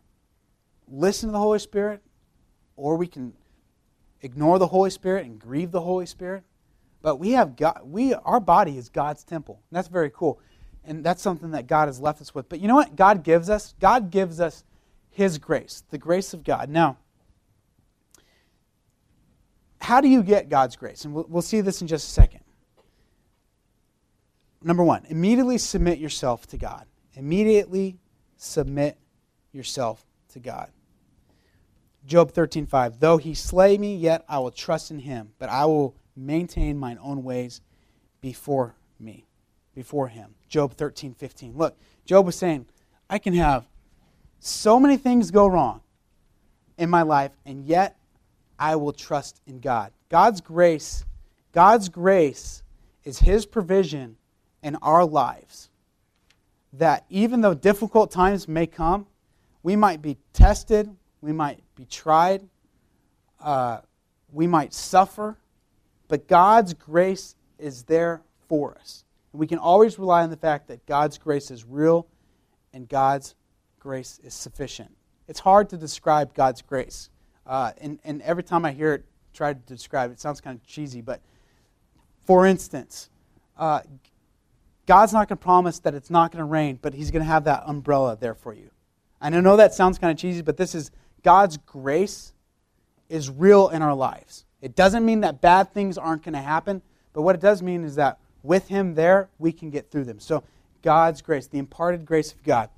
listen 0.89 1.29
to 1.29 1.33
the 1.33 1.39
Holy 1.39 1.59
Spirit, 1.59 2.01
or 2.75 2.97
we 2.97 3.07
can 3.07 3.33
ignore 4.23 4.57
the 4.57 4.67
Holy 4.67 4.89
Spirit 4.89 5.25
and 5.25 5.37
grieve 5.37 5.71
the 5.71 5.81
Holy 5.81 6.07
Spirit. 6.07 6.43
But 7.01 7.17
we 7.17 7.31
have 7.31 7.55
God, 7.55 7.81
we, 7.83 8.13
our 8.13 8.39
body 8.39 8.77
is 8.77 8.89
God's 8.89 9.23
temple. 9.23 9.61
And 9.69 9.77
that's 9.77 9.89
very 9.89 10.09
cool. 10.09 10.39
And 10.85 11.03
that's 11.03 11.21
something 11.21 11.51
that 11.51 11.67
God 11.67 11.87
has 11.87 11.99
left 11.99 12.21
us 12.21 12.33
with. 12.33 12.49
But 12.49 12.59
you 12.59 12.67
know 12.67 12.75
what 12.75 12.95
God 12.95 13.23
gives 13.23 13.49
us? 13.49 13.75
God 13.79 14.09
gives 14.09 14.39
us 14.39 14.63
His 15.11 15.37
grace, 15.37 15.83
the 15.91 15.97
grace 15.97 16.33
of 16.33 16.43
God. 16.43 16.69
Now, 16.69 16.97
how 19.79 19.99
do 19.99 20.07
you 20.07 20.23
get 20.23 20.49
God's 20.49 20.77
grace? 20.77 21.03
And 21.03 21.13
we'll, 21.13 21.25
we'll 21.27 21.41
see 21.41 21.61
this 21.61 21.81
in 21.81 21.87
just 21.87 22.07
a 22.07 22.11
second. 22.11 22.39
Number 24.61 24.83
one, 24.83 25.05
immediately 25.09 25.57
submit 25.57 25.99
yourself 25.99 26.47
to 26.47 26.57
God. 26.57 26.85
Immediately 27.15 27.97
submit 28.37 28.97
yourself 29.51 30.05
to 30.29 30.39
God. 30.39 30.71
Job 32.05 32.31
13:5 32.31 32.99
Though 32.99 33.17
he 33.17 33.33
slay 33.33 33.77
me 33.77 33.95
yet 33.95 34.23
I 34.27 34.39
will 34.39 34.51
trust 34.51 34.91
in 34.91 34.99
him 34.99 35.33
but 35.39 35.49
I 35.49 35.65
will 35.65 35.95
maintain 36.15 36.77
mine 36.77 36.99
own 37.01 37.23
ways 37.23 37.61
before 38.21 38.75
me 38.99 39.25
before 39.73 40.07
him. 40.07 40.35
Job 40.47 40.75
13:15 40.75 41.55
Look, 41.55 41.77
Job 42.05 42.25
was 42.25 42.35
saying 42.35 42.65
I 43.09 43.19
can 43.19 43.33
have 43.33 43.67
so 44.39 44.79
many 44.79 44.97
things 44.97 45.31
go 45.31 45.47
wrong 45.47 45.81
in 46.77 46.89
my 46.89 47.01
life 47.01 47.31
and 47.45 47.65
yet 47.65 47.97
I 48.59 48.75
will 48.75 48.93
trust 48.93 49.41
in 49.47 49.59
God. 49.59 49.91
God's 50.09 50.41
grace 50.41 51.05
God's 51.53 51.87
grace 51.87 52.63
is 53.03 53.19
his 53.19 53.45
provision 53.45 54.17
in 54.63 54.75
our 54.77 55.05
lives 55.05 55.69
that 56.73 57.05
even 57.09 57.41
though 57.41 57.53
difficult 57.53 58.09
times 58.11 58.47
may 58.47 58.65
come, 58.65 59.05
we 59.61 59.75
might 59.75 60.01
be 60.01 60.17
tested, 60.33 60.93
we 61.21 61.31
might 61.31 61.59
be 61.83 61.87
tried, 61.87 62.47
uh, 63.41 63.79
we 64.31 64.47
might 64.47 64.73
suffer, 64.73 65.37
but 66.07 66.27
God's 66.27 66.73
grace 66.73 67.35
is 67.59 67.83
there 67.83 68.21
for 68.47 68.77
us. 68.77 69.03
And 69.31 69.39
we 69.39 69.47
can 69.47 69.57
always 69.57 69.99
rely 69.99 70.23
on 70.23 70.29
the 70.29 70.37
fact 70.37 70.67
that 70.69 70.85
God's 70.85 71.17
grace 71.17 71.51
is 71.51 71.65
real 71.65 72.07
and 72.73 72.87
God's 72.87 73.35
grace 73.79 74.19
is 74.23 74.33
sufficient. 74.33 74.95
It's 75.27 75.39
hard 75.39 75.69
to 75.69 75.77
describe 75.77 76.33
God's 76.33 76.61
grace. 76.61 77.09
Uh, 77.45 77.71
and, 77.81 77.99
and 78.05 78.21
every 78.21 78.43
time 78.43 78.63
I 78.63 78.71
hear 78.71 78.93
it 78.93 79.05
try 79.33 79.51
to 79.53 79.59
describe 79.59 80.11
it, 80.11 80.13
it 80.13 80.19
sounds 80.21 80.39
kind 80.39 80.57
of 80.57 80.65
cheesy, 80.65 81.01
but 81.01 81.19
for 82.25 82.45
instance, 82.45 83.09
uh, 83.57 83.81
God's 84.85 85.11
not 85.11 85.27
going 85.27 85.37
to 85.37 85.43
promise 85.43 85.79
that 85.79 85.95
it's 85.95 86.09
not 86.09 86.31
going 86.31 86.39
to 86.39 86.45
rain, 86.45 86.79
but 86.81 86.93
He's 86.93 87.11
going 87.11 87.23
to 87.23 87.27
have 87.27 87.45
that 87.45 87.63
umbrella 87.65 88.17
there 88.19 88.35
for 88.35 88.53
you. 88.53 88.69
And 89.19 89.35
I 89.35 89.41
know 89.41 89.57
that 89.57 89.73
sounds 89.73 89.97
kind 89.97 90.11
of 90.11 90.17
cheesy, 90.17 90.41
but 90.41 90.55
this 90.55 90.75
is 90.75 90.91
God's 91.23 91.57
grace 91.57 92.33
is 93.09 93.29
real 93.29 93.69
in 93.69 93.81
our 93.81 93.95
lives. 93.95 94.45
It 94.61 94.75
doesn't 94.75 95.05
mean 95.05 95.21
that 95.21 95.41
bad 95.41 95.73
things 95.73 95.97
aren't 95.97 96.23
going 96.23 96.33
to 96.33 96.41
happen, 96.41 96.81
but 97.13 97.21
what 97.21 97.35
it 97.35 97.41
does 97.41 97.61
mean 97.61 97.83
is 97.83 97.95
that 97.95 98.19
with 98.43 98.67
Him 98.67 98.93
there, 98.93 99.29
we 99.39 99.51
can 99.51 99.69
get 99.69 99.89
through 99.89 100.05
them. 100.05 100.19
So, 100.19 100.43
God's 100.81 101.21
grace, 101.21 101.47
the 101.47 101.59
imparted 101.59 102.05
grace 102.05 102.33
of 102.33 102.43
God, 102.43 102.69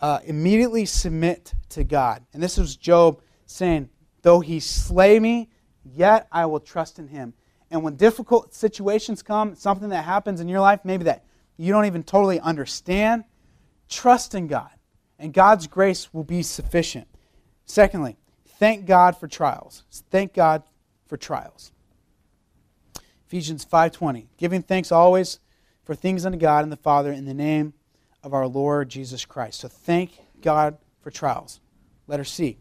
uh, 0.00 0.20
immediately 0.24 0.86
submit 0.86 1.52
to 1.70 1.84
God. 1.84 2.24
And 2.32 2.42
this 2.42 2.58
is 2.58 2.76
Job 2.76 3.20
saying, 3.46 3.90
Though 4.22 4.40
He 4.40 4.60
slay 4.60 5.20
me, 5.20 5.50
yet 5.84 6.28
I 6.32 6.46
will 6.46 6.60
trust 6.60 6.98
in 6.98 7.08
Him. 7.08 7.34
And 7.70 7.82
when 7.82 7.96
difficult 7.96 8.54
situations 8.54 9.22
come, 9.22 9.54
something 9.54 9.90
that 9.90 10.04
happens 10.04 10.40
in 10.40 10.48
your 10.48 10.60
life, 10.60 10.80
maybe 10.84 11.04
that 11.04 11.24
you 11.56 11.72
don't 11.72 11.86
even 11.86 12.02
totally 12.02 12.40
understand, 12.40 13.24
trust 13.88 14.34
in 14.34 14.46
God. 14.46 14.70
And 15.18 15.32
God's 15.32 15.66
grace 15.66 16.12
will 16.12 16.24
be 16.24 16.42
sufficient. 16.42 17.06
Secondly, 17.66 18.16
thank 18.58 18.86
God 18.86 19.16
for 19.16 19.28
trials. 19.28 19.84
Thank 20.10 20.34
God 20.34 20.62
for 21.06 21.16
trials. 21.16 21.72
Ephesians 23.26 23.64
5:20, 23.64 24.28
giving 24.36 24.62
thanks 24.62 24.92
always 24.92 25.40
for 25.84 25.94
things 25.94 26.26
unto 26.26 26.38
God 26.38 26.64
and 26.64 26.72
the 26.72 26.76
Father 26.76 27.12
in 27.12 27.24
the 27.24 27.34
name 27.34 27.74
of 28.22 28.34
our 28.34 28.46
Lord 28.46 28.88
Jesus 28.88 29.24
Christ. 29.24 29.60
So 29.60 29.68
thank 29.68 30.18
God 30.40 30.78
for 31.00 31.10
trials. 31.10 31.60
Letter 32.06 32.24
C. 32.24 32.58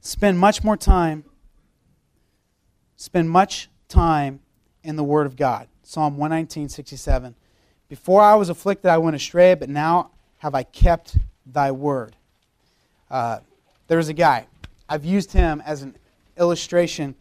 Spend 0.00 0.38
much 0.38 0.62
more 0.62 0.76
time 0.76 1.24
spend 3.02 3.28
much 3.28 3.68
time 3.88 4.38
in 4.84 4.94
the 4.94 5.02
word 5.02 5.26
of 5.26 5.34
God. 5.34 5.66
Psalm 5.82 6.16
119:67. 6.16 7.34
Before 7.88 8.22
I 8.22 8.36
was 8.36 8.48
afflicted 8.48 8.88
I 8.90 8.98
went 8.98 9.16
astray, 9.16 9.54
but 9.54 9.68
now 9.68 10.12
have 10.38 10.54
I 10.54 10.62
kept 10.62 11.18
thy 11.44 11.72
word. 11.72 12.16
Uh, 13.10 13.40
there's 13.92 14.08
a 14.08 14.14
guy. 14.14 14.46
I've 14.88 15.04
used 15.04 15.32
him 15.32 15.62
as 15.66 15.82
an 15.82 15.98
illustration 16.38 17.14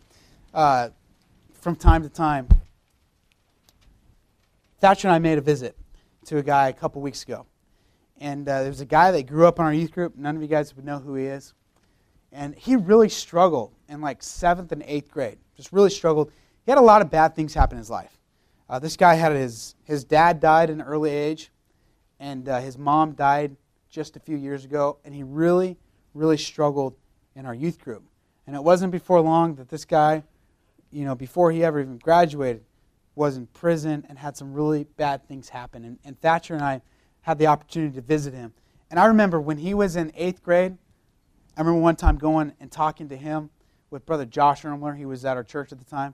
uh, 0.53 0.87
from 1.51 1.75
time 1.75 2.01
to 2.03 2.07
time. 2.07 2.47
Thatcher 4.79 5.09
and 5.09 5.15
I 5.15 5.19
made 5.19 5.37
a 5.37 5.41
visit 5.41 5.75
to 6.27 6.37
a 6.37 6.41
guy 6.41 6.69
a 6.69 6.73
couple 6.73 7.01
weeks 7.01 7.23
ago. 7.23 7.45
And 8.21 8.47
uh, 8.47 8.63
there's 8.63 8.79
a 8.79 8.85
guy 8.85 9.11
that 9.11 9.23
grew 9.23 9.47
up 9.47 9.59
in 9.59 9.65
our 9.65 9.73
youth 9.73 9.91
group. 9.91 10.15
None 10.15 10.37
of 10.37 10.41
you 10.41 10.47
guys 10.47 10.73
would 10.77 10.85
know 10.85 10.99
who 10.99 11.15
he 11.15 11.25
is. 11.25 11.53
And 12.31 12.55
he 12.55 12.77
really 12.77 13.09
struggled 13.09 13.73
in 13.89 13.99
like 13.99 14.23
seventh 14.23 14.71
and 14.71 14.81
eighth 14.87 15.11
grade. 15.11 15.39
Just 15.57 15.73
really 15.73 15.89
struggled. 15.89 16.31
He 16.63 16.71
had 16.71 16.77
a 16.77 16.81
lot 16.81 17.01
of 17.01 17.11
bad 17.11 17.35
things 17.35 17.53
happen 17.53 17.75
in 17.75 17.79
his 17.79 17.89
life. 17.89 18.17
Uh, 18.69 18.79
this 18.79 18.95
guy 18.95 19.15
had 19.15 19.33
his, 19.33 19.75
his 19.83 20.05
dad 20.05 20.39
died 20.39 20.69
at 20.69 20.75
an 20.77 20.81
early 20.83 21.11
age, 21.11 21.51
and 22.17 22.47
uh, 22.47 22.61
his 22.61 22.77
mom 22.77 23.11
died 23.11 23.57
just 23.89 24.15
a 24.15 24.21
few 24.21 24.37
years 24.37 24.63
ago, 24.63 24.99
and 25.03 25.13
he 25.13 25.23
really, 25.23 25.77
really 26.13 26.37
struggled 26.37 26.95
in 27.35 27.45
our 27.45 27.53
youth 27.53 27.79
group. 27.79 28.03
And 28.47 28.55
it 28.55 28.63
wasn't 28.63 28.91
before 28.91 29.21
long 29.21 29.55
that 29.55 29.69
this 29.69 29.85
guy, 29.85 30.23
you 30.91 31.05
know, 31.05 31.15
before 31.15 31.51
he 31.51 31.63
ever 31.63 31.79
even 31.79 31.97
graduated, 31.97 32.63
was 33.15 33.37
in 33.37 33.47
prison 33.47 34.05
and 34.09 34.17
had 34.17 34.35
some 34.37 34.53
really 34.53 34.85
bad 34.97 35.27
things 35.27 35.49
happen. 35.49 35.85
And, 35.85 35.99
and 36.03 36.19
Thatcher 36.19 36.53
and 36.53 36.63
I 36.63 36.81
had 37.21 37.37
the 37.37 37.47
opportunity 37.47 37.95
to 37.95 38.01
visit 38.01 38.33
him. 38.33 38.53
And 38.89 38.99
I 38.99 39.05
remember 39.05 39.39
when 39.39 39.57
he 39.57 39.73
was 39.73 39.95
in 39.95 40.11
eighth 40.15 40.43
grade, 40.43 40.77
I 41.55 41.61
remember 41.61 41.81
one 41.81 41.95
time 41.95 42.17
going 42.17 42.53
and 42.59 42.71
talking 42.71 43.09
to 43.09 43.17
him 43.17 43.49
with 43.89 44.05
Brother 44.05 44.25
Josh 44.25 44.63
Ermler. 44.63 44.97
He 44.97 45.05
was 45.05 45.23
at 45.25 45.37
our 45.37 45.43
church 45.43 45.71
at 45.71 45.79
the 45.79 45.85
time. 45.85 46.13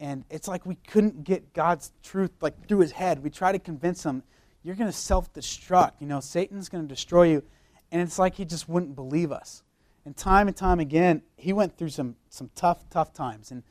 And 0.00 0.24
it's 0.30 0.46
like 0.46 0.64
we 0.64 0.76
couldn't 0.76 1.24
get 1.24 1.52
God's 1.54 1.92
truth 2.02 2.30
like 2.40 2.68
through 2.68 2.80
his 2.80 2.92
head. 2.92 3.22
We 3.22 3.30
try 3.30 3.52
to 3.52 3.58
convince 3.58 4.04
him 4.04 4.22
you're 4.62 4.76
going 4.76 4.90
to 4.90 4.96
self 4.96 5.32
destruct. 5.32 5.92
You 6.00 6.06
know, 6.06 6.20
Satan's 6.20 6.68
going 6.68 6.84
to 6.84 6.88
destroy 6.88 7.28
you. 7.30 7.42
And 7.90 8.02
it's 8.02 8.18
like 8.18 8.34
he 8.34 8.44
just 8.44 8.68
wouldn't 8.68 8.94
believe 8.94 9.32
us. 9.32 9.62
And 10.04 10.16
time 10.16 10.48
and 10.48 10.56
time 10.56 10.80
again, 10.80 11.22
he 11.36 11.52
went 11.52 11.76
through 11.76 11.90
some, 11.90 12.16
some 12.28 12.50
tough, 12.54 12.88
tough 12.90 13.12
times. 13.12 13.50
And 13.50 13.62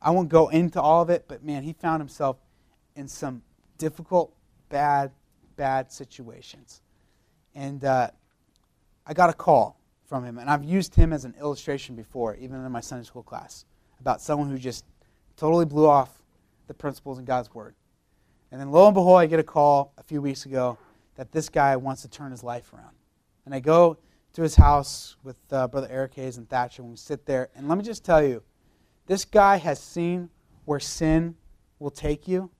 I 0.00 0.10
won't 0.10 0.28
go 0.28 0.48
into 0.48 0.80
all 0.80 1.02
of 1.02 1.10
it, 1.10 1.24
but 1.28 1.42
man, 1.42 1.62
he 1.62 1.72
found 1.72 2.00
himself 2.00 2.36
in 2.96 3.08
some 3.08 3.42
difficult, 3.78 4.34
bad, 4.68 5.10
bad 5.56 5.90
situations. 5.90 6.82
And 7.54 7.84
uh, 7.84 8.10
I 9.06 9.14
got 9.14 9.30
a 9.30 9.32
call 9.32 9.78
from 10.06 10.24
him. 10.24 10.38
And 10.38 10.50
I've 10.50 10.64
used 10.64 10.94
him 10.94 11.12
as 11.12 11.24
an 11.24 11.34
illustration 11.40 11.96
before, 11.96 12.36
even 12.36 12.64
in 12.64 12.72
my 12.72 12.80
Sunday 12.80 13.04
school 13.04 13.22
class, 13.22 13.64
about 14.00 14.20
someone 14.20 14.50
who 14.50 14.58
just 14.58 14.84
totally 15.36 15.64
blew 15.64 15.88
off 15.88 16.10
the 16.66 16.74
principles 16.74 17.18
in 17.18 17.24
God's 17.24 17.52
Word. 17.54 17.74
And 18.50 18.60
then 18.60 18.70
lo 18.70 18.86
and 18.86 18.94
behold, 18.94 19.20
I 19.20 19.26
get 19.26 19.40
a 19.40 19.44
call 19.44 19.92
a 19.98 20.02
few 20.02 20.22
weeks 20.22 20.46
ago 20.46 20.78
that 21.16 21.32
this 21.32 21.48
guy 21.48 21.76
wants 21.76 22.02
to 22.02 22.08
turn 22.08 22.30
his 22.30 22.44
life 22.44 22.72
around. 22.72 22.94
And 23.44 23.54
I 23.54 23.60
go 23.60 23.98
to 24.34 24.42
his 24.42 24.56
house 24.56 25.16
with 25.22 25.38
uh, 25.52 25.68
Brother 25.68 25.88
Eric 25.90 26.14
Hayes 26.14 26.36
and 26.36 26.48
Thatcher, 26.48 26.82
and 26.82 26.90
we 26.90 26.96
sit 26.96 27.26
there. 27.26 27.50
And 27.54 27.68
let 27.68 27.78
me 27.78 27.84
just 27.84 28.04
tell 28.04 28.22
you, 28.22 28.42
this 29.06 29.24
guy 29.24 29.56
has 29.56 29.80
seen 29.80 30.30
where 30.64 30.80
sin 30.80 31.36
will 31.78 31.90
take 31.90 32.26
you, 32.26 32.50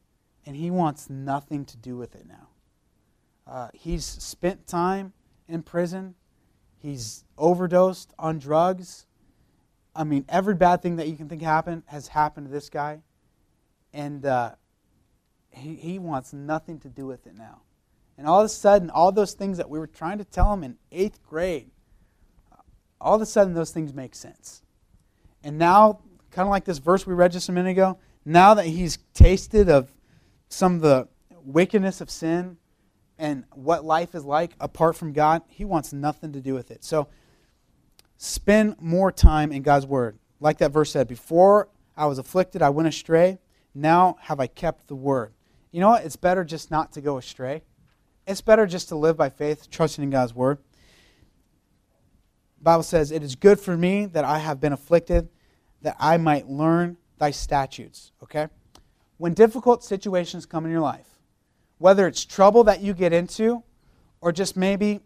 and 0.47 0.55
he 0.55 0.71
wants 0.71 1.09
nothing 1.09 1.65
to 1.65 1.77
do 1.77 1.97
with 1.97 2.15
it 2.15 2.27
now. 2.27 2.49
Uh, 3.47 3.69
he's 3.73 4.05
spent 4.05 4.67
time 4.67 5.13
in 5.49 5.63
prison. 5.63 6.15
He's 6.79 7.25
overdosed 7.39 8.13
on 8.19 8.39
drugs. 8.39 9.07
I 9.97 10.05
mean, 10.05 10.25
every 10.29 10.55
bad 10.55 10.83
thing 10.83 10.97
that 10.97 11.09
you 11.09 11.17
can 11.17 11.29
think 11.29 11.43
happened 11.43 11.83
has 11.87 12.09
happened 12.09 12.47
to 12.47 12.53
this 12.53 12.69
guy, 12.69 13.01
and 13.93 14.25
uh, 14.27 14.55
he 15.51 15.77
he 15.77 15.99
wants 15.99 16.33
nothing 16.33 16.79
to 16.81 16.89
do 16.89 17.07
with 17.07 17.27
it 17.27 17.37
now. 17.37 17.63
And 18.17 18.27
all 18.27 18.41
of 18.41 18.47
a 18.47 18.49
sudden, 18.49 18.91
all 18.91 19.11
those 19.13 19.33
things 19.33 19.59
that 19.59 19.69
we 19.69 19.79
were 19.79 19.87
trying 19.87 20.19
to 20.19 20.25
tell 20.25 20.53
him 20.53 20.63
in 20.63 20.77
eighth 20.93 21.23
grade, 21.23 21.71
all 23.01 23.17
of 23.17 23.21
a 23.21 23.27
sudden 23.27 23.55
those 23.55 23.71
things 23.71 23.93
make 23.93 24.15
sense. 24.15 24.63
And 25.43 25.59
now, 25.59 26.01
kind 26.31 26.47
of 26.47 26.51
like 26.51 26.65
this 26.65 26.79
verse 26.79 27.07
we 27.07 27.15
read 27.15 27.33
just 27.33 27.49
a 27.49 27.53
minute 27.53 27.71
ago, 27.71 27.99
now 28.25 28.55
that 28.55 28.67
he's 28.67 28.99
tasted 29.13 29.69
of 29.69 29.93
some 30.49 30.77
of 30.77 30.81
the 30.81 31.09
wickedness 31.45 32.01
of 32.01 32.11
sin 32.11 32.57
and 33.19 33.45
what 33.53 33.85
life 33.85 34.15
is 34.15 34.25
like 34.25 34.53
apart 34.61 34.97
from 34.97 35.13
God, 35.13 35.43
he 35.49 35.65
wants 35.65 35.93
nothing 35.93 36.33
to 36.33 36.41
do 36.41 36.55
with 36.55 36.71
it. 36.71 36.83
So 36.83 37.09
spend 38.17 38.77
more 38.81 39.13
time 39.13 39.53
in 39.53 39.63
God's 39.63 39.87
Word. 39.87 40.19
Like 40.41 40.59
that 40.59 40.73
verse 40.73 40.91
said, 40.91 41.09
before 41.09 41.69
I 41.97 42.07
was 42.07 42.19
afflicted, 42.19 42.63
I 42.63 42.71
went 42.71 42.89
astray. 42.89 43.39
Now 43.75 44.17
have 44.21 44.41
I 44.41 44.47
kept 44.47 44.89
the 44.89 44.97
Word. 44.97 45.35
You 45.73 45.81
know 45.81 45.91
what? 45.91 46.05
It's 46.05 46.17
better 46.17 46.45
just 46.45 46.71
not 46.71 46.93
to 46.93 47.01
go 47.01 47.19
astray. 47.19 47.63
It's 48.27 48.41
better 48.41 48.67
just 48.67 48.89
to 48.89 48.97
live 48.97 49.17
by 49.17 49.29
faith, 49.29 49.71
trusting 49.71 50.03
in 50.03 50.11
God's 50.11 50.35
Word. 50.35 50.59
The 52.59 52.65
Bible 52.65 52.83
says, 52.83 53.11
It 53.11 53.23
is 53.23 53.35
good 53.35 53.61
for 53.61 53.77
me 53.77 54.07
that 54.07 54.25
I 54.25 54.39
have 54.39 54.61
been 54.61 54.73
afflicted, 54.73 55.29
that 55.83 55.97
I 55.99 56.17
might 56.17 56.49
learn 56.49 56.97
thy 57.19 57.31
statutes. 57.31 58.13
Okay? 58.23 58.49
When 59.19 59.35
difficult 59.35 59.85
situations 59.85 60.47
come 60.47 60.65
in 60.65 60.71
your 60.71 60.81
life, 60.81 61.19
whether 61.79 62.07
it's 62.07 62.25
trouble 62.25 62.65
that 62.65 62.81
you 62.81 62.95
get 62.95 63.13
into 63.13 63.63
or 64.21 64.33
just 64.33 64.57
maybe 64.57 65.01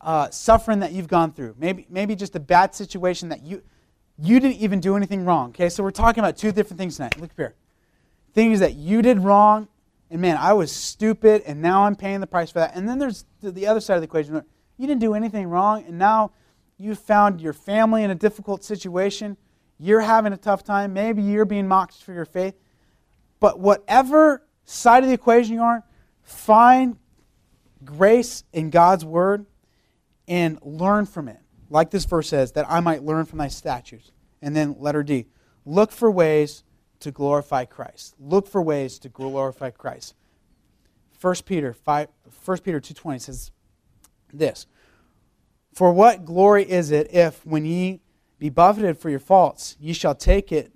uh, 0.00 0.28
suffering 0.30 0.80
that 0.80 0.92
you've 0.92 1.08
gone 1.08 1.32
through, 1.32 1.54
maybe, 1.58 1.86
maybe 1.88 2.14
just 2.14 2.36
a 2.36 2.40
bad 2.40 2.74
situation 2.74 3.30
that 3.30 3.42
you, 3.42 3.62
you 4.18 4.38
didn't 4.38 4.56
even 4.56 4.80
do 4.80 4.96
anything 4.96 5.24
wrong. 5.24 5.48
Okay, 5.50 5.70
so 5.70 5.82
we're 5.82 5.90
talking 5.90 6.22
about 6.22 6.36
two 6.36 6.52
different 6.52 6.78
things 6.78 6.96
tonight. 6.96 7.18
Look 7.18 7.30
here. 7.36 7.54
Things 8.34 8.60
that 8.60 8.74
you 8.74 9.00
did 9.00 9.18
wrong, 9.18 9.68
and 10.10 10.20
man, 10.20 10.36
I 10.36 10.52
was 10.54 10.72
stupid, 10.72 11.42
and 11.46 11.62
now 11.62 11.84
I'm 11.84 11.94
paying 11.94 12.20
the 12.20 12.26
price 12.26 12.50
for 12.50 12.58
that. 12.58 12.74
And 12.74 12.88
then 12.88 12.98
there's 12.98 13.24
the 13.42 13.66
other 13.66 13.80
side 13.80 13.94
of 13.94 14.00
the 14.00 14.06
equation. 14.06 14.42
You 14.76 14.86
didn't 14.86 15.00
do 15.00 15.14
anything 15.14 15.46
wrong, 15.46 15.84
and 15.86 15.98
now 15.98 16.32
you 16.78 16.94
found 16.94 17.40
your 17.40 17.52
family 17.52 18.02
in 18.02 18.10
a 18.10 18.14
difficult 18.14 18.64
situation. 18.64 19.36
You're 19.78 20.00
having 20.00 20.32
a 20.32 20.36
tough 20.36 20.64
time. 20.64 20.92
Maybe 20.92 21.22
you're 21.22 21.44
being 21.44 21.68
mocked 21.68 22.02
for 22.02 22.12
your 22.12 22.24
faith. 22.24 22.54
But 23.38 23.60
whatever 23.60 24.46
side 24.64 25.02
of 25.02 25.08
the 25.08 25.14
equation 25.14 25.54
you 25.54 25.62
are, 25.62 25.84
find 26.22 26.96
grace 27.84 28.44
in 28.52 28.70
God's 28.70 29.04
word 29.04 29.46
and 30.26 30.58
learn 30.62 31.06
from 31.06 31.28
it. 31.28 31.38
Like 31.70 31.90
this 31.90 32.04
verse 32.04 32.28
says, 32.28 32.52
that 32.52 32.66
I 32.68 32.80
might 32.80 33.04
learn 33.04 33.26
from 33.26 33.38
thy 33.38 33.48
statutes. 33.48 34.10
And 34.42 34.56
then 34.56 34.76
letter 34.78 35.02
D, 35.02 35.26
look 35.64 35.92
for 35.92 36.10
ways 36.10 36.64
to 37.00 37.10
glorify 37.10 37.64
Christ. 37.64 38.14
Look 38.18 38.46
for 38.46 38.62
ways 38.62 38.98
to 39.00 39.08
glorify 39.08 39.70
Christ. 39.70 40.14
1 41.20 41.34
Peter 41.44 41.72
5 41.72 42.08
1 42.44 42.58
Peter 42.58 42.80
2:20 42.80 43.20
says 43.20 43.50
this, 44.32 44.66
For 45.74 45.92
what 45.92 46.24
glory 46.24 46.68
is 46.68 46.90
it 46.90 47.12
if 47.12 47.44
when 47.44 47.64
ye 47.64 48.00
be 48.38 48.48
buffeted 48.48 48.98
for 48.98 49.10
your 49.10 49.18
faults, 49.18 49.76
ye 49.78 49.92
shall 49.92 50.14
take 50.14 50.50
it 50.50 50.72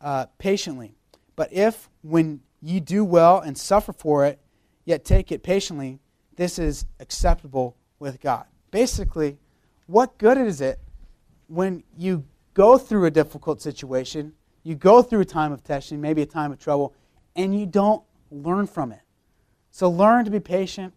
uh, 0.00 0.26
patiently. 0.38 0.94
But 1.34 1.52
if 1.52 1.88
when 2.02 2.40
ye 2.60 2.80
do 2.80 3.04
well 3.04 3.40
and 3.40 3.56
suffer 3.58 3.92
for 3.92 4.24
it, 4.24 4.40
yet 4.84 5.04
take 5.04 5.32
it 5.32 5.42
patiently, 5.42 5.98
this 6.36 6.58
is 6.58 6.86
acceptable 7.00 7.76
with 7.98 8.20
God. 8.20 8.46
Basically, 8.70 9.38
what 9.86 10.18
good 10.18 10.38
is 10.38 10.60
it 10.60 10.78
when 11.48 11.82
you 11.96 12.24
go 12.54 12.78
through 12.78 13.06
a 13.06 13.10
difficult 13.10 13.60
situation, 13.60 14.34
you 14.68 14.74
go 14.74 15.00
through 15.00 15.20
a 15.20 15.24
time 15.24 15.50
of 15.50 15.64
testing, 15.64 15.98
maybe 16.00 16.20
a 16.20 16.26
time 16.26 16.52
of 16.52 16.58
trouble, 16.58 16.94
and 17.34 17.58
you 17.58 17.64
don't 17.64 18.02
learn 18.30 18.66
from 18.66 18.92
it? 18.92 19.00
So 19.70 19.88
learn 19.88 20.26
to 20.26 20.30
be 20.30 20.40
patient, 20.40 20.92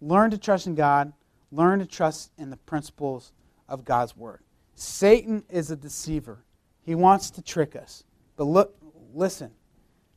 learn 0.00 0.30
to 0.30 0.38
trust 0.38 0.68
in 0.68 0.76
God, 0.76 1.12
learn 1.50 1.80
to 1.80 1.86
trust 1.86 2.30
in 2.38 2.50
the 2.50 2.56
principles 2.56 3.32
of 3.68 3.84
God's 3.84 4.16
Word. 4.16 4.44
Satan 4.74 5.42
is 5.48 5.72
a 5.72 5.76
deceiver. 5.76 6.44
He 6.82 6.94
wants 6.94 7.30
to 7.30 7.42
trick 7.42 7.74
us. 7.74 8.04
But 8.36 8.44
look, 8.44 8.76
listen, 9.12 9.50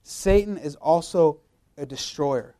Satan 0.03 0.57
is 0.57 0.75
also 0.75 1.39
a 1.77 1.85
destroyer. 1.87 2.57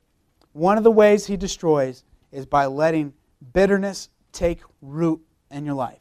One 0.54 0.80
of 0.80 0.84
the 0.84 0.92
ways 0.92 1.28
he 1.28 1.38
destroys 1.38 2.04
is 2.32 2.48
by 2.48 2.66
letting 2.66 3.14
bitterness 3.54 4.10
take 4.32 4.62
root 4.82 5.22
in 5.52 5.66
your 5.66 5.76
life. 5.76 6.00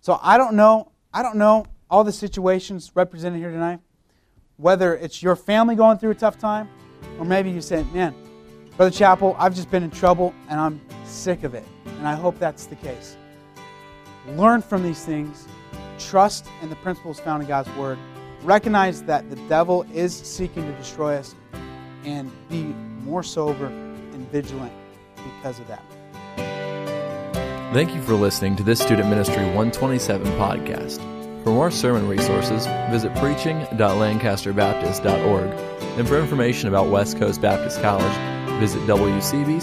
So 0.00 0.18
I 0.22 0.38
don't 0.38 0.54
know, 0.54 0.92
I 1.12 1.22
don't 1.22 1.36
know 1.36 1.66
all 1.94 2.02
the 2.02 2.10
situations 2.10 2.90
represented 2.96 3.38
here 3.38 3.52
tonight, 3.52 3.78
whether 4.56 4.96
it's 4.96 5.22
your 5.22 5.36
family 5.36 5.76
going 5.76 5.96
through 5.96 6.10
a 6.10 6.14
tough 6.16 6.36
time, 6.36 6.68
or 7.20 7.24
maybe 7.24 7.48
you 7.48 7.60
say, 7.60 7.84
man, 7.94 8.12
Brother 8.76 8.90
Chappell, 8.90 9.36
I've 9.38 9.54
just 9.54 9.70
been 9.70 9.84
in 9.84 9.92
trouble 9.92 10.34
and 10.48 10.58
I'm 10.58 10.80
sick 11.04 11.44
of 11.44 11.54
it. 11.54 11.62
And 11.98 12.08
I 12.08 12.16
hope 12.16 12.36
that's 12.40 12.66
the 12.66 12.74
case. 12.74 13.16
Learn 14.30 14.60
from 14.60 14.82
these 14.82 15.04
things, 15.04 15.46
trust 16.00 16.48
in 16.62 16.68
the 16.68 16.74
principles 16.74 17.20
found 17.20 17.44
in 17.44 17.48
God's 17.48 17.70
Word, 17.76 17.96
recognize 18.42 19.04
that 19.04 19.30
the 19.30 19.36
devil 19.48 19.86
is 19.94 20.12
seeking 20.16 20.64
to 20.64 20.72
destroy 20.72 21.14
us, 21.14 21.36
and 22.04 22.28
be 22.48 22.64
more 23.04 23.22
sober 23.22 23.66
and 23.66 24.28
vigilant 24.32 24.72
because 25.22 25.60
of 25.60 25.68
that. 25.68 25.84
Thank 27.72 27.94
you 27.94 28.02
for 28.02 28.14
listening 28.14 28.56
to 28.56 28.64
this 28.64 28.80
Student 28.80 29.08
Ministry 29.08 29.44
127 29.44 30.26
podcast. 30.32 31.13
For 31.44 31.50
more 31.50 31.70
sermon 31.70 32.08
resources, 32.08 32.66
visit 32.90 33.14
preaching.lancasterbaptist.org. 33.16 35.50
And 35.98 36.08
for 36.08 36.18
information 36.18 36.70
about 36.70 36.88
West 36.88 37.18
Coast 37.18 37.42
Baptist 37.42 37.82
College, 37.82 38.16
visit 38.58 38.80
wcbc.edu. 38.82 39.54